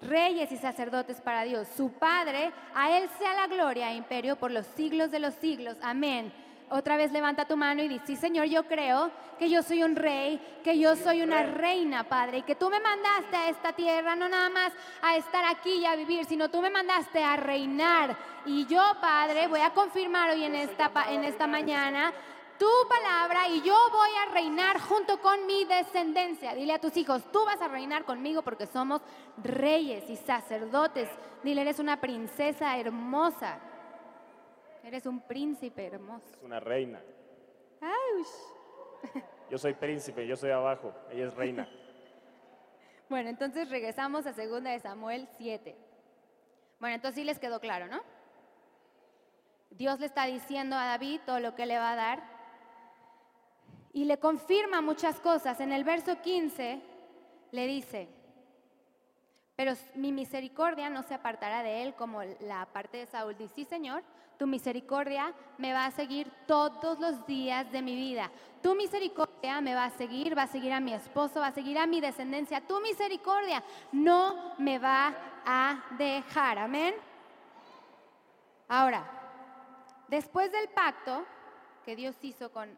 reyes 0.00 0.52
y 0.52 0.56
sacerdotes 0.56 1.20
para 1.20 1.42
Dios. 1.42 1.66
Su 1.76 1.90
Padre, 1.90 2.52
a 2.72 2.96
Él 2.96 3.10
sea 3.18 3.34
la 3.34 3.48
gloria 3.48 3.90
e 3.90 3.96
imperio 3.96 4.36
por 4.36 4.52
los 4.52 4.64
siglos 4.76 5.10
de 5.10 5.18
los 5.18 5.34
siglos. 5.34 5.76
Amén. 5.82 6.32
Otra 6.70 6.96
vez 6.96 7.10
levanta 7.10 7.48
tu 7.48 7.56
mano 7.56 7.82
y 7.82 7.88
dice, 7.88 8.06
sí 8.06 8.16
Señor, 8.16 8.46
yo 8.46 8.68
creo 8.68 9.10
que 9.40 9.50
yo 9.50 9.60
soy 9.64 9.82
un 9.82 9.96
rey, 9.96 10.40
que 10.62 10.78
yo 10.78 10.94
soy 10.94 11.22
una 11.22 11.42
reina, 11.42 12.04
Padre, 12.04 12.38
y 12.38 12.42
que 12.42 12.54
tú 12.54 12.70
me 12.70 12.78
mandaste 12.78 13.36
a 13.36 13.48
esta 13.48 13.72
tierra, 13.72 14.14
no 14.14 14.28
nada 14.28 14.48
más 14.50 14.72
a 15.02 15.16
estar 15.16 15.44
aquí 15.46 15.78
y 15.78 15.84
a 15.84 15.96
vivir, 15.96 16.24
sino 16.26 16.48
tú 16.48 16.62
me 16.62 16.70
mandaste 16.70 17.24
a 17.24 17.34
reinar. 17.34 18.16
Y 18.44 18.66
yo, 18.66 18.82
Padre, 19.00 19.48
voy 19.48 19.62
a 19.62 19.70
confirmar 19.70 20.30
hoy 20.30 20.44
en 20.44 20.54
esta, 20.54 20.92
en 21.10 21.24
esta 21.24 21.48
mañana 21.48 22.12
tu 22.58 22.70
palabra 22.88 23.48
y 23.48 23.62
yo 23.62 23.76
voy 23.90 24.10
a 24.26 24.32
reinar 24.32 24.80
junto 24.80 25.20
con 25.20 25.46
mi 25.46 25.64
descendencia. 25.64 26.54
Dile 26.54 26.74
a 26.74 26.80
tus 26.80 26.96
hijos, 26.96 27.22
tú 27.32 27.44
vas 27.44 27.60
a 27.60 27.68
reinar 27.68 28.04
conmigo 28.04 28.42
porque 28.42 28.66
somos 28.66 29.02
reyes 29.42 30.08
y 30.08 30.16
sacerdotes. 30.16 31.08
Dile, 31.42 31.62
eres 31.62 31.78
una 31.78 32.00
princesa 32.00 32.78
hermosa. 32.78 33.58
Eres 34.82 35.06
un 35.06 35.20
príncipe 35.20 35.86
hermoso. 35.86 36.26
Es 36.32 36.42
una 36.42 36.60
reina. 36.60 37.00
Yo 39.50 39.58
soy 39.58 39.74
príncipe, 39.74 40.26
yo 40.26 40.36
soy 40.36 40.50
abajo, 40.50 40.92
ella 41.10 41.26
es 41.26 41.34
reina. 41.34 41.68
Bueno, 43.08 43.30
entonces 43.30 43.70
regresamos 43.70 44.26
a 44.26 44.32
2 44.32 44.64
de 44.64 44.80
Samuel 44.80 45.28
7. 45.38 45.76
Bueno, 46.80 46.96
entonces 46.96 47.20
sí 47.20 47.24
les 47.24 47.38
quedó 47.38 47.60
claro, 47.60 47.86
¿no? 47.86 48.00
Dios 49.70 50.00
le 50.00 50.06
está 50.06 50.24
diciendo 50.24 50.74
a 50.74 50.86
David 50.86 51.20
todo 51.24 51.38
lo 51.38 51.54
que 51.54 51.66
le 51.66 51.78
va 51.78 51.92
a 51.92 51.94
dar 51.94 52.35
y 53.96 54.04
le 54.04 54.18
confirma 54.18 54.82
muchas 54.82 55.18
cosas. 55.20 55.58
En 55.58 55.72
el 55.72 55.82
verso 55.82 56.20
15 56.20 56.82
le 57.50 57.66
dice, 57.66 58.06
pero 59.56 59.72
mi 59.94 60.12
misericordia 60.12 60.90
no 60.90 61.02
se 61.02 61.14
apartará 61.14 61.62
de 61.62 61.82
él 61.82 61.94
como 61.94 62.22
la 62.40 62.66
parte 62.66 62.98
de 62.98 63.06
Saúl. 63.06 63.38
Dice, 63.38 63.54
sí, 63.54 63.64
Señor, 63.64 64.02
tu 64.38 64.46
misericordia 64.46 65.32
me 65.56 65.72
va 65.72 65.86
a 65.86 65.90
seguir 65.92 66.30
todos 66.46 67.00
los 67.00 67.26
días 67.26 67.72
de 67.72 67.80
mi 67.80 67.96
vida. 67.96 68.30
Tu 68.62 68.74
misericordia 68.74 69.62
me 69.62 69.74
va 69.74 69.86
a 69.86 69.90
seguir, 69.96 70.36
va 70.36 70.42
a 70.42 70.46
seguir 70.46 70.74
a 70.74 70.80
mi 70.80 70.92
esposo, 70.92 71.40
va 71.40 71.46
a 71.46 71.52
seguir 71.52 71.78
a 71.78 71.86
mi 71.86 72.02
descendencia. 72.02 72.60
Tu 72.60 72.78
misericordia 72.82 73.64
no 73.92 74.56
me 74.58 74.78
va 74.78 75.14
a 75.46 75.86
dejar. 75.96 76.58
Amén. 76.58 76.94
Ahora, 78.68 79.10
después 80.08 80.52
del 80.52 80.68
pacto 80.68 81.24
que 81.86 81.96
Dios 81.96 82.14
hizo 82.20 82.52
con, 82.52 82.68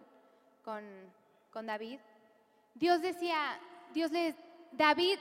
con, 1.50 1.66
David, 1.66 1.98
Dios 2.74 3.00
decía, 3.00 3.58
Dios 3.94 4.10
le, 4.12 4.34
David 4.72 5.18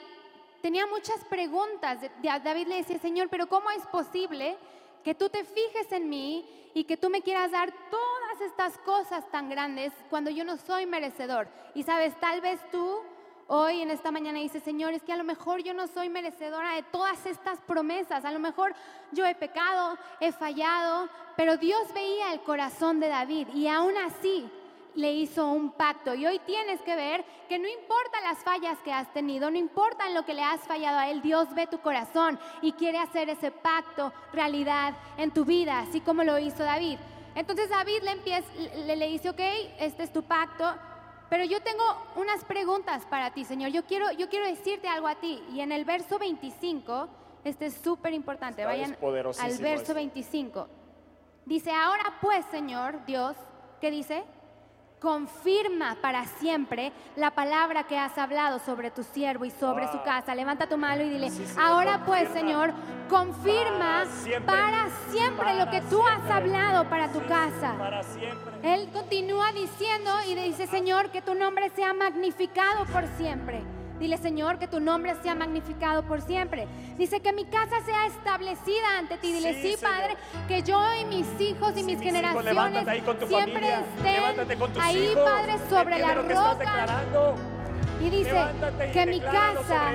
tenía 0.62 0.86
muchas 0.88 1.24
preguntas. 1.26 2.00
David 2.22 2.68
le 2.68 2.76
decía, 2.76 3.00
Señor, 3.00 3.30
pero 3.30 3.48
¿cómo 3.48 3.72
es 3.72 3.86
posible 3.88 4.58
que 5.06 5.16
tú 5.16 5.30
te 5.30 5.46
fijes 5.46 5.90
en 5.94 6.10
mí 6.10 6.46
y 6.74 6.84
que 6.84 6.98
tú 6.98 7.10
me 7.10 7.22
quieras 7.22 7.52
dar 7.52 7.72
todas 7.90 8.42
estas 8.42 8.78
cosas 8.80 9.30
tan 9.32 9.50
grandes 9.50 9.94
cuando 10.10 10.30
yo 10.30 10.44
no 10.44 10.58
soy 10.58 10.86
merecedor? 10.86 11.48
Y 11.74 11.84
sabes, 11.84 12.20
tal 12.20 12.42
vez 12.42 12.60
tú 12.70 13.00
hoy 13.48 13.82
en 13.82 13.90
esta 13.90 14.12
mañana 14.12 14.40
dices, 14.40 14.62
Señor, 14.64 14.94
es 14.94 15.02
que 15.02 15.14
a 15.14 15.18
lo 15.18 15.24
mejor 15.24 15.64
yo 15.64 15.74
no 15.74 15.88
soy 15.88 16.10
merecedora 16.10 16.76
de 16.76 16.84
todas 16.84 17.26
estas 17.26 17.62
promesas, 17.62 18.26
a 18.26 18.32
lo 18.32 18.40
mejor 18.40 18.76
yo 19.14 19.26
he 19.26 19.34
pecado, 19.34 19.98
he 20.20 20.34
fallado, 20.34 21.10
pero 21.38 21.56
Dios 21.56 21.94
veía 21.94 22.34
el 22.34 22.42
corazón 22.42 23.00
de 23.00 23.08
David 23.08 23.48
y 23.54 23.70
aún 23.70 23.98
así 23.98 24.52
le 24.98 25.14
hizo 25.14 25.48
un 25.48 25.72
pacto. 25.72 26.16
Y 26.16 26.26
hoy 26.26 26.40
tienes 26.40 26.82
que 26.82 26.96
ver 26.96 27.24
que 27.48 27.60
no 27.60 27.68
importa 27.68 28.20
las 28.22 28.40
fallas 28.40 28.80
que 28.84 28.92
has 28.92 29.12
tenido, 29.14 29.52
no 29.52 29.58
importa 29.58 30.08
en 30.08 30.16
lo 30.16 30.26
que 30.26 30.34
le 30.34 30.44
has 30.44 30.60
fallado 30.62 30.98
a 30.98 31.10
Él, 31.10 31.22
Dios 31.22 31.54
ve 31.54 31.68
tu 31.68 31.80
corazón 31.80 32.40
y 32.64 32.72
quiere 32.74 32.98
hacer 32.98 33.30
ese 33.30 33.52
pacto 33.52 34.12
realidad 34.34 34.96
en 35.18 35.32
tu 35.32 35.46
vida, 35.46 35.80
así 35.80 36.02
como 36.02 36.24
lo 36.24 36.40
hizo 36.40 36.64
David. 36.64 36.98
Entonces 37.36 37.70
David 37.70 38.02
le, 38.02 38.12
empieza, 38.12 38.52
le, 38.86 38.96
le 38.96 39.08
dice, 39.08 39.30
ok, 39.30 39.40
este 39.80 40.02
es 40.02 40.12
tu 40.12 40.24
pacto, 40.24 40.74
pero 41.30 41.44
yo 41.44 41.62
tengo 41.62 41.84
unas 42.16 42.44
preguntas 42.44 43.06
para 43.06 43.32
ti, 43.32 43.46
Señor. 43.46 43.70
Yo 43.70 43.86
quiero, 43.86 44.12
yo 44.14 44.30
quiero 44.30 44.48
decirte 44.48 44.88
algo 44.88 45.08
a 45.08 45.16
ti. 45.16 45.44
Y 45.54 45.60
en 45.60 45.72
el 45.72 45.86
verso 45.86 46.18
25, 46.18 47.08
este 47.44 47.68
es 47.68 47.76
súper 47.76 48.14
importante, 48.14 48.66
vayan 48.66 48.98
al 49.00 49.58
verso 49.60 49.82
esto. 49.82 49.94
25. 49.94 50.68
Dice, 51.46 51.72
ahora 51.72 52.18
pues, 52.20 52.44
Señor 52.50 53.06
Dios, 53.06 53.38
¿qué 53.80 53.92
dice? 53.92 54.24
Confirma 55.00 55.96
para 56.02 56.26
siempre 56.26 56.92
la 57.16 57.30
palabra 57.30 57.84
que 57.84 57.98
has 58.00 58.18
hablado 58.18 58.58
sobre 58.58 58.90
tu 58.90 59.04
siervo 59.04 59.46
y 59.46 59.52
sobre 59.52 59.84
Wow. 59.86 59.92
su 59.94 60.02
casa. 60.02 60.34
Levanta 60.34 60.68
tu 60.68 60.76
mano 60.76 61.04
y 61.04 61.10
dile, 61.10 61.30
Sí, 61.30 61.46
Señor, 61.46 61.62
ahora 61.64 62.04
pues. 62.04 62.28
Señor, 62.30 62.74
confirma 63.08 64.04
Para 64.04 64.06
siempre. 64.08 64.46
para 64.56 64.90
siempre 65.12 65.54
lo 65.60 65.70
que 65.70 65.82
tú 65.82 66.02
has 66.08 66.32
hablado 66.32 66.90
para 66.90 67.10
tu 67.12 67.20
Sí, 67.20 67.26
casa. 67.28 67.76
Para. 67.78 68.02
Él 68.64 68.90
continúa 68.92 69.52
diciendo 69.52 70.10
y 70.28 70.34
dice, 70.34 70.66
Señor, 70.66 71.12
que 71.12 71.22
tu 71.22 71.36
nombre 71.36 71.70
sea 71.76 71.94
magnificado 71.94 72.86
por 72.86 73.06
siempre. 73.18 73.62
Dile, 74.00 74.18
Señor, 74.18 74.60
que 74.60 74.68
tu 74.68 74.80
nombre 74.80 75.16
sea 75.24 75.34
magnificado 75.36 76.04
por 76.04 76.22
siempre. 76.22 76.68
Dice 76.98 77.20
que 77.20 77.34
mi 77.34 77.46
casa 77.46 77.82
sea 77.86 78.06
establecida 78.08 78.98
ante 78.98 79.18
ti. 79.18 79.34
Dile, 79.34 79.54
Sí, 79.56 79.72
sí, 79.72 79.78
Señor. 79.78 79.94
Padre, 79.94 80.18
que 80.48 80.64
yo 80.64 80.82
y 81.02 81.06
mis 81.06 81.28
hijos 81.42 81.72
y 81.72 81.80
Sí, 81.80 81.84
mis 81.84 81.86
mis 81.86 81.94
hijos, 81.96 82.04
generaciones 82.04 82.46
levántate 82.46 82.90
ahí 82.90 83.02
con 83.02 83.18
tu 83.20 83.28
siempre 83.28 83.54
familia, 83.54 83.84
estén 84.42 84.60
con 84.60 84.74
tus 84.74 84.84
ahí, 84.84 84.98
hijos, 85.06 85.24
Padre, 85.30 85.54
sobre 85.70 86.00
la 86.00 86.14
roca. 86.14 86.88
Y 88.00 88.10
dice 88.12 88.46
y 88.88 88.92
que 88.92 89.06
mi 89.08 89.20
casa 89.20 89.92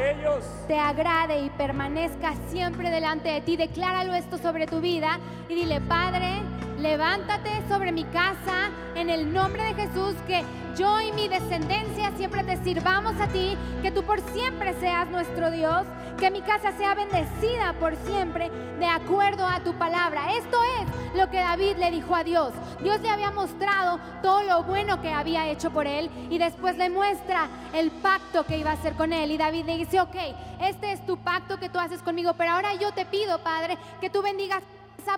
te 0.66 0.76
agrade 0.76 1.38
y 1.42 1.50
permanezca 1.50 2.34
siempre 2.48 2.90
delante 2.90 3.28
de 3.28 3.40
ti. 3.42 3.56
Decláralo 3.56 4.14
esto 4.14 4.38
sobre 4.38 4.66
tu 4.66 4.80
vida 4.80 5.20
y 5.48 5.54
dile, 5.54 5.80
Padre, 5.80 6.42
levántate 6.82 7.62
sobre 7.68 7.92
mi 7.92 8.02
casa 8.04 8.70
en 8.96 9.08
el 9.08 9.32
nombre 9.32 9.62
de 9.62 9.74
Jesús, 9.74 10.14
que 10.26 10.44
yo 10.76 11.00
y 11.00 11.12
mi 11.12 11.28
descendencia 11.28 12.10
siempre 12.16 12.42
te 12.42 12.56
sirvamos 12.64 13.14
a 13.20 13.28
ti, 13.28 13.56
que 13.82 13.92
tú 13.92 14.02
por 14.02 14.20
siempre 14.32 14.74
seas 14.80 15.08
nuestro 15.08 15.52
Dios, 15.52 15.86
que 16.18 16.30
mi 16.32 16.42
casa 16.42 16.72
sea 16.72 16.94
bendecida 16.94 17.72
por 17.78 17.94
siempre 18.04 18.50
de 18.80 18.86
acuerdo 18.86 19.46
a 19.46 19.60
tu 19.60 19.74
palabra. 19.74 20.36
Esto 20.36 20.58
es 20.80 21.16
lo 21.18 21.30
que 21.30 21.36
David 21.36 21.76
le 21.76 21.92
dijo 21.92 22.16
a 22.16 22.24
Dios. 22.24 22.52
Dios 22.82 23.00
le 23.00 23.10
había 23.10 23.30
mostrado 23.30 24.00
todo 24.20 24.42
lo 24.42 24.64
bueno 24.64 25.00
que 25.00 25.10
había 25.10 25.48
hecho 25.48 25.70
por 25.70 25.86
él 25.86 26.10
y 26.30 26.38
después 26.38 26.76
le 26.76 26.90
muestra 26.90 27.48
el 27.74 27.92
pacto 27.92 28.44
que 28.44 28.58
iba 28.58 28.70
a 28.70 28.74
hacer 28.74 28.94
con 28.94 29.12
él. 29.12 29.30
Y 29.30 29.38
David 29.38 29.66
le 29.66 29.76
dice, 29.76 30.00
ok, 30.00 30.16
este 30.60 30.92
es 30.92 31.06
tu 31.06 31.16
pacto 31.18 31.60
que 31.60 31.68
tú 31.68 31.78
haces 31.78 32.02
conmigo, 32.02 32.34
pero 32.34 32.52
ahora 32.52 32.74
yo 32.74 32.92
te 32.92 33.06
pido, 33.06 33.38
Padre, 33.38 33.78
que 34.00 34.10
tú 34.10 34.20
bendigas 34.20 34.62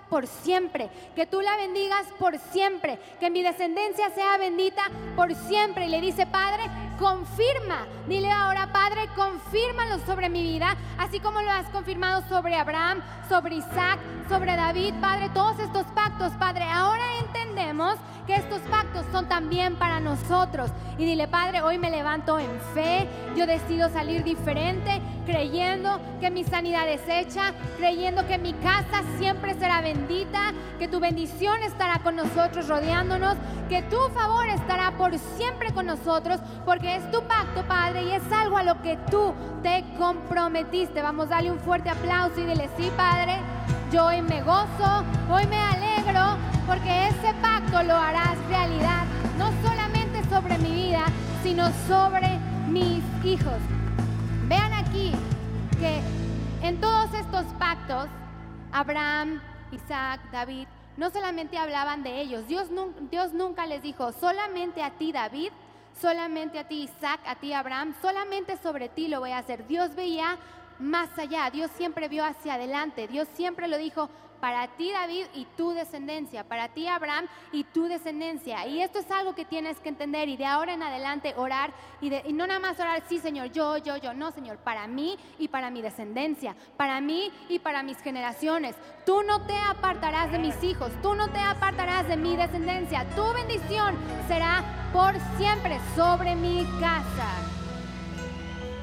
por 0.08 0.26
siempre, 0.26 0.90
que 1.14 1.26
tú 1.26 1.40
la 1.40 1.56
bendigas 1.56 2.06
por 2.18 2.38
siempre, 2.38 2.98
que 3.20 3.30
mi 3.30 3.42
descendencia 3.42 4.10
sea 4.10 4.36
bendita 4.38 4.82
por 5.16 5.34
siempre. 5.34 5.86
Y 5.86 5.88
le 5.88 6.00
dice, 6.00 6.26
Padre, 6.26 6.64
confirma, 6.98 7.86
dile 8.06 8.30
ahora, 8.30 8.72
Padre, 8.72 9.08
confírmalo 9.14 9.98
sobre 10.06 10.28
mi 10.28 10.42
vida, 10.42 10.76
así 10.98 11.20
como 11.20 11.42
lo 11.42 11.50
has 11.50 11.66
confirmado 11.70 12.22
sobre 12.28 12.56
Abraham, 12.56 13.02
sobre 13.28 13.56
Isaac, 13.56 13.98
sobre 14.28 14.56
David, 14.56 14.94
Padre, 15.00 15.30
todos 15.34 15.58
estos 15.58 15.84
pactos, 15.88 16.32
Padre, 16.32 16.64
ahora 16.64 17.04
entendemos 17.20 17.96
que 18.26 18.36
estos 18.36 18.60
pactos 18.62 19.04
son 19.12 19.28
también 19.28 19.76
para 19.76 20.00
nosotros. 20.00 20.70
Y 20.98 21.04
dile, 21.04 21.28
Padre, 21.28 21.62
hoy 21.62 21.78
me 21.78 21.90
levanto 21.90 22.38
en 22.38 22.50
fe, 22.72 23.08
yo 23.36 23.46
decido 23.46 23.90
salir 23.90 24.24
diferente, 24.24 25.00
creyendo 25.24 26.00
que 26.20 26.30
mi 26.30 26.44
sanidad 26.44 26.88
es 26.88 27.02
hecha, 27.08 27.52
creyendo 27.78 28.26
que 28.26 28.38
mi 28.38 28.52
casa 28.54 29.02
siempre 29.18 29.54
será 29.54 29.80
bendita, 29.80 30.52
que 30.78 30.88
tu 30.88 31.00
bendición 31.00 31.62
estará 31.62 31.98
con 32.00 32.16
nosotros, 32.16 32.68
rodeándonos, 32.68 33.36
que 33.68 33.82
tu 33.82 33.98
favor 34.10 34.48
estará 34.48 34.92
por 34.92 35.18
siempre 35.18 35.72
con 35.72 35.86
nosotros, 35.86 36.40
porque 36.64 36.96
es 36.96 37.10
tu 37.10 37.22
pacto, 37.22 37.62
Padre, 37.66 38.04
y 38.04 38.12
es 38.12 38.22
algo 38.32 38.56
a 38.56 38.62
lo 38.62 38.80
que 38.82 38.98
tú 39.10 39.34
te 39.62 39.84
comprometiste. 39.98 41.02
Vamos, 41.02 41.28
dale 41.28 41.50
un 41.50 41.58
fuerte 41.58 41.90
aplauso 41.90 42.40
y 42.40 42.46
dile, 42.46 42.68
sí, 42.76 42.90
Padre, 42.96 43.36
yo 43.92 44.06
hoy 44.06 44.22
me 44.22 44.42
gozo, 44.42 45.04
hoy 45.30 45.46
me 45.46 45.60
alegro, 45.60 46.36
porque 46.66 47.08
ese 47.08 47.34
pacto 47.40 47.82
lo 47.82 47.94
harás 47.94 48.36
realidad, 48.48 49.04
no 49.38 49.50
solamente 49.66 50.22
sobre 50.28 50.58
mi 50.58 50.70
vida, 50.70 51.04
sino 51.42 51.70
sobre 51.86 52.38
mis 52.68 53.02
hijos. 53.24 53.83
Que 54.94 56.00
en 56.62 56.80
todos 56.80 57.12
estos 57.14 57.44
pactos, 57.58 58.06
Abraham, 58.70 59.40
Isaac, 59.72 60.20
David, 60.30 60.68
no 60.96 61.10
solamente 61.10 61.58
hablaban 61.58 62.04
de 62.04 62.20
ellos, 62.20 62.46
Dios, 62.46 62.68
Dios 63.10 63.32
nunca 63.32 63.66
les 63.66 63.82
dijo, 63.82 64.12
solamente 64.12 64.84
a 64.84 64.90
ti 64.90 65.10
David, 65.10 65.50
solamente 66.00 66.60
a 66.60 66.68
ti 66.68 66.84
Isaac, 66.84 67.20
a 67.26 67.34
ti 67.34 67.52
Abraham, 67.52 67.94
solamente 68.00 68.56
sobre 68.58 68.88
ti 68.88 69.08
lo 69.08 69.18
voy 69.18 69.32
a 69.32 69.38
hacer. 69.38 69.66
Dios 69.66 69.96
veía 69.96 70.38
más 70.78 71.08
allá, 71.18 71.50
Dios 71.50 71.72
siempre 71.76 72.08
vio 72.08 72.24
hacia 72.24 72.54
adelante, 72.54 73.08
Dios 73.08 73.26
siempre 73.34 73.66
lo 73.66 73.78
dijo, 73.78 74.08
para 74.44 74.68
ti 74.68 74.92
David 74.92 75.24
y 75.32 75.46
tu 75.56 75.70
descendencia, 75.70 76.44
para 76.44 76.68
ti 76.68 76.86
Abraham 76.86 77.26
y 77.50 77.64
tu 77.64 77.84
descendencia. 77.84 78.66
Y 78.66 78.82
esto 78.82 78.98
es 78.98 79.10
algo 79.10 79.34
que 79.34 79.46
tienes 79.46 79.80
que 79.80 79.88
entender 79.88 80.28
y 80.28 80.36
de 80.36 80.44
ahora 80.44 80.74
en 80.74 80.82
adelante 80.82 81.32
orar 81.38 81.72
y, 82.02 82.10
no 82.34 82.46
nada 82.46 82.60
más 82.60 82.78
orar, 82.78 83.02
sí 83.08 83.20
Señor, 83.20 83.52
yo, 83.52 83.78
yo, 83.78 83.96
yo, 83.96 84.12
no 84.12 84.32
Señor, 84.32 84.58
para 84.58 84.86
mí 84.86 85.18
y 85.38 85.48
para 85.48 85.70
mi 85.70 85.80
descendencia, 85.80 86.54
para 86.76 87.00
mí 87.00 87.32
y 87.48 87.58
para 87.58 87.82
mis 87.82 87.96
generaciones. 88.02 88.76
Tú 89.06 89.22
no 89.22 89.46
te 89.46 89.56
apartarás 89.56 90.30
de 90.30 90.38
mis 90.38 90.62
hijos, 90.62 90.92
tú 91.00 91.14
no 91.14 91.30
te 91.30 91.38
apartarás 91.38 92.06
de 92.06 92.18
mi 92.18 92.36
descendencia, 92.36 93.06
tu 93.16 93.24
bendición 93.32 93.96
será 94.28 94.62
por 94.92 95.14
siempre 95.38 95.80
sobre 95.96 96.36
mi 96.36 96.66
casa. 96.80 97.30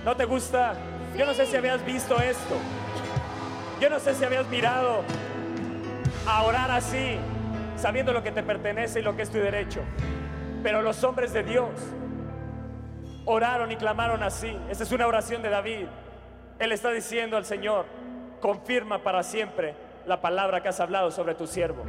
¿No 0.04 0.16
te 0.16 0.26
gusta? 0.26 0.74
Yo 1.16 1.28
no 1.28 1.36
sé 1.36 1.46
si 1.46 1.56
habías 1.56 1.86
visto 1.86 2.20
esto. 2.20 2.56
Yo 3.80 3.92
no 3.92 4.00
sé 4.00 4.16
si 4.16 4.24
habías 4.24 4.48
mirado 4.48 5.04
a 6.28 6.44
orar 6.44 6.72
así, 6.72 7.18
sabiendo 7.76 8.14
lo 8.14 8.24
que 8.24 8.32
te 8.32 8.44
pertenece 8.44 9.00
y 9.00 9.04
lo 9.04 9.16
que 9.16 9.24
es 9.24 9.30
tu 9.30 9.38
derecho. 9.38 9.82
Pero 10.64 10.82
los 10.82 11.04
hombres 11.04 11.34
de 11.34 11.44
Dios 11.44 11.70
oraron 13.26 13.72
y 13.72 13.76
clamaron 13.76 14.24
así. 14.24 14.58
Esa 14.70 14.84
es 14.84 14.92
una 14.92 15.08
oración 15.08 15.42
de 15.42 15.50
David. 15.50 15.86
Él 16.60 16.72
está 16.72 16.92
diciendo 16.92 17.38
al 17.38 17.46
Señor, 17.46 17.86
confirma 18.40 19.00
para 19.00 19.24
siempre 19.24 19.76
la 20.06 20.22
palabra 20.22 20.62
que 20.62 20.70
has 20.70 20.80
hablado 20.80 21.12
sobre 21.12 21.36
tu 21.36 21.48
siervo. 21.48 21.84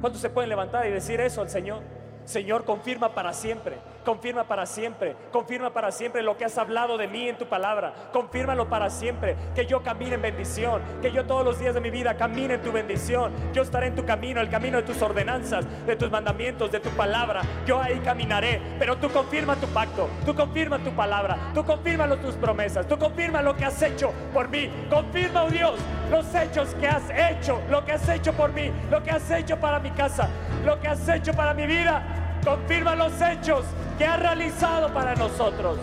¿Cuántos 0.00 0.20
se 0.20 0.30
pueden 0.30 0.50
levantar 0.50 0.86
y 0.86 0.90
decir 0.90 1.20
eso 1.20 1.40
al 1.40 1.48
Señor? 1.50 1.82
Señor, 2.24 2.64
confirma 2.64 3.14
para 3.14 3.32
siempre, 3.32 3.78
confirma 4.10 4.42
para 4.42 4.66
siempre, 4.66 5.14
confirma 5.30 5.70
para 5.72 5.92
siempre 5.92 6.20
lo 6.20 6.36
que 6.36 6.44
has 6.44 6.58
hablado 6.58 6.98
de 6.98 7.06
mí 7.06 7.28
en 7.28 7.38
tu 7.38 7.46
palabra, 7.46 7.94
confírmalo 8.12 8.68
para 8.68 8.90
siempre, 8.90 9.36
que 9.54 9.66
yo 9.66 9.84
camine 9.84 10.16
en 10.16 10.22
bendición, 10.22 10.82
que 11.00 11.12
yo 11.12 11.26
todos 11.26 11.44
los 11.44 11.60
días 11.60 11.74
de 11.74 11.80
mi 11.80 11.90
vida 11.90 12.16
camine 12.16 12.54
en 12.54 12.60
tu 12.60 12.72
bendición, 12.72 13.32
yo 13.52 13.62
estaré 13.62 13.86
en 13.86 13.94
tu 13.94 14.04
camino, 14.04 14.40
el 14.40 14.50
camino 14.50 14.78
de 14.78 14.82
tus 14.82 15.00
ordenanzas, 15.00 15.64
de 15.86 15.94
tus 15.94 16.10
mandamientos, 16.10 16.72
de 16.72 16.80
tu 16.80 16.90
palabra, 16.90 17.42
yo 17.64 17.80
ahí 17.80 18.00
caminaré, 18.00 18.60
pero 18.80 18.96
tú 18.96 19.08
confirma 19.10 19.54
tu 19.54 19.68
pacto, 19.68 20.08
tú 20.26 20.34
confirma 20.34 20.80
tu 20.80 20.90
palabra, 20.90 21.52
tú 21.54 21.64
confirma 21.64 22.08
tus 22.16 22.34
promesas, 22.34 22.88
tú 22.88 22.98
confirma 22.98 23.42
lo 23.42 23.56
que 23.56 23.64
has 23.64 23.80
hecho 23.80 24.12
por 24.34 24.48
mí, 24.48 24.68
confirma, 24.90 25.44
oh 25.44 25.50
Dios, 25.50 25.78
los 26.10 26.34
hechos 26.34 26.74
que 26.80 26.88
has 26.88 27.08
hecho, 27.10 27.60
lo 27.70 27.84
que 27.84 27.92
has 27.92 28.08
hecho 28.08 28.32
por 28.32 28.52
mí, 28.52 28.72
lo 28.90 29.04
que 29.04 29.12
has 29.12 29.30
hecho 29.30 29.56
para 29.60 29.78
mi 29.78 29.92
casa, 29.92 30.28
lo 30.64 30.80
que 30.80 30.88
has 30.88 31.08
hecho 31.08 31.32
para 31.32 31.54
mi 31.54 31.64
vida. 31.68 32.19
Confirma 32.44 32.94
los 32.94 33.20
hechos 33.20 33.64
que 33.98 34.06
has 34.06 34.18
realizado 34.18 34.92
para 34.94 35.14
nosotros. 35.14 35.78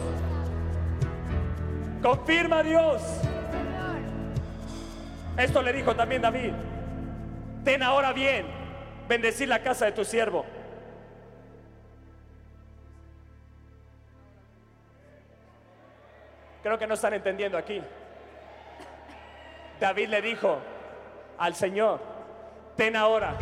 Confirma 2.01 2.63
Dios. 2.63 3.01
Esto 5.37 5.61
le 5.61 5.73
dijo 5.73 5.95
también 5.95 6.21
David. 6.21 6.51
Ten 7.63 7.83
ahora 7.83 8.11
bien, 8.11 8.47
bendecir 9.07 9.47
la 9.47 9.61
casa 9.61 9.85
de 9.85 9.91
tu 9.91 10.03
siervo. 10.03 10.45
Creo 16.63 16.79
que 16.79 16.87
no 16.87 16.95
están 16.95 17.13
entendiendo 17.13 17.57
aquí. 17.57 17.81
David 19.79 20.09
le 20.09 20.21
dijo 20.21 20.59
al 21.37 21.53
Señor, 21.53 21.99
ten 22.75 22.95
ahora 22.95 23.35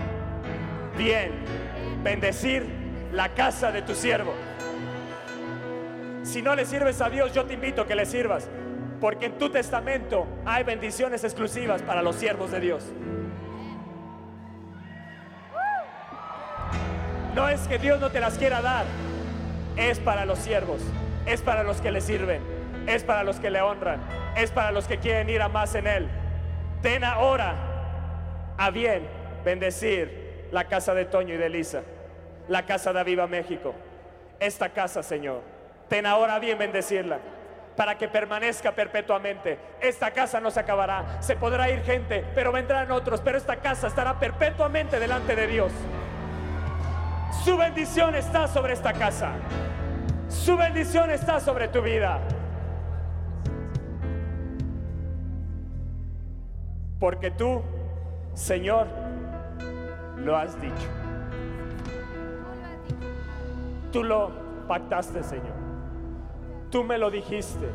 bien, 0.98 1.32
bendecir 2.04 2.85
la 3.16 3.30
casa 3.30 3.72
de 3.72 3.82
tu 3.82 3.96
siervo. 3.96 4.34
Si 6.24 6.42
no 6.42 6.54
le 6.54 6.66
sirves 6.66 7.00
a 7.02 7.10
Dios, 7.10 7.34
yo 7.34 7.46
te 7.46 7.54
invito 7.54 7.84
a 7.84 7.88
que 7.88 7.96
le 7.96 8.06
sirvas, 8.06 8.50
porque 9.00 9.28
en 9.28 9.38
tu 9.38 9.50
testamento 9.50 10.28
hay 10.46 10.64
bendiciones 10.64 11.24
exclusivas 11.24 11.82
para 11.82 12.02
los 12.02 12.18
siervos 12.18 12.52
de 12.52 12.60
Dios. 12.60 12.84
No 17.34 17.48
es 17.48 17.62
que 17.68 17.78
Dios 17.78 18.00
no 18.02 18.12
te 18.12 18.20
las 18.20 18.38
quiera 18.38 18.62
dar, 18.62 18.86
es 19.78 20.00
para 20.00 20.26
los 20.26 20.40
siervos, 20.40 20.82
es 21.26 21.42
para 21.42 21.64
los 21.64 21.80
que 21.80 21.92
le 21.92 22.02
sirven, 22.02 22.42
es 22.86 23.04
para 23.04 23.24
los 23.24 23.40
que 23.40 23.50
le 23.50 23.62
honran, 23.62 24.02
es 24.36 24.52
para 24.52 24.72
los 24.72 24.88
que 24.88 25.00
quieren 25.00 25.30
ir 25.30 25.42
a 25.42 25.48
más 25.48 25.74
en 25.76 25.88
Él. 25.88 26.10
Ten 26.82 27.04
ahora 27.04 27.56
a 28.58 28.70
bien 28.72 29.08
bendecir 29.44 30.48
la 30.52 30.66
casa 30.66 30.94
de 30.94 31.06
Toño 31.06 31.34
y 31.34 31.38
de 31.38 31.46
Elisa, 31.46 31.84
la 32.48 32.66
casa 32.66 32.94
de 32.94 33.00
Aviva 33.00 33.28
México, 33.28 33.74
esta 34.40 34.70
casa, 34.70 35.04
Señor. 35.04 35.42
Ten 35.88 36.06
ahora 36.06 36.40
bien 36.40 36.58
bendecirla 36.58 37.20
para 37.76 37.98
que 37.98 38.08
permanezca 38.08 38.72
perpetuamente. 38.72 39.60
Esta 39.82 40.12
casa 40.12 40.40
no 40.40 40.50
se 40.50 40.60
acabará. 40.60 41.22
Se 41.22 41.36
podrá 41.36 41.70
ir 41.70 41.82
gente, 41.84 42.24
pero 42.34 42.52
vendrán 42.52 42.92
otros, 42.92 43.22
pero 43.22 43.38
esta 43.38 43.58
casa 43.58 43.88
estará 43.88 44.20
perpetuamente 44.20 45.00
delante 45.00 45.36
de 45.36 45.48
Dios. 45.48 45.72
Su 47.44 47.58
bendición 47.58 48.16
está 48.16 48.48
sobre 48.48 48.74
esta 48.74 48.94
casa. 48.94 49.34
Su 50.30 50.58
bendición 50.58 51.12
está 51.12 51.40
sobre 51.40 51.68
tu 51.68 51.82
vida. 51.82 52.20
Porque 57.00 57.30
tú, 57.30 57.62
Señor, 58.34 58.88
lo 60.18 60.36
has 60.36 60.60
dicho. 60.60 61.05
Tú 63.96 64.04
lo 64.04 64.30
pactaste, 64.68 65.24
Señor. 65.24 65.56
Tú 66.70 66.84
me 66.84 66.98
lo 66.98 67.10
dijiste. 67.10 67.70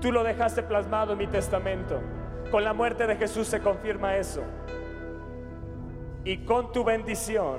Tú 0.00 0.10
lo 0.10 0.24
dejaste 0.24 0.62
plasmado 0.62 1.12
en 1.12 1.18
mi 1.18 1.26
testamento. 1.26 2.00
Con 2.50 2.64
la 2.64 2.72
muerte 2.72 3.06
de 3.06 3.14
Jesús 3.16 3.46
se 3.46 3.60
confirma 3.60 4.16
eso. 4.16 4.42
Y 6.24 6.46
con 6.46 6.72
tu 6.72 6.82
bendición 6.82 7.58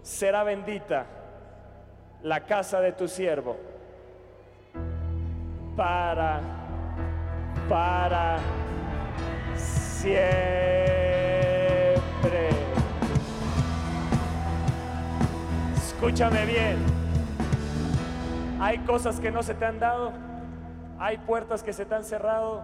será 0.00 0.42
bendita 0.42 1.04
la 2.22 2.46
casa 2.46 2.80
de 2.80 2.92
tu 2.92 3.08
siervo 3.08 3.58
para, 5.76 6.40
para 7.68 8.38
siempre. 9.54 10.89
Escúchame 16.02 16.46
bien. 16.46 16.78
Hay 18.58 18.78
cosas 18.78 19.20
que 19.20 19.30
no 19.30 19.42
se 19.42 19.52
te 19.52 19.66
han 19.66 19.78
dado. 19.78 20.12
Hay 20.98 21.18
puertas 21.18 21.62
que 21.62 21.74
se 21.74 21.84
te 21.84 21.94
han 21.94 22.04
cerrado. 22.04 22.62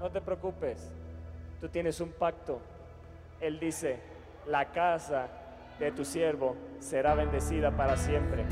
No 0.00 0.10
te 0.10 0.20
preocupes. 0.20 0.92
Tú 1.62 1.70
tienes 1.70 1.98
un 2.02 2.10
pacto. 2.10 2.60
Él 3.40 3.58
dice, 3.58 4.00
la 4.46 4.66
casa 4.66 5.28
de 5.78 5.92
tu 5.92 6.04
siervo 6.04 6.56
será 6.78 7.14
bendecida 7.14 7.70
para 7.70 7.96
siempre. 7.96 8.44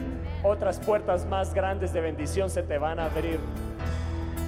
Otras 0.42 0.80
puertas 0.80 1.26
más 1.26 1.52
grandes 1.52 1.92
de 1.92 2.00
bendición 2.00 2.48
se 2.48 2.62
te 2.62 2.78
van 2.78 3.00
a 3.00 3.04
abrir. 3.04 3.38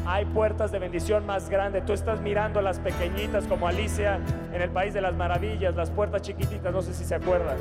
Hay 0.07 0.25
puertas 0.25 0.73
de 0.73 0.79
bendición 0.79 1.27
más 1.27 1.51
grandes. 1.51 1.85
Tú 1.85 1.93
estás 1.93 2.23
mirando 2.23 2.63
las 2.63 2.79
pequeñitas 2.79 3.45
como 3.45 3.69
Alicia 3.69 4.19
en 4.51 4.63
el 4.63 4.71
País 4.71 4.95
de 4.95 5.03
las 5.03 5.15
Maravillas, 5.15 5.75
las 5.75 5.91
puertas 5.91 6.23
chiquititas, 6.23 6.73
no 6.73 6.81
sé 6.81 6.95
si 6.95 7.05
se 7.05 7.15
acuerdan. 7.15 7.59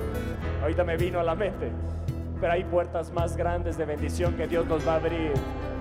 Ahorita 0.61 0.85
me 0.85 0.95
vino 0.95 1.19
a 1.19 1.23
la 1.23 1.35
mente. 1.35 1.69
Pero 2.43 2.55
hay 2.55 2.65
puertas 2.65 3.09
más 3.13 3.37
grandes 3.37 3.77
de 3.77 3.85
bendición 3.85 4.33
que 4.35 4.47
Dios 4.47 4.65
nos 4.67 4.85
va 4.85 4.91
a 4.91 4.95
abrir. 4.97 5.31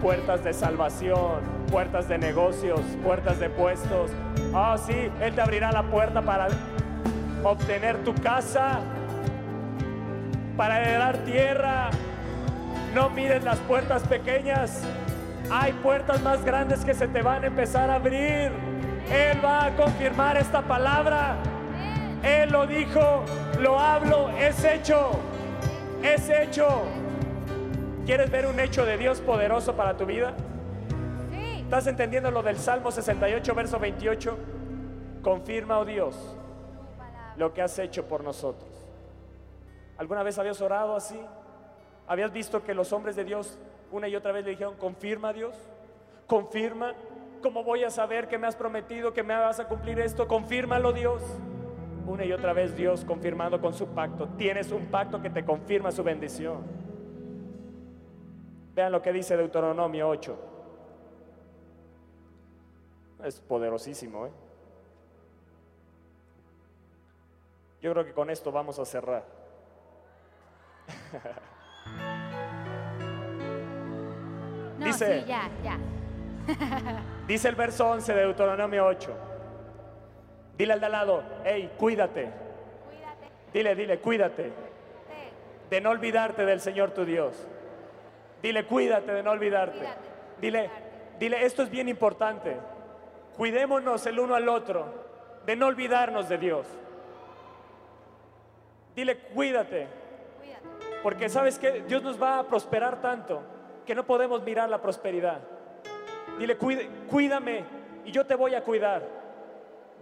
Puertas 0.00 0.44
de 0.44 0.52
salvación, 0.52 1.40
puertas 1.72 2.06
de 2.08 2.18
negocios, 2.18 2.80
puertas 3.02 3.40
de 3.40 3.50
puestos. 3.50 4.12
Ah, 4.54 4.76
sí, 4.78 5.10
Él 5.20 5.34
te 5.34 5.40
abrirá 5.40 5.72
la 5.72 5.82
puerta 5.82 6.22
para 6.22 6.46
obtener 7.42 8.04
tu 8.04 8.14
casa, 8.14 8.78
para 10.56 10.80
heredar 10.80 11.16
tierra. 11.24 11.90
No 12.94 13.10
mires 13.10 13.42
las 13.42 13.58
puertas 13.58 14.04
pequeñas. 14.04 14.84
Hay 15.50 15.72
puertas 15.72 16.22
más 16.22 16.44
grandes 16.44 16.84
que 16.84 16.94
se 16.94 17.08
te 17.08 17.22
van 17.22 17.42
a 17.42 17.48
empezar 17.48 17.90
a 17.90 17.96
abrir. 17.96 18.52
Él 19.10 19.44
va 19.44 19.64
a 19.64 19.70
confirmar 19.74 20.36
esta 20.36 20.62
palabra. 20.62 21.34
Él 22.22 22.52
lo 22.52 22.68
dijo, 22.68 23.24
lo 23.58 23.80
hablo, 23.80 24.30
es 24.38 24.62
hecho. 24.62 25.18
Es 26.02 26.28
hecho. 26.28 26.82
¿Quieres 28.04 28.30
ver 28.30 28.46
un 28.46 28.58
hecho 28.58 28.84
de 28.84 28.98
Dios 28.98 29.20
poderoso 29.20 29.76
para 29.76 29.96
tu 29.96 30.04
vida? 30.04 30.34
Sí. 31.30 31.60
¿Estás 31.60 31.86
entendiendo 31.86 32.30
lo 32.32 32.42
del 32.42 32.58
Salmo 32.58 32.90
68, 32.90 33.54
verso 33.54 33.78
28? 33.78 34.36
Confirma, 35.22 35.78
oh 35.78 35.84
Dios, 35.84 36.36
lo 37.36 37.54
que 37.54 37.62
has 37.62 37.78
hecho 37.78 38.06
por 38.06 38.24
nosotros. 38.24 38.68
¿Alguna 39.96 40.24
vez 40.24 40.36
habías 40.38 40.60
orado 40.60 40.96
así? 40.96 41.20
¿Habías 42.08 42.32
visto 42.32 42.64
que 42.64 42.74
los 42.74 42.92
hombres 42.92 43.14
de 43.14 43.24
Dios 43.24 43.56
una 43.92 44.08
y 44.08 44.16
otra 44.16 44.32
vez 44.32 44.44
le 44.44 44.50
dijeron, 44.50 44.74
confirma 44.76 45.32
Dios? 45.32 45.54
Confirma. 46.26 46.94
¿Cómo 47.42 47.62
voy 47.62 47.84
a 47.84 47.90
saber 47.90 48.26
que 48.26 48.38
me 48.38 48.48
has 48.48 48.56
prometido 48.56 49.12
que 49.12 49.22
me 49.22 49.34
vas 49.34 49.60
a 49.60 49.68
cumplir 49.68 50.00
esto? 50.00 50.26
Confírmalo 50.26 50.92
Dios. 50.92 51.22
Una 52.06 52.24
y 52.24 52.32
otra 52.32 52.52
vez 52.52 52.76
Dios 52.76 53.04
confirmando 53.04 53.60
con 53.60 53.72
su 53.72 53.86
pacto. 53.88 54.28
Tienes 54.36 54.70
un 54.72 54.86
pacto 54.86 55.20
que 55.22 55.30
te 55.30 55.44
confirma 55.44 55.90
su 55.92 56.02
bendición. 56.02 56.62
Vean 58.74 58.90
lo 58.92 59.00
que 59.02 59.12
dice 59.12 59.36
Deuteronomio 59.36 60.08
8. 60.08 60.38
Es 63.24 63.40
poderosísimo, 63.40 64.26
¿eh? 64.26 64.30
Yo 67.80 67.92
creo 67.92 68.04
que 68.04 68.12
con 68.12 68.30
esto 68.30 68.50
vamos 68.52 68.78
a 68.78 68.84
cerrar. 68.84 69.24
No, 74.78 74.86
Dice- 74.86 75.20
sí, 75.20 75.26
ya, 75.28 75.48
ya. 75.62 75.78
Dice 77.28 77.48
el 77.48 77.54
verso 77.54 77.88
11 77.90 78.14
de 78.14 78.20
Deuteronomio 78.22 78.84
8. 78.86 79.16
Dile 80.62 80.74
al 80.74 80.78
de 80.80 80.86
al 80.86 80.92
lado, 80.92 81.24
hey, 81.44 81.72
cuídate. 81.76 82.28
Cuídate. 82.88 83.28
Dile, 83.52 83.74
dile, 83.74 83.98
cuídate 83.98 84.44
te- 84.44 84.52
de 85.74 85.80
no 85.80 85.90
olvidarte 85.90 86.46
del 86.46 86.60
Señor 86.60 86.92
tu 86.92 87.04
Dios. 87.04 87.34
Dile, 88.40 88.64
cuídate 88.64 89.10
de 89.12 89.24
no 89.24 89.32
olvidarte. 89.32 89.78
Cuídate. 89.78 89.98
Dile, 90.40 90.70
dile, 91.18 91.44
esto 91.44 91.64
es 91.64 91.68
bien 91.70 91.88
importante. 91.88 92.56
Cuidémonos 93.36 94.06
el 94.06 94.20
uno 94.20 94.36
al 94.36 94.48
otro 94.48 94.86
de 95.44 95.56
no 95.56 95.66
olvidarnos 95.66 96.28
de 96.28 96.38
Dios. 96.38 96.68
Dile, 98.94 99.18
cuídate, 99.34 99.88
Cuídate. 100.38 101.00
porque 101.02 101.28
sabes 101.28 101.58
que 101.58 101.80
Dios 101.88 102.04
nos 102.04 102.22
va 102.22 102.38
a 102.38 102.44
prosperar 102.44 103.00
tanto 103.00 103.42
que 103.84 103.96
no 103.96 104.04
podemos 104.06 104.44
mirar 104.44 104.68
la 104.68 104.80
prosperidad. 104.80 105.40
Dile, 106.38 106.56
"Cuide- 106.56 106.88
cuídame 107.10 107.64
y 108.04 108.12
yo 108.12 108.24
te 108.24 108.36
voy 108.36 108.54
a 108.54 108.62
cuidar 108.62 109.21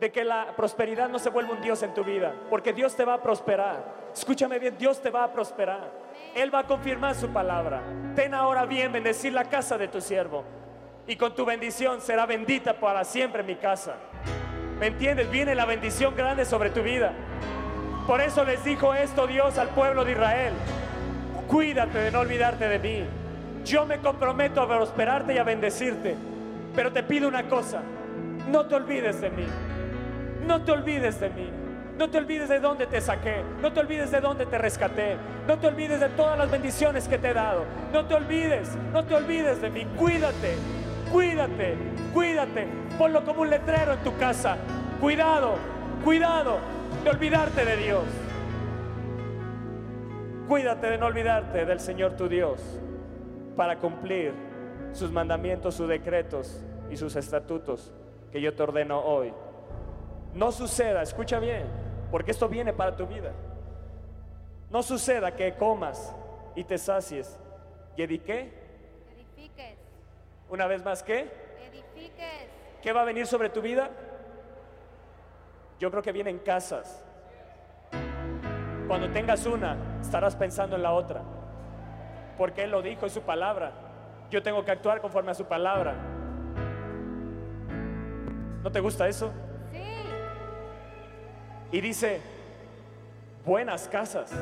de 0.00 0.10
que 0.10 0.24
la 0.24 0.54
prosperidad 0.56 1.08
no 1.08 1.18
se 1.18 1.28
vuelva 1.28 1.52
un 1.52 1.60
Dios 1.60 1.82
en 1.82 1.92
tu 1.92 2.02
vida, 2.02 2.34
porque 2.48 2.72
Dios 2.72 2.96
te 2.96 3.04
va 3.04 3.14
a 3.14 3.22
prosperar. 3.22 4.10
Escúchame 4.14 4.58
bien, 4.58 4.76
Dios 4.78 5.00
te 5.00 5.10
va 5.10 5.24
a 5.24 5.32
prosperar. 5.32 5.92
Él 6.34 6.52
va 6.52 6.60
a 6.60 6.66
confirmar 6.66 7.14
su 7.14 7.28
palabra. 7.28 7.82
Ten 8.16 8.34
ahora 8.34 8.64
bien 8.64 8.92
bendecir 8.92 9.32
la 9.32 9.44
casa 9.44 9.76
de 9.76 9.88
tu 9.88 10.00
siervo 10.00 10.44
y 11.06 11.16
con 11.16 11.34
tu 11.34 11.44
bendición 11.44 12.00
será 12.00 12.24
bendita 12.24 12.78
para 12.78 13.04
siempre 13.04 13.42
mi 13.42 13.56
casa. 13.56 13.96
¿Me 14.78 14.86
entiendes? 14.86 15.30
Viene 15.30 15.54
la 15.54 15.66
bendición 15.66 16.14
grande 16.16 16.44
sobre 16.44 16.70
tu 16.70 16.82
vida. 16.82 17.12
Por 18.06 18.20
eso 18.20 18.44
les 18.44 18.64
dijo 18.64 18.94
esto 18.94 19.26
Dios 19.26 19.58
al 19.58 19.68
pueblo 19.68 20.04
de 20.04 20.12
Israel. 20.12 20.52
Cuídate 21.48 21.98
de 21.98 22.10
no 22.10 22.20
olvidarte 22.20 22.68
de 22.68 22.78
mí. 22.78 23.04
Yo 23.64 23.84
me 23.84 23.98
comprometo 23.98 24.62
a 24.62 24.68
prosperarte 24.68 25.34
y 25.34 25.38
a 25.38 25.44
bendecirte. 25.44 26.16
Pero 26.74 26.92
te 26.92 27.02
pido 27.02 27.28
una 27.28 27.48
cosa. 27.48 27.82
No 28.48 28.66
te 28.66 28.76
olvides 28.76 29.20
de 29.20 29.30
mí. 29.30 29.46
No 30.46 30.62
te 30.62 30.72
olvides 30.72 31.20
de 31.20 31.30
mí. 31.30 31.50
No 31.98 32.08
te 32.08 32.18
olvides 32.18 32.48
de 32.48 32.60
dónde 32.60 32.86
te 32.86 33.00
saqué. 33.00 33.42
No 33.60 33.72
te 33.72 33.80
olvides 33.80 34.10
de 34.10 34.20
dónde 34.20 34.46
te 34.46 34.56
rescaté. 34.56 35.16
No 35.46 35.58
te 35.58 35.66
olvides 35.66 36.00
de 36.00 36.08
todas 36.10 36.38
las 36.38 36.50
bendiciones 36.50 37.06
que 37.06 37.18
te 37.18 37.30
he 37.30 37.34
dado. 37.34 37.64
No 37.92 38.06
te 38.06 38.14
olvides. 38.14 38.74
No 38.92 39.04
te 39.04 39.14
olvides 39.14 39.60
de 39.60 39.68
mí. 39.68 39.86
Cuídate. 39.98 40.56
Cuídate. 41.12 41.76
Cuídate. 42.14 42.68
Ponlo 42.96 43.24
como 43.24 43.42
un 43.42 43.50
letrero 43.50 43.92
en 43.92 43.98
tu 43.98 44.16
casa. 44.16 44.56
Cuidado. 45.00 45.56
Cuidado 46.02 46.58
de 47.04 47.10
olvidarte 47.10 47.64
de 47.64 47.76
Dios. 47.76 48.04
Cuídate 50.48 50.88
de 50.88 50.98
no 50.98 51.06
olvidarte 51.06 51.64
del 51.66 51.80
Señor 51.80 52.16
tu 52.16 52.28
Dios 52.28 52.60
para 53.56 53.78
cumplir 53.78 54.32
sus 54.92 55.12
mandamientos, 55.12 55.74
sus 55.74 55.88
decretos 55.88 56.64
y 56.90 56.96
sus 56.96 57.14
estatutos 57.14 57.92
que 58.32 58.40
yo 58.40 58.54
te 58.54 58.62
ordeno 58.62 59.00
hoy. 59.00 59.32
No 60.34 60.52
suceda, 60.52 61.02
escucha 61.02 61.38
bien, 61.38 61.66
porque 62.10 62.30
esto 62.30 62.48
viene 62.48 62.72
para 62.72 62.96
tu 62.96 63.06
vida. 63.06 63.32
No 64.70 64.82
suceda 64.82 65.34
que 65.34 65.54
comas 65.54 66.14
y 66.54 66.64
te 66.64 66.78
sacies. 66.78 67.38
¿Y 67.96 68.02
ediqué? 68.02 68.52
Edifiques. 69.12 69.76
Una 70.48 70.66
vez 70.66 70.84
más, 70.84 71.02
¿qué? 71.02 71.30
Edifiques. 71.68 72.48
¿Qué 72.80 72.92
va 72.92 73.02
a 73.02 73.04
venir 73.04 73.26
sobre 73.26 73.50
tu 73.50 73.60
vida? 73.60 73.90
Yo 75.80 75.90
creo 75.90 76.02
que 76.02 76.12
vienen 76.12 76.38
casas. 76.38 77.02
Cuando 78.86 79.10
tengas 79.10 79.46
una, 79.46 79.76
estarás 80.00 80.36
pensando 80.36 80.76
en 80.76 80.82
la 80.82 80.92
otra. 80.92 81.22
porque 82.38 82.62
Él 82.64 82.70
lo 82.70 82.80
dijo 82.80 83.04
en 83.04 83.10
su 83.10 83.20
palabra. 83.22 83.72
Yo 84.30 84.42
tengo 84.42 84.64
que 84.64 84.70
actuar 84.70 85.00
conforme 85.00 85.32
a 85.32 85.34
su 85.34 85.44
palabra. 85.44 85.94
¿No 88.62 88.70
te 88.70 88.80
gusta 88.80 89.08
eso? 89.08 89.30
Y 91.72 91.80
dice, 91.80 92.20
buenas 93.44 93.86
casas. 93.88 94.32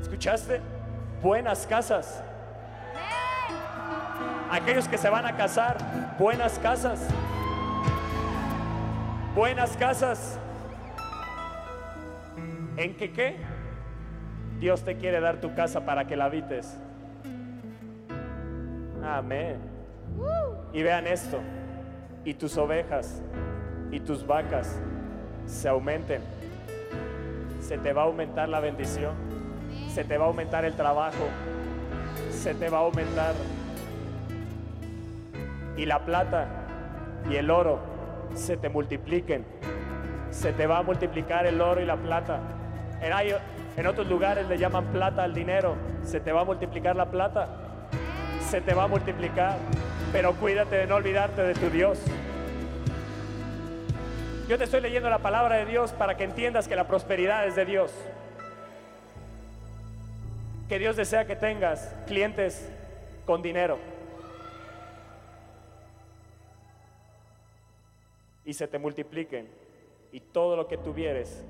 ¿Escuchaste? 0.00 0.60
Buenas 1.22 1.66
casas. 1.66 2.22
Aquellos 4.50 4.88
que 4.88 4.98
se 4.98 5.10
van 5.10 5.26
a 5.26 5.36
casar, 5.36 5.76
buenas 6.18 6.58
casas. 6.58 7.00
Buenas 9.34 9.76
casas. 9.76 10.38
¿En 12.76 12.96
qué 12.96 13.12
qué? 13.12 13.36
Dios 14.60 14.82
te 14.82 14.96
quiere 14.96 15.20
dar 15.20 15.40
tu 15.40 15.54
casa 15.54 15.84
para 15.84 16.06
que 16.06 16.16
la 16.16 16.26
habites. 16.26 16.78
Amén. 19.04 19.58
Y 20.72 20.82
vean 20.82 21.06
esto. 21.06 21.40
Y 22.24 22.34
tus 22.34 22.56
ovejas 22.56 23.20
y 23.90 24.00
tus 24.00 24.26
vacas 24.26 24.80
se 25.46 25.68
aumenten. 25.68 26.22
Se 27.60 27.78
te 27.78 27.92
va 27.92 28.02
a 28.02 28.04
aumentar 28.06 28.48
la 28.48 28.60
bendición. 28.60 29.14
Se 29.92 30.04
te 30.04 30.18
va 30.18 30.24
a 30.24 30.28
aumentar 30.28 30.64
el 30.64 30.74
trabajo. 30.74 31.28
Se 32.30 32.54
te 32.54 32.68
va 32.68 32.78
a 32.78 32.80
aumentar. 32.82 33.34
Y 35.76 35.86
la 35.86 36.00
plata 36.04 36.46
y 37.30 37.36
el 37.36 37.50
oro 37.50 37.78
se 38.34 38.56
te 38.56 38.68
multipliquen. 38.68 39.44
Se 40.30 40.52
te 40.52 40.66
va 40.66 40.78
a 40.78 40.82
multiplicar 40.82 41.46
el 41.46 41.60
oro 41.60 41.80
y 41.80 41.84
la 41.86 41.96
plata. 41.96 42.40
En, 43.00 43.12
hay- 43.12 43.34
en 43.76 43.86
otros 43.86 44.06
lugares 44.08 44.48
le 44.48 44.58
llaman 44.58 44.86
plata 44.86 45.22
al 45.24 45.34
dinero. 45.34 45.74
Se 46.04 46.20
te 46.20 46.32
va 46.32 46.42
a 46.42 46.44
multiplicar 46.44 46.96
la 46.96 47.06
plata. 47.10 47.48
Se 48.48 48.60
te 48.60 48.74
va 48.74 48.84
a 48.84 48.88
multiplicar. 48.88 49.56
Pero 50.12 50.34
cuídate 50.34 50.76
de 50.76 50.86
no 50.86 50.96
olvidarte 50.96 51.42
de 51.42 51.54
tu 51.54 51.70
Dios. 51.70 51.98
Yo 54.52 54.58
te 54.58 54.64
estoy 54.64 54.82
leyendo 54.82 55.08
la 55.08 55.20
palabra 55.20 55.56
de 55.56 55.64
Dios 55.64 55.92
para 55.92 56.14
que 56.14 56.24
entiendas 56.24 56.68
que 56.68 56.76
la 56.76 56.86
prosperidad 56.86 57.46
es 57.46 57.56
de 57.56 57.64
Dios. 57.64 57.90
Que 60.68 60.78
Dios 60.78 60.94
desea 60.94 61.26
que 61.26 61.36
tengas 61.36 61.96
clientes 62.06 62.70
con 63.24 63.40
dinero. 63.40 63.78
Y 68.44 68.52
se 68.52 68.68
te 68.68 68.78
multipliquen. 68.78 69.48
Y 70.12 70.20
todo 70.20 70.54
lo 70.54 70.68
que 70.68 70.76
tuvieres 70.76 71.42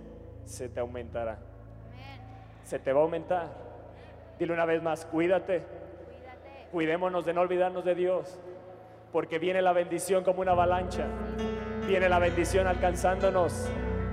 se 0.44 0.68
te 0.68 0.78
aumentará. 0.78 1.40
Se 2.62 2.78
te 2.78 2.92
va 2.92 3.00
a 3.00 3.02
aumentar. 3.02 3.48
Dile 4.38 4.52
una 4.52 4.64
vez 4.64 4.80
más, 4.80 5.06
cuídate. 5.06 5.64
Cuidémonos 6.70 7.24
de 7.24 7.34
no 7.34 7.40
olvidarnos 7.40 7.84
de 7.84 7.96
Dios, 7.96 8.38
porque 9.10 9.40
viene 9.40 9.60
la 9.60 9.72
bendición 9.72 10.22
como 10.22 10.40
una 10.40 10.52
avalancha. 10.52 11.08
Viene 11.86 12.08
la 12.08 12.18
bendición 12.18 12.66
alcanzándonos. 12.66 13.68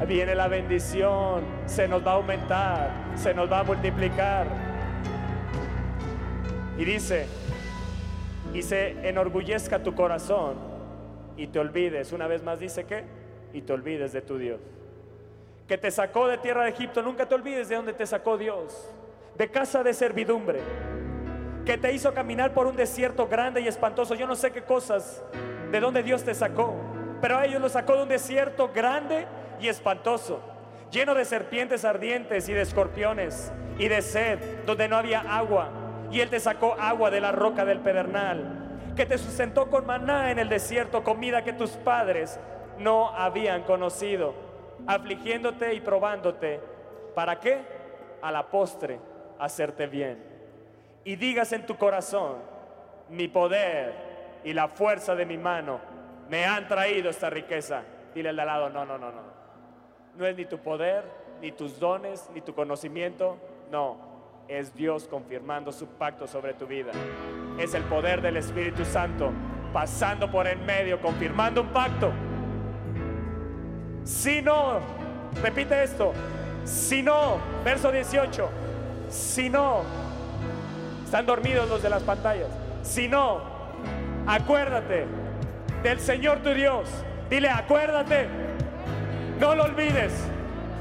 Viene 0.07 0.33
la 0.33 0.47
bendición, 0.47 1.43
se 1.65 1.87
nos 1.87 2.05
va 2.05 2.11
a 2.11 2.15
aumentar, 2.15 2.91
se 3.15 3.33
nos 3.33 3.51
va 3.51 3.59
a 3.59 3.63
multiplicar. 3.63 4.47
Y 6.77 6.85
dice, 6.85 7.27
y 8.53 8.61
se 8.61 9.07
enorgullezca 9.07 9.83
tu 9.83 9.93
corazón 9.93 10.55
y 11.35 11.47
te 11.47 11.59
olvides, 11.59 12.13
una 12.13 12.27
vez 12.27 12.43
más 12.43 12.59
dice 12.59 12.85
que, 12.85 13.03
y 13.53 13.61
te 13.61 13.73
olvides 13.73 14.13
de 14.13 14.21
tu 14.21 14.37
Dios. 14.37 14.61
Que 15.67 15.77
te 15.77 15.91
sacó 15.91 16.27
de 16.27 16.37
tierra 16.37 16.63
de 16.63 16.69
Egipto, 16.69 17.01
nunca 17.01 17.27
te 17.27 17.35
olvides 17.35 17.67
de 17.67 17.75
dónde 17.75 17.93
te 17.93 18.05
sacó 18.05 18.37
Dios, 18.37 18.89
de 19.37 19.49
casa 19.49 19.83
de 19.83 19.93
servidumbre 19.93 20.59
que 21.69 21.77
te 21.77 21.93
hizo 21.93 22.11
caminar 22.15 22.51
por 22.51 22.65
un 22.65 22.75
desierto 22.75 23.27
grande 23.27 23.61
y 23.61 23.67
espantoso. 23.67 24.15
Yo 24.15 24.25
no 24.25 24.35
sé 24.35 24.49
qué 24.49 24.63
cosas, 24.63 25.21
de 25.71 25.79
dónde 25.79 26.01
Dios 26.01 26.23
te 26.23 26.33
sacó, 26.33 26.73
pero 27.21 27.37
a 27.37 27.45
ellos 27.45 27.61
los 27.61 27.73
sacó 27.73 27.95
de 27.95 28.03
un 28.03 28.09
desierto 28.09 28.69
grande 28.73 29.25
y 29.59 29.67
espantoso, 29.67 30.41
lleno 30.91 31.13
de 31.15 31.25
serpientes 31.25 31.85
ardientes 31.85 32.47
y 32.49 32.53
de 32.53 32.61
escorpiones 32.61 33.51
y 33.77 33.87
de 33.87 34.01
sed, 34.01 34.39
donde 34.65 34.87
no 34.87 34.97
había 34.97 35.21
agua. 35.21 35.69
Y 36.11 36.21
Él 36.21 36.29
te 36.29 36.39
sacó 36.39 36.75
agua 36.79 37.11
de 37.11 37.21
la 37.21 37.31
roca 37.31 37.65
del 37.65 37.79
pedernal, 37.79 38.93
que 38.95 39.05
te 39.05 39.17
sustentó 39.17 39.69
con 39.69 39.85
maná 39.85 40.31
en 40.31 40.39
el 40.39 40.49
desierto, 40.49 41.03
comida 41.03 41.43
que 41.43 41.53
tus 41.53 41.71
padres 41.71 42.39
no 42.77 43.09
habían 43.09 43.63
conocido, 43.63 44.33
afligiéndote 44.87 45.73
y 45.73 45.81
probándote. 45.81 46.59
¿Para 47.13 47.39
qué? 47.39 47.59
A 48.21 48.31
la 48.31 48.47
postre, 48.47 48.99
hacerte 49.37 49.87
bien 49.87 50.29
y 51.03 51.15
digas 51.15 51.51
en 51.53 51.65
tu 51.65 51.77
corazón, 51.77 52.37
mi 53.09 53.27
poder 53.27 54.39
y 54.43 54.53
la 54.53 54.67
fuerza 54.67 55.15
de 55.15 55.25
mi 55.25 55.37
mano 55.37 55.79
me 56.29 56.45
han 56.45 56.67
traído 56.67 57.09
esta 57.09 57.29
riqueza. 57.29 57.81
Dile 58.13 58.29
al 58.29 58.35
de 58.35 58.41
al 58.43 58.47
lado, 58.47 58.69
no, 58.69 58.85
no, 58.85 58.97
no, 58.97 59.11
no. 59.11 59.21
No 60.15 60.25
es 60.25 60.35
ni 60.35 60.45
tu 60.45 60.59
poder, 60.59 61.03
ni 61.41 61.51
tus 61.51 61.79
dones, 61.79 62.29
ni 62.33 62.41
tu 62.41 62.53
conocimiento, 62.53 63.37
no. 63.71 64.07
Es 64.47 64.73
Dios 64.73 65.07
confirmando 65.07 65.71
su 65.71 65.87
pacto 65.87 66.27
sobre 66.27 66.53
tu 66.53 66.65
vida. 66.65 66.91
Es 67.59 67.73
el 67.73 67.83
poder 67.83 68.21
del 68.21 68.37
Espíritu 68.37 68.83
Santo 68.85 69.31
pasando 69.73 70.31
por 70.31 70.47
en 70.47 70.65
medio, 70.65 70.99
confirmando 70.99 71.61
un 71.61 71.67
pacto. 71.67 72.11
Si 74.03 74.41
no, 74.41 74.79
repite 75.43 75.83
esto, 75.83 76.13
si 76.63 77.03
no, 77.03 77.37
verso 77.63 77.91
18, 77.91 78.49
si 79.09 79.49
no, 79.49 79.83
están 81.05 81.27
dormidos 81.27 81.69
los 81.69 81.83
de 81.83 81.89
las 81.91 82.01
pantallas. 82.01 82.49
Si 82.81 83.07
no, 83.07 83.41
acuérdate 84.25 85.05
del 85.83 85.99
Señor 85.99 86.39
tu 86.39 86.53
Dios. 86.53 86.89
Dile, 87.29 87.49
acuérdate. 87.49 88.27
No 89.39 89.55
lo 89.55 89.63
olvides. 89.63 90.13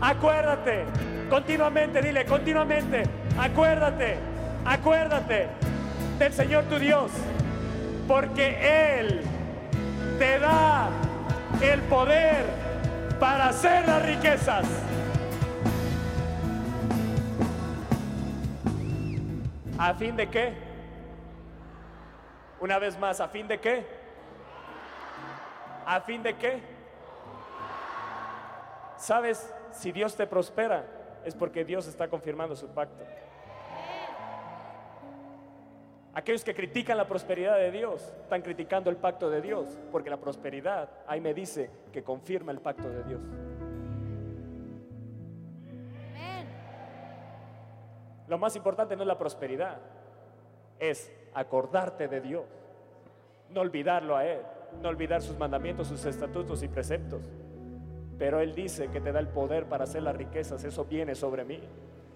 Acuérdate. 0.01 0.85
Continuamente, 1.31 2.01
dile, 2.03 2.25
continuamente. 2.25 3.03
Acuérdate. 3.39 4.17
Acuérdate 4.65 5.49
del 6.19 6.33
Señor 6.33 6.65
tu 6.65 6.79
Dios. 6.79 7.11
Porque 8.07 8.99
Él 8.99 9.23
te 10.19 10.39
da 10.39 10.89
el 11.61 11.81
poder 11.83 12.45
para 13.21 13.49
hacer 13.49 13.87
las 13.87 14.03
riquezas. 14.05 14.67
¿A 19.79 19.95
fin 19.95 20.17
de 20.17 20.29
qué? 20.29 20.53
Una 22.61 22.79
vez 22.81 22.99
más, 22.99 23.21
¿a 23.21 23.29
fin 23.29 23.47
de 23.47 23.61
qué? 23.61 23.98
¿A 25.89 26.03
fin 26.03 26.23
de 26.23 26.37
qué? 26.37 26.61
¿Sabes? 28.99 29.51
Si 29.73 29.91
Dios 29.91 30.15
te 30.15 30.27
prospera, 30.27 30.85
es 31.25 31.35
porque 31.35 31.65
Dios 31.65 31.87
está 31.87 32.09
confirmando 32.09 32.55
su 32.55 32.69
pacto. 32.69 33.07
Aquellos 36.13 36.45
que 36.45 36.55
critican 36.55 36.99
la 36.99 37.09
prosperidad 37.09 37.57
de 37.57 37.71
Dios 37.71 38.03
están 38.21 38.43
criticando 38.43 38.91
el 38.91 38.99
pacto 38.99 39.31
de 39.31 39.41
Dios, 39.41 39.79
porque 39.91 40.11
la 40.11 40.19
prosperidad, 40.19 40.91
ahí 41.07 41.23
me 41.23 41.33
dice, 41.33 41.71
que 41.91 42.03
confirma 42.03 42.53
el 42.53 42.61
pacto 42.61 42.87
de 42.87 43.05
Dios. 43.05 43.23
Lo 48.27 48.37
más 48.37 48.55
importante 48.57 48.95
no 48.95 49.05
es 49.05 49.09
la 49.09 49.17
prosperidad, 49.17 49.79
es 50.79 51.11
acordarte 51.33 52.09
de 52.09 52.21
Dios, 52.21 52.45
no 53.49 53.63
olvidarlo 53.63 54.15
a 54.15 54.27
Él, 54.27 54.43
no 54.83 54.89
olvidar 54.89 55.23
sus 55.23 55.39
mandamientos, 55.39 55.89
sus 55.89 56.05
estatutos 56.05 56.63
y 56.63 56.69
preceptos. 56.69 57.23
Pero 58.19 58.41
Él 58.41 58.55
dice 58.55 58.89
que 58.89 59.01
te 59.01 59.13
da 59.13 59.21
el 59.21 59.29
poder 59.29 59.67
para 59.67 59.85
hacer 59.85 60.03
las 60.03 60.17
riquezas, 60.17 60.65
eso 60.65 60.85
viene 60.85 61.15
sobre 61.15 61.45
mí, 61.45 61.61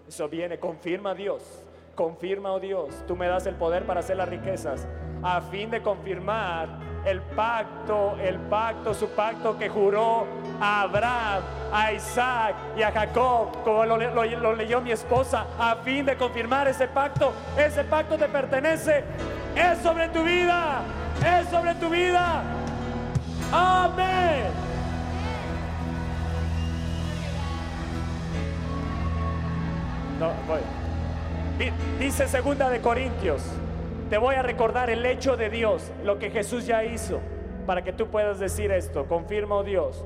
eso 0.09 0.29
viene, 0.29 0.59
confirma 0.59 1.15
Dios, 1.15 1.65
confirma, 1.95 2.53
oh 2.53 2.61
Dios, 2.61 3.05
tú 3.07 3.17
me 3.17 3.29
das 3.29 3.47
el 3.47 3.55
poder 3.55 3.87
para 3.87 4.01
hacer 4.01 4.17
las 4.17 4.29
riquezas, 4.29 4.87
a 5.23 5.41
fin 5.41 5.71
de 5.71 5.83
confirmar 5.83 6.92
el 7.05 7.21
pacto, 7.21 8.17
el 8.21 8.37
pacto, 8.39 8.95
su 8.95 9.09
pacto 9.09 9.59
que 9.59 9.69
juró 9.69 10.27
a 10.61 10.83
Abraham, 10.83 11.43
a 11.73 11.93
Isaac 11.93 12.55
y 12.77 12.83
a 12.83 12.93
Jacob, 12.93 13.63
como 13.65 13.85
lo, 13.85 14.55
leyó 14.55 14.81
mi 14.81 14.93
esposa, 14.93 15.47
a 15.59 15.77
fin 15.77 16.07
de 16.07 16.17
confirmar 16.17 16.69
ese 16.69 16.87
pacto. 16.89 17.33
Ese 17.57 17.85
pacto 17.85 18.17
te 18.17 18.29
pertenece, 18.29 19.05
es 19.57 19.79
sobre 19.79 20.09
tu 20.09 20.23
vida, 20.23 20.83
es 21.25 21.49
sobre 21.49 21.75
tu 21.75 21.89
vida. 21.89 22.43
Amén. 23.53 24.63
Dice 31.99 32.29
segunda 32.29 32.71
de 32.71 32.81
Corintios, 32.81 33.43
te 34.13 34.19
voy 34.19 34.35
a 34.35 34.43
recordar 34.43 34.91
el 34.91 35.07
hecho 35.07 35.39
de 35.39 35.49
Dios, 35.49 35.91
lo 36.05 36.19
que 36.19 36.29
Jesús 36.29 36.67
ya 36.67 36.85
hizo, 36.85 37.19
para 37.65 37.83
que 37.83 37.95
tú 37.95 38.09
puedas 38.09 38.39
decir 38.39 38.71
esto, 38.71 39.07
confirma, 39.07 39.57
oh 39.57 39.65
Dios, 39.65 40.05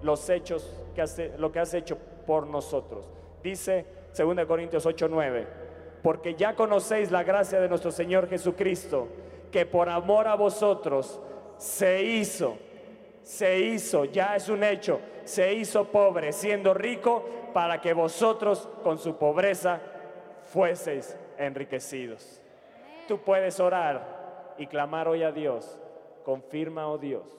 los 0.00 0.30
hechos 0.30 0.80
que 0.94 1.02
has, 1.02 1.20
lo 1.38 1.50
que 1.50 1.58
has 1.58 1.74
hecho 1.74 1.98
por 2.24 2.46
nosotros. 2.46 3.10
Dice 3.42 3.84
segunda 4.12 4.42
de 4.42 4.46
Corintios 4.46 4.86
8:9, 4.86 5.44
porque 6.04 6.36
ya 6.36 6.54
conocéis 6.54 7.10
la 7.10 7.24
gracia 7.24 7.58
de 7.58 7.68
nuestro 7.68 7.90
Señor 7.90 8.28
Jesucristo, 8.28 9.08
que 9.50 9.66
por 9.66 9.88
amor 9.88 10.28
a 10.28 10.36
vosotros 10.36 11.20
se 11.56 12.00
hizo, 12.00 12.58
se 13.24 13.58
hizo, 13.58 14.04
ya 14.04 14.36
es 14.36 14.48
un 14.48 14.62
hecho, 14.62 15.00
se 15.24 15.52
hizo 15.52 15.86
pobre, 15.86 16.30
siendo 16.30 16.74
rico, 16.74 17.24
para 17.52 17.80
que 17.80 17.92
vosotros 17.92 18.68
con 18.84 18.98
su 18.98 19.16
pobreza 19.16 19.80
fueseis 20.44 21.16
enriquecidos. 21.36 22.40
Tú 23.08 23.18
puedes 23.22 23.58
orar 23.58 24.54
y 24.58 24.66
clamar 24.66 25.08
hoy 25.08 25.22
a 25.22 25.32
Dios, 25.32 25.80
confirma, 26.24 26.90
oh 26.90 26.98
Dios, 26.98 27.38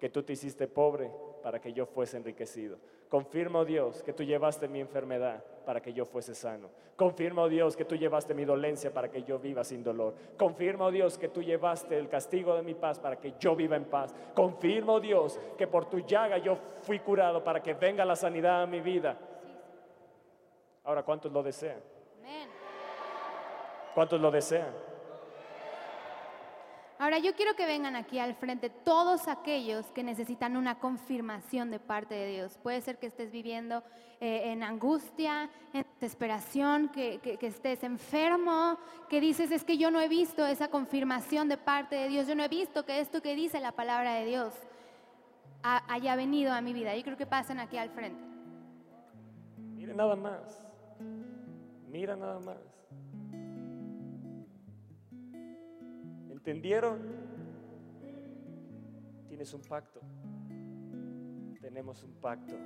que 0.00 0.08
tú 0.08 0.24
te 0.24 0.32
hiciste 0.32 0.66
pobre 0.66 1.12
para 1.44 1.60
que 1.60 1.72
yo 1.72 1.86
fuese 1.86 2.16
enriquecido. 2.16 2.76
Confirma, 3.08 3.60
oh 3.60 3.64
Dios, 3.64 4.02
que 4.02 4.12
tú 4.12 4.24
llevaste 4.24 4.66
mi 4.66 4.80
enfermedad 4.80 5.44
para 5.64 5.80
que 5.80 5.92
yo 5.92 6.04
fuese 6.06 6.34
sano. 6.34 6.70
Confirma, 6.96 7.42
oh 7.42 7.48
Dios, 7.48 7.76
que 7.76 7.84
tú 7.84 7.94
llevaste 7.94 8.34
mi 8.34 8.44
dolencia 8.44 8.92
para 8.92 9.08
que 9.08 9.22
yo 9.22 9.38
viva 9.38 9.62
sin 9.62 9.84
dolor. 9.84 10.14
Confirma, 10.36 10.86
oh 10.86 10.90
Dios, 10.90 11.18
que 11.18 11.28
tú 11.28 11.40
llevaste 11.40 11.96
el 11.96 12.08
castigo 12.08 12.56
de 12.56 12.62
mi 12.62 12.74
paz 12.74 12.98
para 12.98 13.20
que 13.20 13.34
yo 13.38 13.54
viva 13.54 13.76
en 13.76 13.84
paz. 13.84 14.12
Confirma, 14.34 14.94
oh 14.94 15.00
Dios, 15.00 15.38
que 15.56 15.68
por 15.68 15.88
tu 15.88 16.00
llaga 16.00 16.38
yo 16.38 16.58
fui 16.80 16.98
curado 16.98 17.44
para 17.44 17.62
que 17.62 17.74
venga 17.74 18.04
la 18.04 18.16
sanidad 18.16 18.62
a 18.62 18.66
mi 18.66 18.80
vida. 18.80 19.16
Ahora, 20.82 21.04
¿cuántos 21.04 21.30
lo 21.30 21.44
desean? 21.44 21.80
Amén. 22.18 22.61
¿Cuántos 23.94 24.20
lo 24.20 24.30
desean? 24.30 24.70
Ahora 26.98 27.18
yo 27.18 27.34
quiero 27.34 27.56
que 27.56 27.66
vengan 27.66 27.96
aquí 27.96 28.20
al 28.20 28.34
frente 28.36 28.70
todos 28.70 29.26
aquellos 29.26 29.86
que 29.86 30.04
necesitan 30.04 30.56
una 30.56 30.78
confirmación 30.78 31.70
de 31.72 31.80
parte 31.80 32.14
de 32.14 32.28
Dios. 32.30 32.58
Puede 32.62 32.80
ser 32.80 32.98
que 32.98 33.06
estés 33.08 33.32
viviendo 33.32 33.82
eh, 34.20 34.52
en 34.52 34.62
angustia, 34.62 35.50
en 35.72 35.84
desesperación, 36.00 36.90
que, 36.90 37.18
que- 37.18 37.38
que 37.38 37.48
estés 37.48 37.82
enfermo, 37.82 38.78
que 39.08 39.20
dices 39.20 39.50
es 39.50 39.64
que 39.64 39.78
yo 39.78 39.90
no 39.90 40.00
he 40.00 40.06
visto 40.08 40.46
esa 40.46 40.68
confirmación 40.68 41.48
de 41.48 41.56
parte 41.58 41.96
de 41.96 42.06
Dios, 42.08 42.28
yo 42.28 42.36
no 42.36 42.44
he 42.44 42.48
visto 42.48 42.84
que 42.84 43.00
esto 43.00 43.20
que 43.20 43.34
dice 43.34 43.58
la 43.58 43.72
palabra 43.72 44.14
de 44.14 44.24
Dios 44.24 44.54
ha- 45.64 45.82
haya 45.92 46.14
venido 46.14 46.52
a 46.52 46.60
mi 46.60 46.72
vida. 46.72 46.94
Yo 46.94 47.02
creo 47.02 47.16
que 47.16 47.26
pasen 47.26 47.58
aquí 47.58 47.78
al 47.78 47.90
frente. 47.90 48.22
Mira 49.58 49.92
nada 49.92 50.14
más. 50.14 50.62
Mira 51.88 52.14
nada 52.14 52.38
más. 52.38 52.58
¿Entendieron? 56.44 56.98
Tienes 59.28 59.54
un 59.54 59.60
pacto. 59.62 60.00
Tenemos 61.60 62.02
un 62.02 62.10
pacto. 62.14 62.56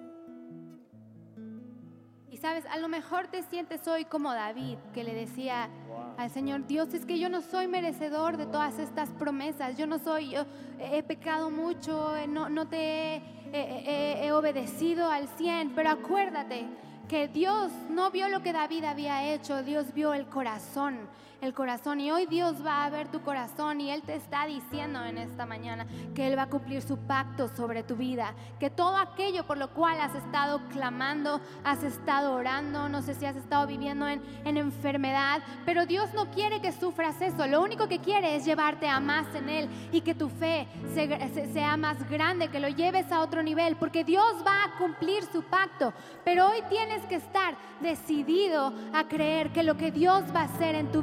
Y 2.30 2.38
sabes, 2.38 2.64
a 2.70 2.78
lo 2.78 2.88
mejor 2.88 3.26
te 3.28 3.42
sientes 3.42 3.86
hoy 3.86 4.06
como 4.06 4.32
David, 4.32 4.78
que 4.94 5.04
le 5.04 5.12
decía 5.12 5.68
Wow. 5.88 6.14
al 6.16 6.30
Señor, 6.30 6.66
Dios, 6.66 6.94
es 6.94 7.04
que 7.04 7.18
yo 7.18 7.28
no 7.28 7.42
soy 7.42 7.68
merecedor 7.68 8.38
de 8.38 8.46
todas 8.46 8.78
estas 8.78 9.10
promesas, 9.10 9.76
yo 9.76 9.86
no 9.86 9.98
soy, 9.98 10.30
yo 10.30 10.46
he 10.80 11.02
pecado 11.02 11.50
mucho, 11.50 12.16
eh, 12.16 12.26
no, 12.26 12.48
no 12.48 12.66
te 12.68 12.78
he, 12.78 13.16
he- 13.52 14.22
he- 14.22 14.26
he 14.26 14.32
obedecido 14.32 15.10
al 15.10 15.28
100, 15.28 15.74
pero 15.74 15.90
acuérdate 15.90 16.64
que 17.10 17.28
Dios 17.28 17.70
no 17.90 18.10
vio 18.10 18.28
lo 18.30 18.42
que 18.42 18.54
David 18.54 18.84
había 18.84 19.34
hecho, 19.34 19.62
Dios 19.62 19.92
vio 19.92 20.14
el 20.14 20.26
corazón, 20.28 20.96
el 21.42 21.52
corazón, 21.52 22.00
y 22.00 22.10
hoy 22.10 22.26
Dios 22.26 22.64
va 22.64 22.84
a 22.84 22.90
ver 22.90 23.08
tu 23.08 23.20
corazón 23.20 23.80
y 23.80 23.90
Él 23.90 24.02
te 24.02 24.14
está 24.14 24.46
diciendo 24.46 25.04
en 25.04 25.18
esta 25.18 25.44
mañana 25.44 25.86
que 26.14 26.26
Él 26.26 26.36
va 26.38 26.42
a 26.42 26.48
cumplir 26.48 26.80
su 26.82 26.96
pacto 26.96 27.48
sobre 27.48 27.82
tu 27.82 27.94
vida, 27.94 28.32
que 28.58 28.70
todo 28.70 28.96
aquello 28.96 29.46
por 29.46 29.58
lo 29.58 29.68
cual 29.68 30.00
has 30.00 30.14
estado 30.14 30.60
clamando, 30.72 31.40
has 31.62 31.82
estado 31.82 32.34
orando, 32.34 32.88
no 32.88 33.02
sé 33.02 33.14
si 33.14 33.26
has 33.26 33.36
estado 33.36 33.66
viviendo 33.66 34.08
en, 34.08 34.22
en 34.44 34.56
enfermedad, 34.56 35.42
pero 35.66 35.84
Dios 35.86 36.12
no 36.14 36.30
quiere 36.30 36.60
que 36.60 36.72
sufras 36.72 37.20
eso, 37.20 37.46
lo 37.46 37.62
único 37.62 37.86
que 37.86 37.98
quiere 37.98 38.34
es 38.34 38.44
llevarte 38.44 38.88
a 38.88 38.98
más 38.98 39.26
en 39.34 39.48
Él 39.50 39.68
y 39.92 40.00
que 40.00 40.14
tu 40.14 40.28
fe 40.30 40.66
se- 40.94 41.28
se- 41.34 41.52
sea 41.52 41.76
más 41.76 42.08
grande, 42.08 42.48
que 42.48 42.60
lo 42.60 42.68
lleves 42.68 43.12
a 43.12 43.20
otro 43.20 43.42
nivel, 43.42 43.76
porque 43.76 44.04
Dios 44.04 44.34
va 44.44 44.64
a 44.64 44.78
cumplir 44.78 45.22
su 45.30 45.42
pacto, 45.42 45.92
pero 46.24 46.48
hoy 46.48 46.62
tienes 46.70 47.02
que 47.06 47.16
estar 47.16 47.54
decidido 47.80 48.72
a 48.94 49.04
creer 49.04 49.50
que 49.52 49.62
lo 49.62 49.76
que 49.76 49.90
Dios 49.92 50.24
va 50.34 50.40
a 50.40 50.44
hacer 50.44 50.74
en 50.74 50.90
tu 50.90 51.02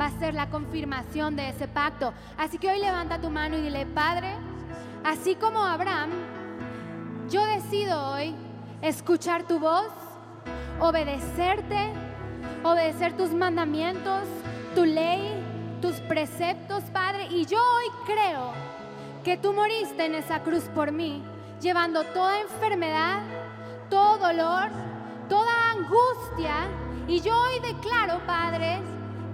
va 0.00 0.06
a 0.06 0.18
ser 0.18 0.34
la 0.34 0.50
confirmación 0.50 1.34
de 1.34 1.48
ese 1.48 1.66
pacto. 1.66 2.12
Así 2.36 2.58
que 2.58 2.70
hoy 2.70 2.78
levanta 2.78 3.20
tu 3.20 3.30
mano 3.30 3.56
y 3.56 3.62
dile, 3.62 3.86
Padre, 3.86 4.28
así 5.04 5.34
como 5.34 5.64
Abraham, 5.64 6.10
yo 7.30 7.44
decido 7.44 8.12
hoy 8.12 8.34
escuchar 8.82 9.44
tu 9.44 9.58
voz, 9.58 9.88
obedecerte, 10.78 11.92
obedecer 12.62 13.16
tus 13.16 13.30
mandamientos, 13.32 14.22
tu 14.74 14.84
ley, 14.84 15.32
tus 15.80 15.94
preceptos, 16.00 16.84
Padre. 16.92 17.26
Y 17.30 17.46
yo 17.46 17.58
hoy 17.58 17.86
creo 18.04 18.52
que 19.24 19.36
tú 19.36 19.52
moriste 19.52 20.04
en 20.04 20.14
esa 20.14 20.42
cruz 20.42 20.64
por 20.74 20.92
mí, 20.92 21.22
llevando 21.60 22.04
toda 22.04 22.40
enfermedad, 22.40 23.22
todo 23.90 24.18
dolor, 24.18 24.68
toda 25.28 25.72
angustia. 25.72 26.68
Y 27.08 27.20
yo 27.20 27.34
hoy 27.36 27.60
declaro, 27.60 28.20
Padre, 28.26 28.80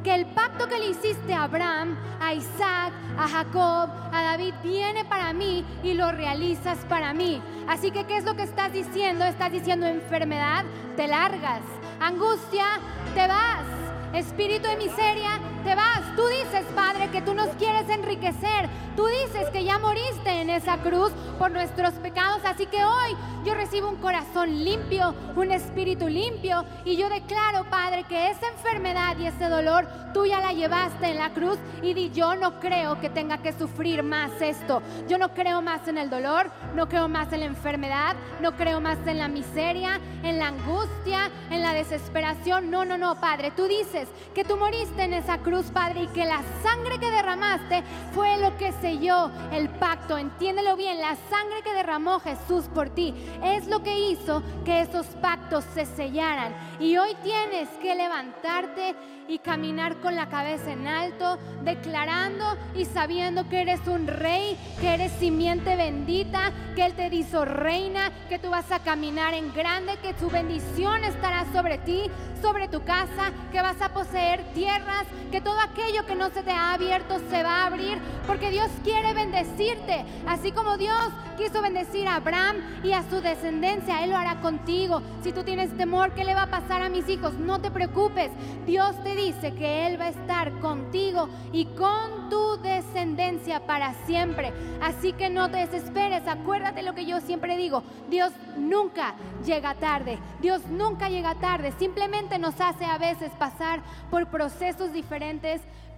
que 0.02 0.14
el 0.14 0.26
pacto 0.26 0.68
que 0.68 0.78
le 0.78 0.90
hiciste 0.90 1.32
a 1.32 1.44
Abraham, 1.44 1.96
a 2.20 2.34
Isaac, 2.34 2.92
a 3.16 3.28
Jacob, 3.28 3.90
a 4.12 4.22
David, 4.22 4.54
viene 4.62 5.04
para 5.04 5.32
mí 5.32 5.64
y 5.82 5.94
lo 5.94 6.10
realizas 6.12 6.78
para 6.88 7.12
mí. 7.12 7.40
Así 7.68 7.90
que, 7.90 8.04
¿qué 8.04 8.16
es 8.16 8.24
lo 8.24 8.34
que 8.34 8.42
estás 8.42 8.72
diciendo? 8.72 9.24
Estás 9.24 9.52
diciendo 9.52 9.86
enfermedad, 9.86 10.64
te 10.96 11.06
largas. 11.06 11.62
Angustia, 12.00 12.64
te 13.14 13.26
vas. 13.26 13.64
Espíritu 14.12 14.68
de 14.68 14.76
miseria, 14.76 15.40
te 15.62 15.74
vas. 15.74 16.02
Tú 16.16 16.26
dices, 16.26 16.64
Padre, 16.74 17.10
que 17.10 17.22
tú 17.22 17.34
nos 17.34 17.48
quieres 17.56 17.88
enriquecer. 17.88 18.68
Tú 18.96 19.06
dices 19.06 19.48
que 19.50 19.64
ya 19.64 19.78
moriste 19.78 20.30
en 20.40 20.50
esa 20.50 20.78
cruz 20.78 21.12
por 21.38 21.50
nuestros 21.50 21.94
pecados. 21.94 22.42
Así 22.44 22.66
que 22.66 22.84
hoy 22.84 23.16
yo 23.44 23.54
recibo 23.54 23.88
un 23.88 23.96
corazón 23.96 24.64
limpio, 24.64 25.14
un 25.34 25.50
espíritu 25.50 26.08
limpio. 26.08 26.64
Y 26.84 26.96
yo 26.96 27.08
declaro, 27.08 27.64
Padre, 27.70 28.04
que 28.04 28.30
esa 28.30 28.48
enfermedad 28.48 29.16
y 29.18 29.26
ese 29.26 29.48
dolor 29.48 29.86
tú 30.12 30.26
ya 30.26 30.40
la 30.40 30.52
llevaste 30.52 31.10
en 31.10 31.18
la 31.18 31.30
cruz. 31.30 31.58
Y 31.82 31.94
di, 31.94 32.10
yo 32.10 32.34
no 32.34 32.60
creo 32.60 33.00
que 33.00 33.08
tenga 33.08 33.38
que 33.38 33.52
sufrir 33.52 34.02
más 34.02 34.30
esto. 34.40 34.82
Yo 35.08 35.18
no 35.18 35.32
creo 35.34 35.62
más 35.62 35.88
en 35.88 35.98
el 35.98 36.10
dolor, 36.10 36.50
no 36.74 36.88
creo 36.88 37.08
más 37.08 37.32
en 37.32 37.40
la 37.40 37.46
enfermedad, 37.46 38.16
no 38.40 38.52
creo 38.56 38.80
más 38.80 38.98
en 39.06 39.18
la 39.18 39.28
miseria, 39.28 40.00
en 40.22 40.38
la 40.38 40.48
angustia, 40.48 41.30
en 41.50 41.62
la 41.62 41.72
desesperación. 41.72 42.70
No, 42.70 42.84
no, 42.84 42.98
no, 42.98 43.20
Padre. 43.20 43.52
Tú 43.52 43.66
dices 43.66 44.08
que 44.34 44.44
tú 44.44 44.56
moriste 44.56 45.02
en 45.02 45.14
esa 45.14 45.38
cruz, 45.38 45.51
Padre, 45.60 46.04
y 46.04 46.06
que 46.08 46.24
la 46.24 46.42
sangre 46.62 46.98
que 46.98 47.10
derramaste 47.10 47.82
fue 48.14 48.38
lo 48.38 48.56
que 48.56 48.72
selló 48.72 49.30
el 49.52 49.68
pacto. 49.68 50.16
Entiéndelo 50.16 50.76
bien, 50.76 50.98
la 50.98 51.16
sangre 51.28 51.62
que 51.62 51.74
derramó 51.74 52.20
Jesús 52.20 52.64
por 52.74 52.88
ti 52.90 53.14
es 53.44 53.66
lo 53.66 53.82
que 53.82 54.10
hizo 54.10 54.42
que 54.64 54.80
esos 54.80 55.06
pactos 55.20 55.64
se 55.74 55.84
sellaran. 55.84 56.54
Y 56.80 56.96
hoy 56.96 57.14
tienes 57.22 57.68
que 57.80 57.94
levantarte 57.94 58.94
y 59.28 59.38
caminar 59.38 59.96
con 60.00 60.16
la 60.16 60.28
cabeza 60.28 60.72
en 60.72 60.86
alto, 60.86 61.38
declarando 61.62 62.56
y 62.74 62.86
sabiendo 62.86 63.48
que 63.48 63.60
eres 63.60 63.86
un 63.86 64.06
rey, 64.06 64.56
que 64.80 64.94
eres 64.94 65.12
simiente 65.12 65.76
bendita, 65.76 66.50
que 66.74 66.86
Él 66.86 66.94
te 66.94 67.14
hizo 67.14 67.44
reina, 67.44 68.10
que 68.28 68.38
tú 68.38 68.50
vas 68.50 68.70
a 68.72 68.80
caminar 68.80 69.34
en 69.34 69.52
grande, 69.52 69.98
que 69.98 70.14
su 70.18 70.30
bendición 70.30 71.04
estará 71.04 71.44
sobre 71.52 71.78
ti, 71.78 72.10
sobre 72.40 72.68
tu 72.68 72.82
casa, 72.82 73.32
que 73.52 73.62
vas 73.62 73.80
a 73.80 73.92
poseer 73.92 74.42
tierras, 74.54 75.06
que 75.30 75.40
todo 75.42 75.58
aquello 75.60 76.06
que 76.06 76.14
no 76.14 76.30
se 76.30 76.42
te 76.42 76.50
ha 76.50 76.72
abierto 76.74 77.18
se 77.30 77.42
va 77.42 77.62
a 77.62 77.66
abrir, 77.66 77.98
porque 78.26 78.50
Dios 78.50 78.68
quiere 78.84 79.14
bendecirte, 79.14 80.04
así 80.26 80.52
como 80.52 80.76
Dios 80.76 80.96
quiso 81.36 81.62
bendecir 81.62 82.06
a 82.08 82.16
Abraham 82.16 82.56
y 82.82 82.92
a 82.92 83.02
su 83.08 83.20
descendencia, 83.20 84.04
Él 84.04 84.10
lo 84.10 84.16
hará 84.16 84.40
contigo. 84.40 85.02
Si 85.22 85.32
tú 85.32 85.42
tienes 85.44 85.76
temor, 85.76 86.12
¿qué 86.12 86.24
le 86.24 86.34
va 86.34 86.42
a 86.42 86.50
pasar 86.50 86.82
a 86.82 86.88
mis 86.88 87.08
hijos? 87.08 87.34
No 87.34 87.60
te 87.60 87.70
preocupes, 87.70 88.30
Dios 88.66 89.02
te 89.02 89.16
dice 89.16 89.54
que 89.54 89.86
Él 89.86 90.00
va 90.00 90.06
a 90.06 90.10
estar 90.10 90.52
contigo 90.60 91.28
y 91.52 91.66
con 91.66 92.28
tu 92.28 92.60
descendencia 92.62 93.66
para 93.66 93.94
siempre. 94.06 94.52
Así 94.82 95.12
que 95.12 95.30
no 95.30 95.50
te 95.50 95.58
desesperes, 95.58 96.26
acuérdate 96.26 96.82
lo 96.82 96.94
que 96.94 97.06
yo 97.06 97.20
siempre 97.20 97.56
digo, 97.56 97.82
Dios 98.08 98.32
nunca 98.56 99.14
llega 99.44 99.74
tarde, 99.74 100.18
Dios 100.40 100.62
nunca 100.66 101.08
llega 101.08 101.34
tarde, 101.36 101.72
simplemente 101.78 102.38
nos 102.38 102.60
hace 102.60 102.84
a 102.84 102.98
veces 102.98 103.30
pasar 103.38 103.80
por 104.10 104.26
procesos 104.26 104.92
diferentes. 104.92 105.31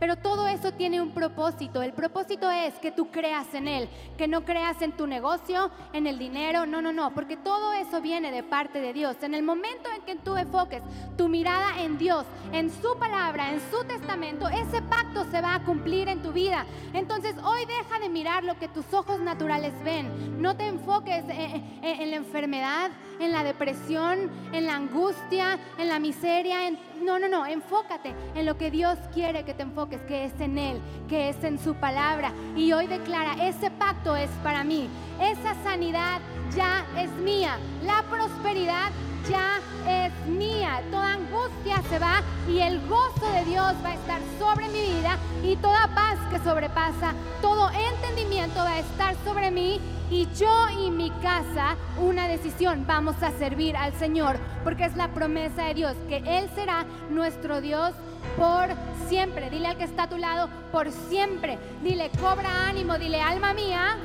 Pero 0.00 0.16
todo 0.16 0.48
eso 0.48 0.72
tiene 0.72 1.00
un 1.00 1.12
propósito. 1.12 1.80
El 1.80 1.92
propósito 1.92 2.50
es 2.50 2.74
que 2.74 2.90
tú 2.90 3.10
creas 3.10 3.54
en 3.54 3.68
Él, 3.68 3.88
que 4.18 4.26
no 4.26 4.44
creas 4.44 4.82
en 4.82 4.92
tu 4.92 5.06
negocio, 5.06 5.70
en 5.92 6.06
el 6.08 6.18
dinero. 6.18 6.66
No, 6.66 6.82
no, 6.82 6.92
no, 6.92 7.14
porque 7.14 7.36
todo 7.36 7.72
eso 7.72 8.00
viene 8.00 8.32
de 8.32 8.42
parte 8.42 8.80
de 8.80 8.92
Dios. 8.92 9.16
En 9.22 9.34
el 9.34 9.44
momento 9.44 9.88
en 9.94 10.02
que 10.02 10.16
tú 10.16 10.36
enfoques 10.36 10.82
tu 11.16 11.28
mirada 11.28 11.80
en 11.80 11.96
Dios, 11.96 12.26
en 12.52 12.70
su 12.70 12.98
palabra, 12.98 13.50
en 13.52 13.60
su 13.70 13.84
testamento, 13.84 14.48
ese 14.48 14.82
pacto 14.82 15.24
se 15.30 15.40
va 15.40 15.54
a 15.54 15.64
cumplir 15.64 16.08
en 16.08 16.22
tu 16.22 16.32
vida. 16.32 16.66
Entonces 16.92 17.36
hoy 17.42 17.64
deja 17.64 17.98
de 18.00 18.08
mirar 18.08 18.42
lo 18.42 18.58
que 18.58 18.68
tus 18.68 18.92
ojos 18.92 19.20
naturales 19.20 19.72
ven. 19.84 20.42
No 20.42 20.56
te 20.56 20.66
enfoques 20.66 21.24
en, 21.28 21.30
en- 21.30 21.84
en 22.02 22.10
la 22.10 22.16
enfermedad, 22.16 22.90
en 23.20 23.30
la 23.32 23.44
depresión, 23.44 24.30
en 24.52 24.66
la 24.66 24.74
angustia, 24.74 25.58
en 25.78 25.88
la 25.88 25.98
miseria. 26.00 26.66
en- 26.66 26.93
no, 27.04 27.18
no, 27.18 27.28
no, 27.28 27.46
enfócate 27.46 28.14
en 28.34 28.46
lo 28.46 28.56
que 28.56 28.70
Dios 28.70 28.98
quiere 29.12 29.44
que 29.44 29.54
te 29.54 29.62
enfoques, 29.62 30.00
que 30.02 30.24
es 30.24 30.40
en 30.40 30.58
Él, 30.58 30.80
que 31.08 31.28
es 31.28 31.44
en 31.44 31.58
su 31.58 31.74
palabra. 31.74 32.32
Y 32.56 32.72
hoy 32.72 32.86
declara, 32.86 33.34
ese 33.46 33.70
pacto 33.70 34.16
es 34.16 34.30
para 34.42 34.64
mí, 34.64 34.88
esa 35.20 35.54
sanidad 35.62 36.20
ya 36.56 36.86
es 36.98 37.10
mía, 37.10 37.58
la 37.84 38.02
prosperidad 38.10 38.90
ya 39.28 39.60
es 39.86 40.26
mía. 40.26 40.82
Toda 40.90 41.14
angustia 41.14 41.82
se 41.88 41.98
va 41.98 42.22
y 42.48 42.60
el 42.60 42.80
gozo 42.86 43.26
de 43.32 43.44
Dios 43.44 43.74
va 43.84 43.90
a 43.90 43.94
estar 43.94 44.20
sobre 44.38 44.68
mi 44.68 44.80
vida 44.80 45.18
y 45.42 45.56
toda 45.56 45.88
paz 45.94 46.18
que 46.30 46.38
sobrepasa, 46.38 47.14
todo 47.40 47.70
entendimiento 47.70 48.56
va 48.56 48.72
a 48.72 48.78
estar 48.80 49.14
sobre 49.24 49.50
mí 49.50 49.80
y 50.10 50.28
yo 50.34 50.68
y 50.78 50.90
mi 50.90 51.10
casa 51.10 51.76
una 51.98 52.28
decisión, 52.28 52.84
vamos 52.86 53.22
a 53.22 53.30
servir 53.32 53.76
al 53.76 53.92
Señor, 53.94 54.36
porque 54.62 54.84
es 54.84 54.96
la 54.96 55.08
promesa 55.08 55.64
de 55.64 55.74
Dios 55.74 55.96
que 56.08 56.18
Él 56.18 56.48
será 56.54 56.84
nuestro 57.10 57.60
Dios 57.60 57.92
por 58.36 58.68
siempre. 59.08 59.50
Dile 59.50 59.68
al 59.68 59.76
que 59.76 59.84
está 59.84 60.04
a 60.04 60.08
tu 60.08 60.18
lado, 60.18 60.48
por 60.72 60.90
siempre. 60.90 61.58
Dile, 61.82 62.10
cobra 62.20 62.68
ánimo, 62.68 62.98
dile, 62.98 63.20
alma 63.20 63.54
mía, 63.54 63.96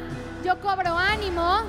yo 0.44 0.60
cobro 0.62 0.98
ánimo 0.98 1.62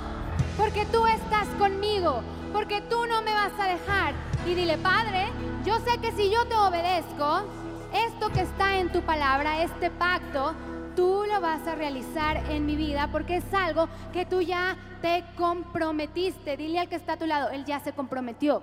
porque 0.57 0.85
tú 0.87 1.07
estás 1.07 1.49
conmigo, 1.59 2.23
porque 2.53 2.81
tú 2.83 3.07
no 3.07 3.23
me 3.23 3.33
vas 3.33 3.53
a 3.59 3.65
dejar. 3.65 4.15
Y 4.47 4.55
dile, 4.55 4.79
Padre, 4.79 5.27
yo 5.65 5.79
sé 5.81 5.99
que 5.99 6.13
si 6.13 6.31
yo 6.31 6.45
te 6.47 6.55
obedezco, 6.57 7.43
esto 7.93 8.31
que 8.31 8.41
está 8.41 8.79
en 8.79 8.91
tu 8.91 9.03
palabra, 9.03 9.63
este 9.63 9.91
pacto, 9.91 10.55
tú 10.97 11.25
lo 11.31 11.41
vas 11.41 11.67
a 11.67 11.75
realizar 11.75 12.39
en 12.51 12.67
mi 12.67 12.77
vida 12.77 13.09
porque 13.11 13.37
es 13.37 13.55
algo 13.55 13.89
que 14.13 14.27
tú 14.27 14.41
ya 14.41 14.77
te 15.03 15.25
comprometiste. 15.37 16.57
Dile 16.57 16.81
al 16.81 16.89
que 16.89 16.97
está 16.97 17.15
a 17.15 17.19
tu 17.19 17.27
lado, 17.27 17.51
él 17.51 17.65
ya 17.65 17.81
se 17.81 17.93
comprometió. 17.93 18.63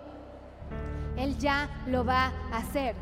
Él 1.15 1.37
ya 1.37 1.69
lo 1.87 2.05
va 2.05 2.31
a 2.51 2.57
hacer. 2.57 2.95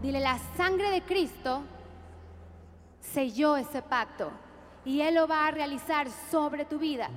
Dile, 0.00 0.20
la 0.20 0.38
sangre 0.56 0.90
de 0.90 1.02
Cristo 1.02 1.62
selló 3.00 3.56
ese 3.56 3.82
pacto 3.82 4.30
y 4.84 5.00
Él 5.00 5.16
lo 5.16 5.26
va 5.26 5.48
a 5.48 5.50
realizar 5.50 6.08
sobre 6.30 6.64
tu 6.64 6.78
vida. 6.78 7.08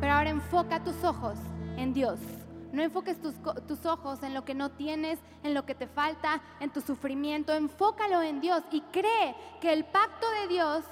Pero 0.00 0.12
ahora 0.12 0.30
enfoca 0.30 0.82
tus 0.84 1.02
ojos 1.02 1.38
en 1.76 1.92
Dios. 1.92 2.18
No 2.72 2.82
enfoques 2.82 3.20
tus, 3.20 3.34
tus 3.66 3.86
ojos 3.86 4.22
en 4.22 4.34
lo 4.34 4.44
que 4.44 4.54
no 4.54 4.70
tienes, 4.70 5.20
en 5.44 5.54
lo 5.54 5.64
que 5.64 5.74
te 5.74 5.86
falta, 5.86 6.42
en 6.58 6.70
tu 6.70 6.80
sufrimiento. 6.80 7.52
Enfócalo 7.52 8.20
en 8.20 8.40
Dios 8.40 8.64
y 8.72 8.80
cree 8.80 9.36
que 9.60 9.72
el 9.72 9.84
pacto 9.84 10.26
de 10.42 10.48
Dios 10.48 10.84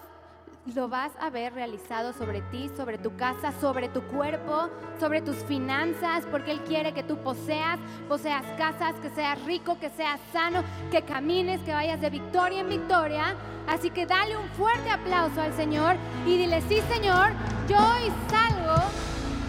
lo 0.75 0.89
vas 0.89 1.11
a 1.21 1.29
ver 1.29 1.55
realizado 1.55 2.13
sobre 2.13 2.41
ti, 2.41 2.71
sobre 2.77 2.97
tu 2.97 3.17
casa, 3.17 3.53
sobre 3.61 3.89
tu 3.89 4.01
cuerpo, 4.03 4.69
sobre 5.01 5.21
tus 5.21 5.37
finanzas, 5.37 6.25
porque 6.31 6.53
Él 6.53 6.61
quiere 6.61 6.93
que 6.93 7.03
tú 7.03 7.17
poseas, 7.17 7.81
poseas 8.09 8.45
casas, 8.57 8.95
que 9.03 9.11
seas 9.11 9.45
rico, 9.45 9.79
que 9.81 9.91
seas 9.91 10.21
sano, 10.33 10.63
que 10.91 11.03
camines, 11.03 11.61
que 11.63 11.73
vayas 11.73 12.01
de 12.01 12.11
victoria 12.11 12.61
en 12.61 12.69
victoria. 12.69 13.35
Así 13.67 13.91
que 13.91 14.07
dale 14.07 14.37
un 14.37 14.49
fuerte 14.51 14.89
aplauso 14.91 15.41
al 15.41 15.53
Señor 15.55 15.97
y 16.27 16.37
dile, 16.37 16.63
sí 16.63 16.81
Señor, 16.93 17.33
yo 17.69 17.79
hoy 17.79 18.13
salgo 18.29 18.85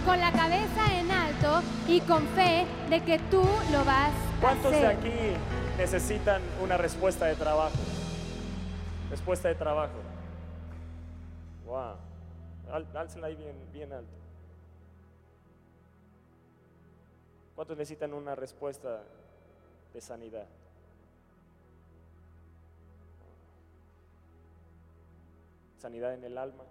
con 0.06 0.20
la 0.20 0.32
cabeza 0.32 0.94
en 1.00 1.12
y 1.88 2.00
con 2.02 2.26
fe 2.30 2.66
de 2.90 3.02
que 3.04 3.20
tú 3.30 3.44
lo 3.72 3.86
vas 3.86 4.12
a 4.12 4.42
¿Cuántos 4.42 4.72
de 4.72 4.86
hacer. 4.86 4.98
aquí 4.98 5.38
necesitan 5.78 6.42
una 6.62 6.78
respuesta 6.78 7.26
de 7.26 7.36
trabajo? 7.36 7.78
Respuesta 9.10 9.48
de 9.48 9.56
trabajo. 9.56 9.94
Wow. 11.66 11.96
Álcenla 12.96 13.28
ahí 13.28 13.36
bien, 13.36 13.56
bien 13.72 13.94
alto. 13.94 14.12
¿Cuántos 17.56 17.78
necesitan 17.78 18.14
una 18.14 18.34
respuesta 18.36 19.04
de 19.94 20.02
sanidad? 20.02 20.48
Sanidad 25.78 26.14
en 26.14 26.24
el 26.24 26.38
alma, 26.38 26.64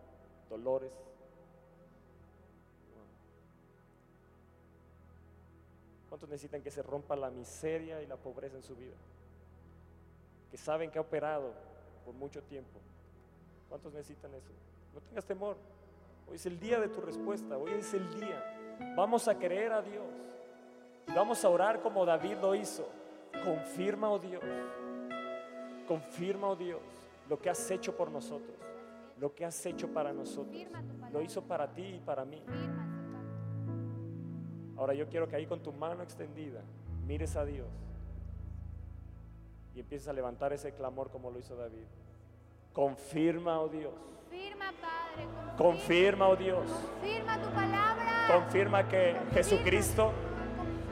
dolores. 0.48 0.92
¿Cuántos 6.12 6.28
necesitan 6.28 6.60
que 6.60 6.70
se 6.70 6.82
rompa 6.82 7.16
la 7.16 7.30
miseria 7.30 8.02
y 8.02 8.06
la 8.06 8.16
pobreza 8.16 8.54
en 8.58 8.62
su 8.62 8.76
vida? 8.76 8.92
Que 10.50 10.58
saben 10.58 10.90
que 10.90 10.98
ha 10.98 11.00
operado 11.00 11.54
por 12.04 12.12
mucho 12.12 12.42
tiempo. 12.42 12.78
¿Cuántos 13.70 13.94
necesitan 13.94 14.34
eso? 14.34 14.50
No 14.92 15.00
tengas 15.00 15.24
temor. 15.24 15.56
Hoy 16.28 16.36
es 16.36 16.44
el 16.44 16.60
día 16.60 16.78
de 16.80 16.88
tu 16.88 17.00
respuesta. 17.00 17.56
Hoy 17.56 17.70
es 17.70 17.94
el 17.94 18.12
día. 18.20 18.94
Vamos 18.94 19.26
a 19.26 19.38
creer 19.38 19.72
a 19.72 19.80
Dios. 19.80 20.04
Y 21.08 21.12
vamos 21.12 21.42
a 21.46 21.48
orar 21.48 21.80
como 21.80 22.04
David 22.04 22.36
lo 22.42 22.54
hizo. 22.54 22.86
Confirma, 23.42 24.10
oh 24.10 24.18
Dios. 24.18 24.44
Confirma, 25.88 26.50
oh 26.50 26.56
Dios, 26.56 26.82
lo 27.26 27.40
que 27.40 27.48
has 27.48 27.70
hecho 27.70 27.96
por 27.96 28.10
nosotros. 28.10 28.54
Lo 29.18 29.34
que 29.34 29.46
has 29.46 29.64
hecho 29.64 29.88
para 29.88 30.12
nosotros. 30.12 30.62
Lo 31.10 31.22
hizo 31.22 31.40
para 31.40 31.72
ti 31.72 31.86
y 31.86 32.00
para 32.00 32.26
mí. 32.26 32.42
Ahora 34.82 34.94
yo 34.94 35.06
quiero 35.06 35.28
que 35.28 35.36
ahí 35.36 35.46
con 35.46 35.60
tu 35.60 35.72
mano 35.72 36.02
extendida 36.02 36.60
mires 37.06 37.36
a 37.36 37.44
Dios 37.44 37.68
y 39.76 39.78
empieces 39.78 40.08
a 40.08 40.12
levantar 40.12 40.52
ese 40.52 40.72
clamor 40.72 41.08
como 41.12 41.30
lo 41.30 41.38
hizo 41.38 41.54
David. 41.54 41.84
Confirma, 42.72 43.60
oh 43.60 43.68
Dios. 43.68 43.92
Confirma, 44.28 44.72
Padre. 44.80 45.28
Confirma, 45.56 46.28
oh 46.28 46.34
Dios. 46.34 46.66
Confirma 46.66 47.40
tu 47.40 47.48
palabra. 47.50 48.26
Confirma 48.26 48.88
que 48.88 49.14
Jesucristo 49.32 50.10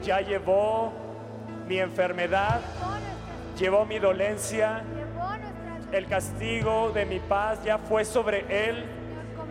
ya 0.01 0.21
llevó 0.21 0.93
mi 1.67 1.77
enfermedad, 1.77 2.61
Llevó 3.59 3.85
mi 3.85 3.99
dolencia, 3.99 4.85
llevó 4.95 5.33
el 5.91 6.05
castigo 6.07 6.91
de 6.91 7.05
mi 7.05 7.19
paz 7.19 7.61
ya 7.65 7.77
fue 7.77 8.05
sobre 8.05 8.69
Él. 8.69 8.85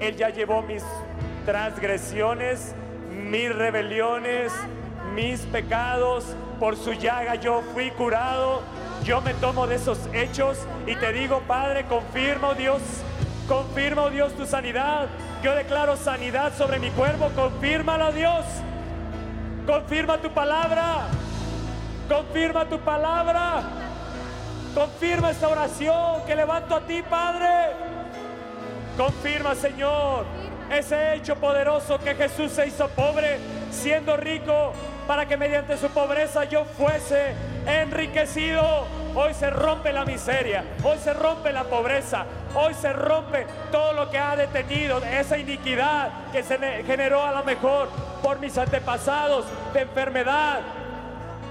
Él 0.00 0.16
ya 0.16 0.30
llevó 0.30 0.62
mis 0.62 0.82
transgresiones, 1.44 2.74
mis 3.28 3.54
rebeliones, 3.54 4.52
mis 5.14 5.40
pecados. 5.42 6.24
Por 6.58 6.76
su 6.76 6.92
llaga 6.92 7.36
yo 7.36 7.62
fui 7.72 7.90
curado. 7.90 8.62
Yo 9.04 9.20
me 9.20 9.34
tomo 9.34 9.66
de 9.66 9.76
esos 9.76 9.98
hechos 10.12 10.58
y 10.86 10.94
te 10.94 11.12
digo, 11.12 11.42
Padre, 11.46 11.86
confirma, 11.86 12.48
oh 12.48 12.54
Dios, 12.54 12.82
confirma, 13.48 14.02
oh 14.02 14.10
Dios, 14.10 14.34
tu 14.34 14.44
sanidad. 14.46 15.08
Yo 15.42 15.54
declaro 15.54 15.96
sanidad 15.96 16.52
sobre 16.56 16.78
mi 16.78 16.90
cuerpo, 16.90 17.30
confírmalo, 17.34 18.12
Dios. 18.12 18.44
Confirma 19.66 20.18
tu 20.18 20.30
palabra. 20.30 21.06
Confirma 22.08 22.66
tu 22.66 22.78
palabra. 22.80 23.62
Confirma 24.74 25.30
esta 25.30 25.48
oración 25.48 26.24
que 26.26 26.36
levanto 26.36 26.74
a 26.74 26.80
ti, 26.80 27.02
Padre. 27.08 27.48
Confirma, 28.96 29.54
Señor, 29.54 30.26
ese 30.70 31.14
hecho 31.14 31.36
poderoso 31.36 31.98
que 31.98 32.14
Jesús 32.14 32.52
se 32.52 32.66
hizo 32.66 32.88
pobre, 32.88 33.38
siendo 33.70 34.16
rico, 34.16 34.72
para 35.06 35.26
que 35.26 35.36
mediante 35.36 35.76
su 35.76 35.88
pobreza 35.88 36.44
yo 36.44 36.64
fuese 36.64 37.34
enriquecido. 37.66 38.86
Hoy 39.14 39.34
se 39.34 39.50
rompe 39.50 39.92
la 39.92 40.04
miseria, 40.04 40.62
hoy 40.84 40.96
se 40.98 41.12
rompe 41.12 41.52
la 41.52 41.64
pobreza, 41.64 42.24
hoy 42.54 42.72
se 42.74 42.92
rompe 42.92 43.44
todo 43.72 43.92
lo 43.92 44.08
que 44.08 44.18
ha 44.18 44.36
detenido 44.36 44.98
esa 45.04 45.36
iniquidad 45.36 46.10
que 46.30 46.44
se 46.44 46.56
ne- 46.58 46.84
generó 46.84 47.24
a 47.24 47.32
lo 47.32 47.42
mejor 47.42 47.88
por 48.22 48.38
mis 48.38 48.56
antepasados 48.56 49.46
de 49.74 49.80
enfermedad, 49.80 50.60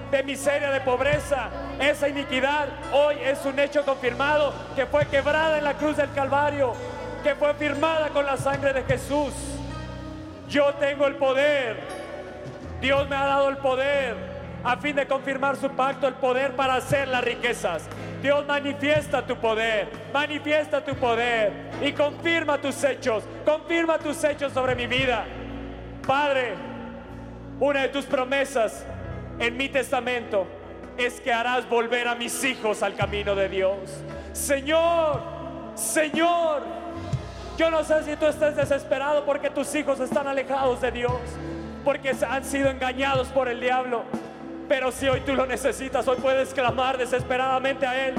de 0.10 0.24
miseria, 0.24 0.72
de 0.72 0.80
pobreza, 0.82 1.50
esa 1.80 2.08
iniquidad 2.08 2.68
hoy 2.94 3.18
es 3.22 3.46
un 3.46 3.60
hecho 3.60 3.84
confirmado 3.84 4.54
que 4.76 4.86
fue 4.86 5.06
quebrada 5.08 5.58
en 5.58 5.66
la 5.66 5.74
cruz 5.74 5.98
del 5.98 6.12
Calvario, 6.14 6.74
que 7.24 7.36
fue 7.36 7.54
firmada 7.56 8.10
con 8.10 8.26
la 8.26 8.38
sangre 8.38 8.74
de 8.74 8.84
Jesús. 8.84 9.34
Yo 10.48 10.74
tengo 10.76 11.06
el 11.06 11.16
poder, 11.16 11.78
Dios 12.82 13.08
me 13.08 13.16
ha 13.16 13.26
dado 13.26 13.50
el 13.50 13.58
poder 13.58 14.16
a 14.64 14.78
fin 14.78 14.96
de 14.96 15.08
confirmar 15.08 15.56
su 15.56 15.70
pacto, 15.70 16.08
el 16.08 16.16
poder 16.16 16.56
para 16.56 16.76
hacer 16.76 17.08
las 17.08 17.24
riquezas. 17.24 17.88
Dios 18.22 18.46
manifiesta 18.46 19.26
tu 19.26 19.38
poder, 19.38 19.90
manifiesta 20.14 20.84
tu 20.84 20.96
poder 20.96 21.70
y 21.82 21.94
confirma 21.94 22.58
tus 22.58 22.84
hechos, 22.84 23.24
confirma 23.46 23.98
tus 23.98 24.22
hechos 24.24 24.52
sobre 24.52 24.76
mi 24.76 24.88
vida. 24.88 25.26
Padre, 26.06 26.56
una 27.60 27.84
de 27.84 27.90
tus 27.90 28.06
promesas 28.06 28.86
en 29.40 29.56
mi 29.56 29.70
testamento 29.70 30.48
es 30.98 31.22
que 31.22 31.32
harás 31.32 31.68
volver 31.70 32.08
a 32.08 32.16
mis 32.16 32.44
hijos 32.44 32.84
al 32.84 32.96
camino 32.96 33.36
de 33.36 33.48
Dios. 33.48 34.04
Señor, 34.34 35.22
Señor, 35.76 36.79
yo 37.60 37.70
no 37.70 37.84
sé 37.84 38.04
si 38.04 38.16
tú 38.16 38.26
estás 38.26 38.56
desesperado 38.56 39.26
porque 39.26 39.50
tus 39.50 39.76
hijos 39.76 40.00
están 40.00 40.26
alejados 40.30 40.80
de 40.80 40.92
Dios, 40.92 41.20
porque 41.84 42.16
han 42.26 42.46
sido 42.46 42.70
engañados 42.70 43.28
por 43.28 43.50
el 43.50 43.60
diablo. 43.60 44.04
Pero 44.70 44.94
si 44.94 45.10
hoy 45.10 45.20
tú 45.26 45.36
lo 45.36 45.46
necesitas, 45.46 46.08
hoy 46.08 46.16
puedes 46.22 46.54
clamar 46.54 46.98
desesperadamente 46.98 47.86
a 47.86 48.08
Él. 48.08 48.16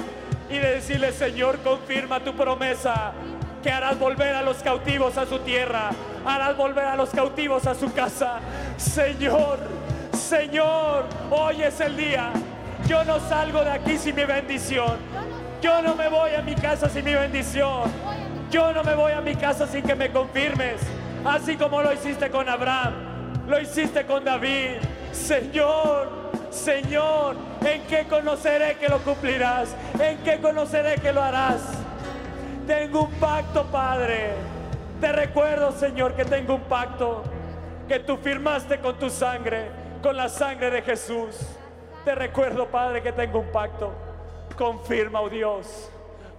y 0.51 0.59
de 0.59 0.75
decirle, 0.75 1.13
Señor, 1.13 1.59
confirma 1.61 2.21
tu 2.21 2.35
promesa, 2.35 3.13
que 3.63 3.71
harás 3.71 3.99
volver 3.99 4.35
a 4.35 4.43
los 4.43 4.59
cautivos 4.59 5.17
a 5.17 5.25
su 5.25 5.39
tierra, 5.39 5.91
harás 6.27 6.57
volver 6.57 6.85
a 6.85 6.97
los 6.97 7.09
cautivos 7.11 7.67
a 7.67 7.75
su 7.75 7.91
casa. 7.95 8.41
Señor, 8.77 9.59
Señor, 10.13 11.07
hoy 11.31 11.63
es 11.63 11.81
el 11.81 11.97
día. 11.97 12.31
Yo 12.87 13.05
no 13.05 13.19
salgo 13.21 13.65
de 13.65 13.71
aquí 13.71 13.97
sin 13.97 14.17
mi 14.17 14.25
bendición. 14.25 14.99
Yo 15.63 15.81
no 15.81 15.95
me 15.95 16.09
voy 16.09 16.35
a 16.35 16.43
mi 16.43 16.57
casa 16.57 16.91
sin 16.91 17.05
mi 17.05 17.15
bendición. 17.15 17.91
Yo 18.51 18.73
no 18.73 18.83
me 18.83 18.97
voy 18.97 19.13
a 19.13 19.21
mi 19.21 19.37
casa 19.37 19.67
sin 19.69 19.85
que 19.85 19.95
me 19.95 20.11
confirmes. 20.11 20.81
Así 21.25 21.57
como 21.57 21.83
lo 21.83 21.93
hiciste 21.93 22.31
con 22.31 22.49
Abraham, 22.49 22.95
lo 23.47 23.61
hiciste 23.61 24.05
con 24.07 24.25
David. 24.25 24.79
Señor, 25.13 26.09
Señor, 26.51 27.37
¿en 27.65 27.83
qué 27.83 28.07
conoceré 28.09 28.77
que 28.77 28.89
lo 28.89 28.99
cumplirás? 28.99 29.77
¿En 30.01 30.19
qué 30.19 30.41
conoceré 30.41 30.97
que 30.97 31.13
lo 31.13 31.23
harás? 31.23 31.63
Tengo 32.67 33.05
un 33.05 33.13
pacto, 33.13 33.67
Padre. 33.67 34.33
Te 35.01 35.13
recuerdo, 35.13 35.71
Señor, 35.71 36.15
que 36.15 36.25
tengo 36.25 36.57
un 36.57 36.63
pacto 36.63 37.23
que 37.87 38.01
tú 38.01 38.17
firmaste 38.17 38.81
con 38.81 38.99
tu 38.99 39.11
sangre, 39.11 39.69
con 40.03 40.17
la 40.17 40.29
sangre 40.29 40.71
de 40.71 40.83
Jesús. 40.83 41.37
Te 42.05 42.17
recuerdo, 42.17 42.67
Padre, 42.67 43.01
que 43.01 43.13
tengo 43.13 43.39
un 43.39 43.53
pacto. 43.53 43.93
Confirma, 44.59 45.21
oh 45.21 45.29
Dios. 45.29 45.89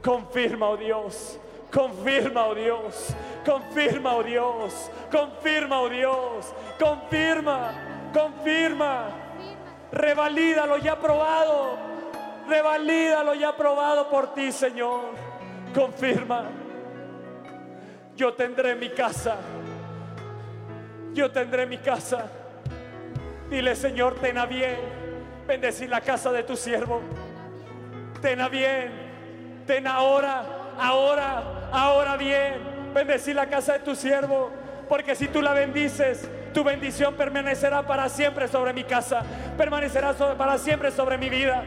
Confirma, 0.03 0.69
oh 0.69 0.77
Dios. 0.77 1.39
Confirma, 1.71 2.47
oh 2.47 2.55
Dios. 2.55 3.15
Confirma, 3.45 4.15
oh 4.15 4.23
Dios. 4.23 4.91
Confirma, 5.09 5.81
oh 5.81 5.89
Dios. 5.89 6.53
Confirma. 6.77 7.71
Confirma. 8.13 9.09
Revalida 9.91 10.65
lo 10.65 10.77
ya 10.77 10.99
probado. 10.99 11.77
Revalida 12.47 13.23
lo 13.23 13.33
ya 13.33 13.55
probado 13.55 14.09
por 14.09 14.33
ti, 14.33 14.51
Señor. 14.51 15.01
Confirma. 15.73 16.43
Yo 18.15 18.33
tendré 18.33 18.75
mi 18.75 18.89
casa. 18.89 19.37
Yo 21.13 21.31
tendré 21.31 21.65
mi 21.65 21.77
casa. 21.77 22.29
Dile, 23.49 23.75
Señor, 23.75 24.15
ten 24.15 24.37
a 24.37 24.45
bien. 24.45 24.77
Bendecir 25.47 25.89
la 25.89 26.01
casa 26.01 26.31
de 26.31 26.43
tu 26.43 26.55
siervo. 26.55 27.01
Ten 28.21 28.39
a 28.41 28.49
bien. 28.49 29.63
Ten 29.65 29.87
ahora, 29.87 30.43
ahora, 30.79 31.69
ahora 31.71 32.17
bien. 32.17 32.91
Bendecir 32.93 33.35
la 33.35 33.47
casa 33.47 33.73
de 33.73 33.79
tu 33.79 33.95
siervo. 33.95 34.51
Porque 34.89 35.15
si 35.15 35.27
tú 35.27 35.41
la 35.41 35.53
bendices, 35.53 36.29
tu 36.53 36.63
bendición 36.63 37.15
permanecerá 37.15 37.81
para 37.83 38.09
siempre 38.09 38.47
sobre 38.47 38.73
mi 38.73 38.83
casa. 38.83 39.23
Permanecerá 39.57 40.13
para 40.37 40.57
siempre 40.57 40.91
sobre 40.91 41.17
mi 41.17 41.29
vida. 41.29 41.63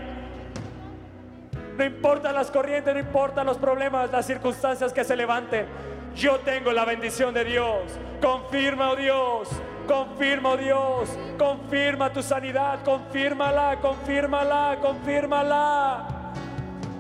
No 1.77 1.85
importa 1.85 2.33
las 2.33 2.51
corrientes, 2.51 2.95
no 2.95 3.01
importa 3.01 3.43
los 3.43 3.57
problemas, 3.57 4.11
las 4.13 4.27
circunstancias 4.27 4.93
que 4.93 5.05
se 5.05 5.17
levanten. 5.17 5.67
Yo 6.15 6.39
tengo 6.41 6.71
la 6.71 6.85
bendición 6.85 7.35
de 7.35 7.45
Dios. 7.45 7.83
Confirma, 8.23 8.91
oh 8.91 8.97
Dios. 8.97 9.49
Confirma, 9.89 10.51
oh 10.51 10.57
Dios. 10.57 11.09
Confirma 11.37 12.13
tu 12.13 12.23
sanidad. 12.23 12.85
Confírmala, 12.85 13.79
confírmala, 13.81 14.79
confírmala. 14.81 16.07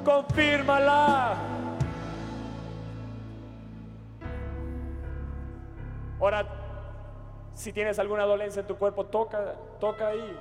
Confírmala. 0.05 1.53
Ahora, 6.24 6.46
si 7.52 7.70
tienes 7.70 7.98
alguna 7.98 8.24
dolencia 8.24 8.60
en 8.60 8.66
tu 8.66 8.78
cuerpo, 8.78 9.05
toca, 9.05 9.56
toca 9.78 10.09
ahí 10.09 10.34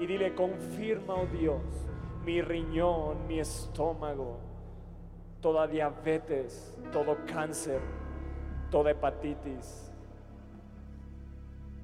y 0.00 0.06
dile, 0.06 0.34
confirma, 0.34 1.14
oh 1.14 1.26
Dios, 1.26 1.60
mi 2.24 2.40
riñón, 2.40 3.26
mi 3.26 3.38
estómago, 3.38 4.38
toda 5.42 5.66
diabetes, 5.66 6.74
todo 6.90 7.18
cáncer, 7.26 7.82
toda 8.70 8.92
hepatitis, 8.92 9.92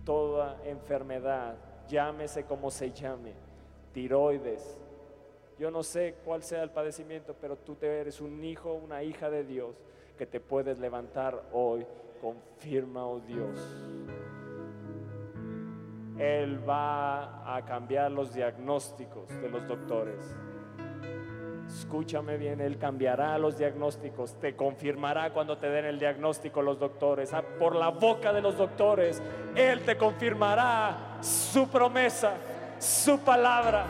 toda 0.07 0.57
enfermedad, 0.65 1.55
llámese 1.89 2.47
como 2.47 2.70
se 2.70 2.91
llame, 2.91 3.35
tiroides. 3.93 4.81
Yo 5.59 5.70
no 5.70 5.83
sé 5.83 6.15
cuál 6.24 6.43
sea 6.43 6.62
el 6.62 6.70
padecimiento, 6.70 7.37
pero 7.39 7.57
tú 7.59 7.77
eres 7.83 8.19
un 8.23 8.43
hijo, 8.45 8.73
una 8.73 9.03
hija 9.03 9.29
de 9.29 9.45
Dios 9.45 9.77
que 10.16 10.24
te 10.24 10.41
puedes 10.41 10.79
levantar 10.79 11.43
hoy. 11.53 11.87
Confirma, 12.23 13.05
oh 13.05 13.19
Dios. 13.19 13.59
Él 16.16 16.69
va 16.69 17.57
a 17.57 17.65
cambiar 17.65 18.12
los 18.12 18.32
diagnósticos 18.32 19.28
de 19.28 19.51
los 19.51 19.66
doctores. 19.66 20.36
Escúchame 21.66 22.36
bien, 22.36 22.61
Él 22.61 22.78
cambiará 22.78 23.36
los 23.39 23.59
diagnósticos, 23.59 24.39
te 24.39 24.55
confirmará 24.55 25.32
cuando 25.32 25.59
te 25.59 25.69
den 25.69 25.85
el 25.85 25.99
diagnóstico 25.99 26.62
los 26.62 26.78
doctores. 26.78 27.35
Ah, 27.35 27.43
Por 27.59 27.74
la 27.74 27.89
boca 27.89 28.32
de 28.32 28.40
los 28.40 28.57
doctores, 28.57 29.20
Él 29.57 29.81
te 29.81 29.97
confirmará 29.97 31.19
su 31.20 31.69
promesa, 31.69 32.35
su 32.78 33.19
palabra. 33.19 33.85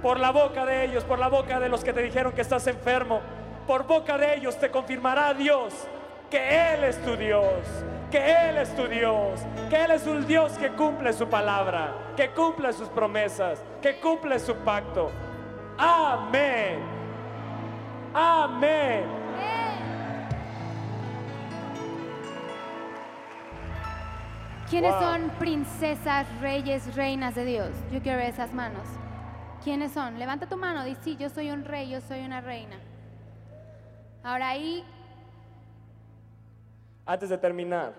Por 0.00 0.18
la 0.18 0.30
boca 0.30 0.64
de 0.64 0.86
ellos, 0.86 1.04
por 1.04 1.18
la 1.18 1.28
boca 1.28 1.60
de 1.60 1.68
los 1.68 1.84
que 1.84 1.92
te 1.92 2.00
dijeron 2.00 2.32
que 2.32 2.40
estás 2.40 2.66
enfermo, 2.68 3.20
por 3.66 3.86
boca 3.86 4.16
de 4.16 4.36
ellos 4.36 4.58
te 4.58 4.70
confirmará 4.70 5.34
Dios 5.34 5.86
que 6.30 6.74
Él 6.74 6.84
es 6.84 7.00
tu 7.02 7.16
Dios, 7.16 7.44
que 8.10 8.48
Él 8.48 8.58
es 8.58 8.74
tu 8.74 8.86
Dios, 8.86 9.40
que 9.70 9.84
Él 9.84 9.90
es 9.92 10.06
un 10.06 10.26
Dios 10.26 10.58
que 10.58 10.70
cumple 10.70 11.12
su 11.12 11.28
palabra, 11.28 11.92
que 12.16 12.30
cumple 12.30 12.72
sus 12.72 12.88
promesas, 12.88 13.62
que 13.80 13.98
cumple 14.00 14.38
su 14.38 14.54
pacto. 14.56 15.10
Amén. 15.78 16.80
Amén. 18.14 19.04
¿Quiénes 24.68 24.92
Wow. 24.92 25.00
son 25.00 25.30
princesas, 25.38 26.26
reyes, 26.40 26.94
reinas 26.94 27.34
de 27.34 27.44
Dios? 27.44 27.70
Yo 27.90 28.02
quiero 28.02 28.18
ver 28.18 28.28
esas 28.28 28.52
manos. 28.52 28.86
¿Quiénes 29.64 29.92
son? 29.92 30.18
Levanta 30.18 30.46
tu 30.46 30.56
mano, 30.56 30.84
di 30.84 30.94
sí, 31.00 31.16
yo 31.16 31.30
soy 31.30 31.50
un 31.50 31.64
rey, 31.64 31.88
yo 31.88 32.00
soy 32.02 32.20
una 32.24 32.40
reina. 32.42 32.76
Ahora 34.22 34.50
ahí, 34.50 34.84
Antes 37.08 37.30
de 37.30 37.38
terminar, 37.38 37.94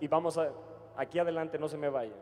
y 0.00 0.06
vamos 0.06 0.36
a, 0.36 0.50
aquí 0.98 1.18
adelante, 1.18 1.58
no 1.58 1.66
se 1.66 1.78
me 1.78 1.88
vaya. 1.88 2.12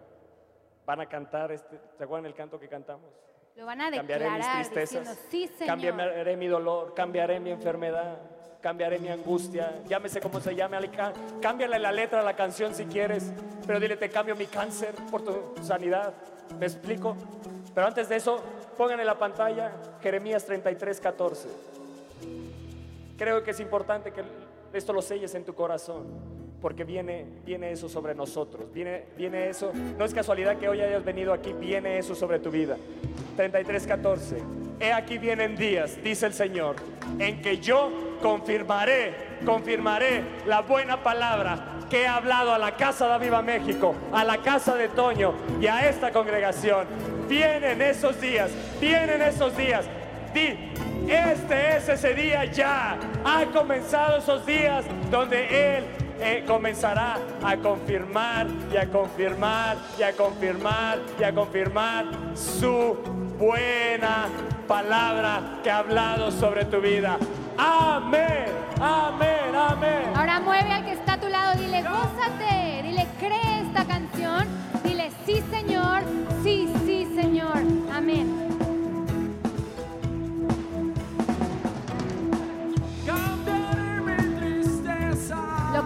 Van 0.86 1.00
a 1.00 1.06
cantar, 1.06 1.50
este, 1.50 1.80
¿se 1.98 2.04
acuerdan 2.04 2.26
el 2.26 2.34
canto 2.34 2.60
que 2.60 2.68
cantamos? 2.68 3.10
lo 3.56 3.66
van 3.66 3.80
a 3.80 3.90
Cambiaré 3.90 4.30
mis 4.30 4.34
declarar 4.34 4.62
tristezas, 4.62 5.00
diciendo, 5.00 5.22
sí, 5.30 5.48
Señor. 5.58 5.66
cambiaré 5.66 6.36
mi 6.36 6.46
dolor, 6.46 6.94
cambiaré 6.94 7.40
mi 7.40 7.50
enfermedad, 7.50 8.18
cambiaré 8.60 9.00
mi 9.00 9.08
angustia, 9.08 9.82
llámese 9.88 10.20
como 10.20 10.38
se 10.38 10.54
llame, 10.54 10.78
cámbiale 11.40 11.80
la 11.80 11.90
letra 11.90 12.20
a 12.20 12.22
la 12.22 12.36
canción 12.36 12.72
si 12.72 12.84
quieres, 12.84 13.32
pero 13.66 13.80
dile, 13.80 13.96
te 13.96 14.08
cambio 14.08 14.36
mi 14.36 14.46
cáncer 14.46 14.94
por 15.10 15.22
tu 15.22 15.54
sanidad, 15.60 16.14
¿me 16.56 16.66
explico? 16.66 17.16
Pero 17.74 17.88
antes 17.88 18.08
de 18.08 18.14
eso, 18.14 18.40
pongan 18.78 19.00
en 19.00 19.06
la 19.06 19.18
pantalla 19.18 19.72
Jeremías 20.00 20.46
33, 20.46 21.00
14. 21.00 21.48
Creo 23.18 23.42
que 23.42 23.50
es 23.50 23.58
importante 23.58 24.12
que 24.12 24.22
esto 24.72 24.92
lo 24.92 25.02
selles 25.02 25.34
en 25.34 25.44
tu 25.44 25.54
corazón, 25.54 26.06
porque 26.60 26.84
viene, 26.84 27.26
viene 27.44 27.72
eso 27.72 27.88
sobre 27.88 28.14
nosotros, 28.14 28.72
viene, 28.72 29.04
viene 29.16 29.48
eso, 29.48 29.72
no 29.98 30.04
es 30.04 30.14
casualidad 30.14 30.56
que 30.58 30.68
hoy 30.68 30.80
hayas 30.80 31.04
venido 31.04 31.32
aquí, 31.32 31.52
viene 31.52 31.98
eso 31.98 32.14
sobre 32.14 32.38
tu 32.38 32.50
vida. 32.50 32.76
33, 33.36 33.86
14. 33.86 34.36
He 34.80 34.92
aquí 34.92 35.18
vienen 35.18 35.56
días, 35.56 36.02
dice 36.02 36.26
el 36.26 36.32
Señor, 36.34 36.76
en 37.18 37.40
que 37.42 37.58
yo 37.58 37.90
confirmaré, 38.20 39.38
confirmaré 39.44 40.22
la 40.46 40.62
buena 40.62 41.02
palabra 41.02 41.78
que 41.90 42.02
he 42.02 42.06
hablado 42.06 42.54
a 42.54 42.58
la 42.58 42.76
casa 42.76 43.06
de 43.06 43.12
Aviva 43.12 43.42
México, 43.42 43.94
a 44.12 44.24
la 44.24 44.38
casa 44.38 44.74
de 44.74 44.88
Toño 44.88 45.34
y 45.60 45.66
a 45.66 45.88
esta 45.88 46.10
congregación. 46.10 46.86
Vienen 47.28 47.82
esos 47.82 48.20
días, 48.20 48.50
vienen 48.80 49.20
esos 49.20 49.56
días. 49.56 49.84
Di, 50.32 50.71
este 51.08 51.76
es 51.76 51.88
ese 51.88 52.14
día 52.14 52.44
ya. 52.46 52.98
Ha 53.24 53.44
comenzado 53.46 54.18
esos 54.18 54.44
días 54.46 54.84
donde 55.10 55.78
Él 55.78 55.84
eh, 56.20 56.44
comenzará 56.46 57.18
a 57.42 57.56
confirmar 57.56 58.46
y 58.72 58.76
a 58.76 58.88
confirmar 58.88 59.76
y 59.98 60.02
a 60.02 60.12
confirmar 60.12 60.98
y 61.18 61.24
a 61.24 61.34
confirmar 61.34 62.04
su 62.34 62.96
buena 63.38 64.28
palabra 64.68 65.58
que 65.62 65.70
ha 65.70 65.78
hablado 65.78 66.30
sobre 66.30 66.64
tu 66.64 66.80
vida. 66.80 67.18
Amén, 67.58 68.46
amén, 68.80 69.54
amén. 69.54 70.12
Ahora 70.14 70.40
mueve 70.40 70.70
al 70.70 70.84
que 70.84 70.92
está 70.92 71.14
a 71.14 71.20
tu 71.20 71.28
lado, 71.28 71.58
dile, 71.58 71.82
gózate, 71.82 72.82
dile, 72.82 73.06
cree 73.18 73.62
esta 73.66 73.84
canción, 73.84 74.46
dile, 74.84 75.10
sí, 75.26 75.42
Señor, 75.50 76.02
sí, 76.42 76.72
sí, 76.86 77.08
Señor, 77.16 77.58
amén. 77.92 78.51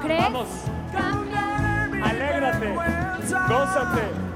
Crees? 0.06 0.22
Vamos, 0.22 0.48
Alégrate, 2.02 2.74
gózate. 3.48 4.26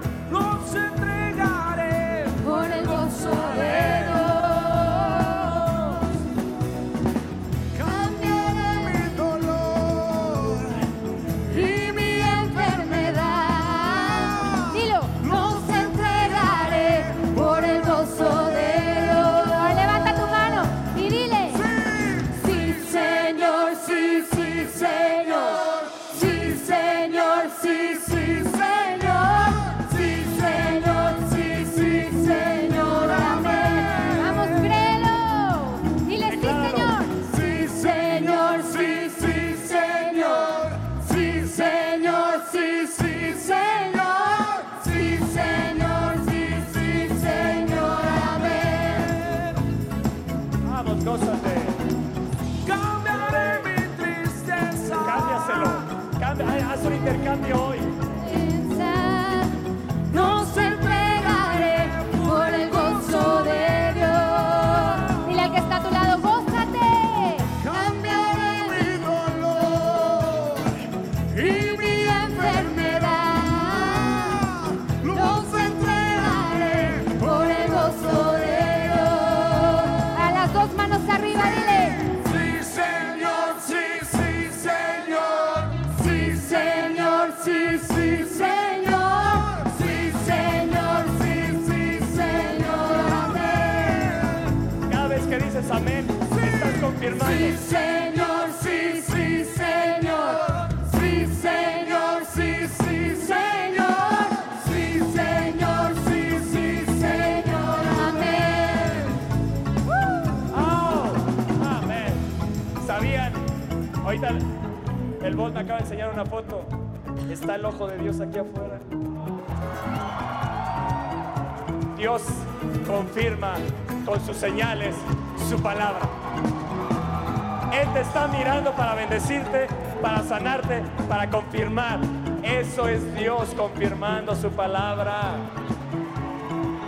bendecirte, 129.10 129.66
para 130.00 130.22
sanarte, 130.22 130.82
para 131.08 131.28
confirmar. 131.28 131.98
Eso 132.44 132.86
es 132.88 133.12
Dios 133.16 133.52
confirmando 133.56 134.36
su 134.36 134.50
palabra. 134.50 135.32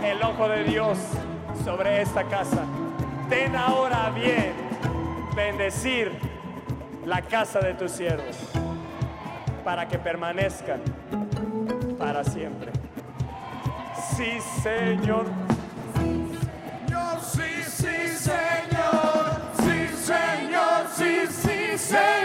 El 0.01 0.23
ojo 0.23 0.47
de 0.47 0.63
Dios 0.63 0.97
sobre 1.65 2.01
esta 2.01 2.23
casa. 2.23 2.63
Ten 3.29 3.53
ahora 3.57 4.09
bien 4.11 4.53
bendecir 5.35 6.13
la 7.05 7.21
casa 7.21 7.59
de 7.59 7.73
tus 7.73 7.91
siervos 7.91 8.37
para 9.65 9.89
que 9.89 9.99
permanezcan 9.99 10.81
para 11.99 12.23
siempre. 12.23 12.71
Sí, 14.15 14.39
Señor. 14.61 15.42
say 21.83 22.22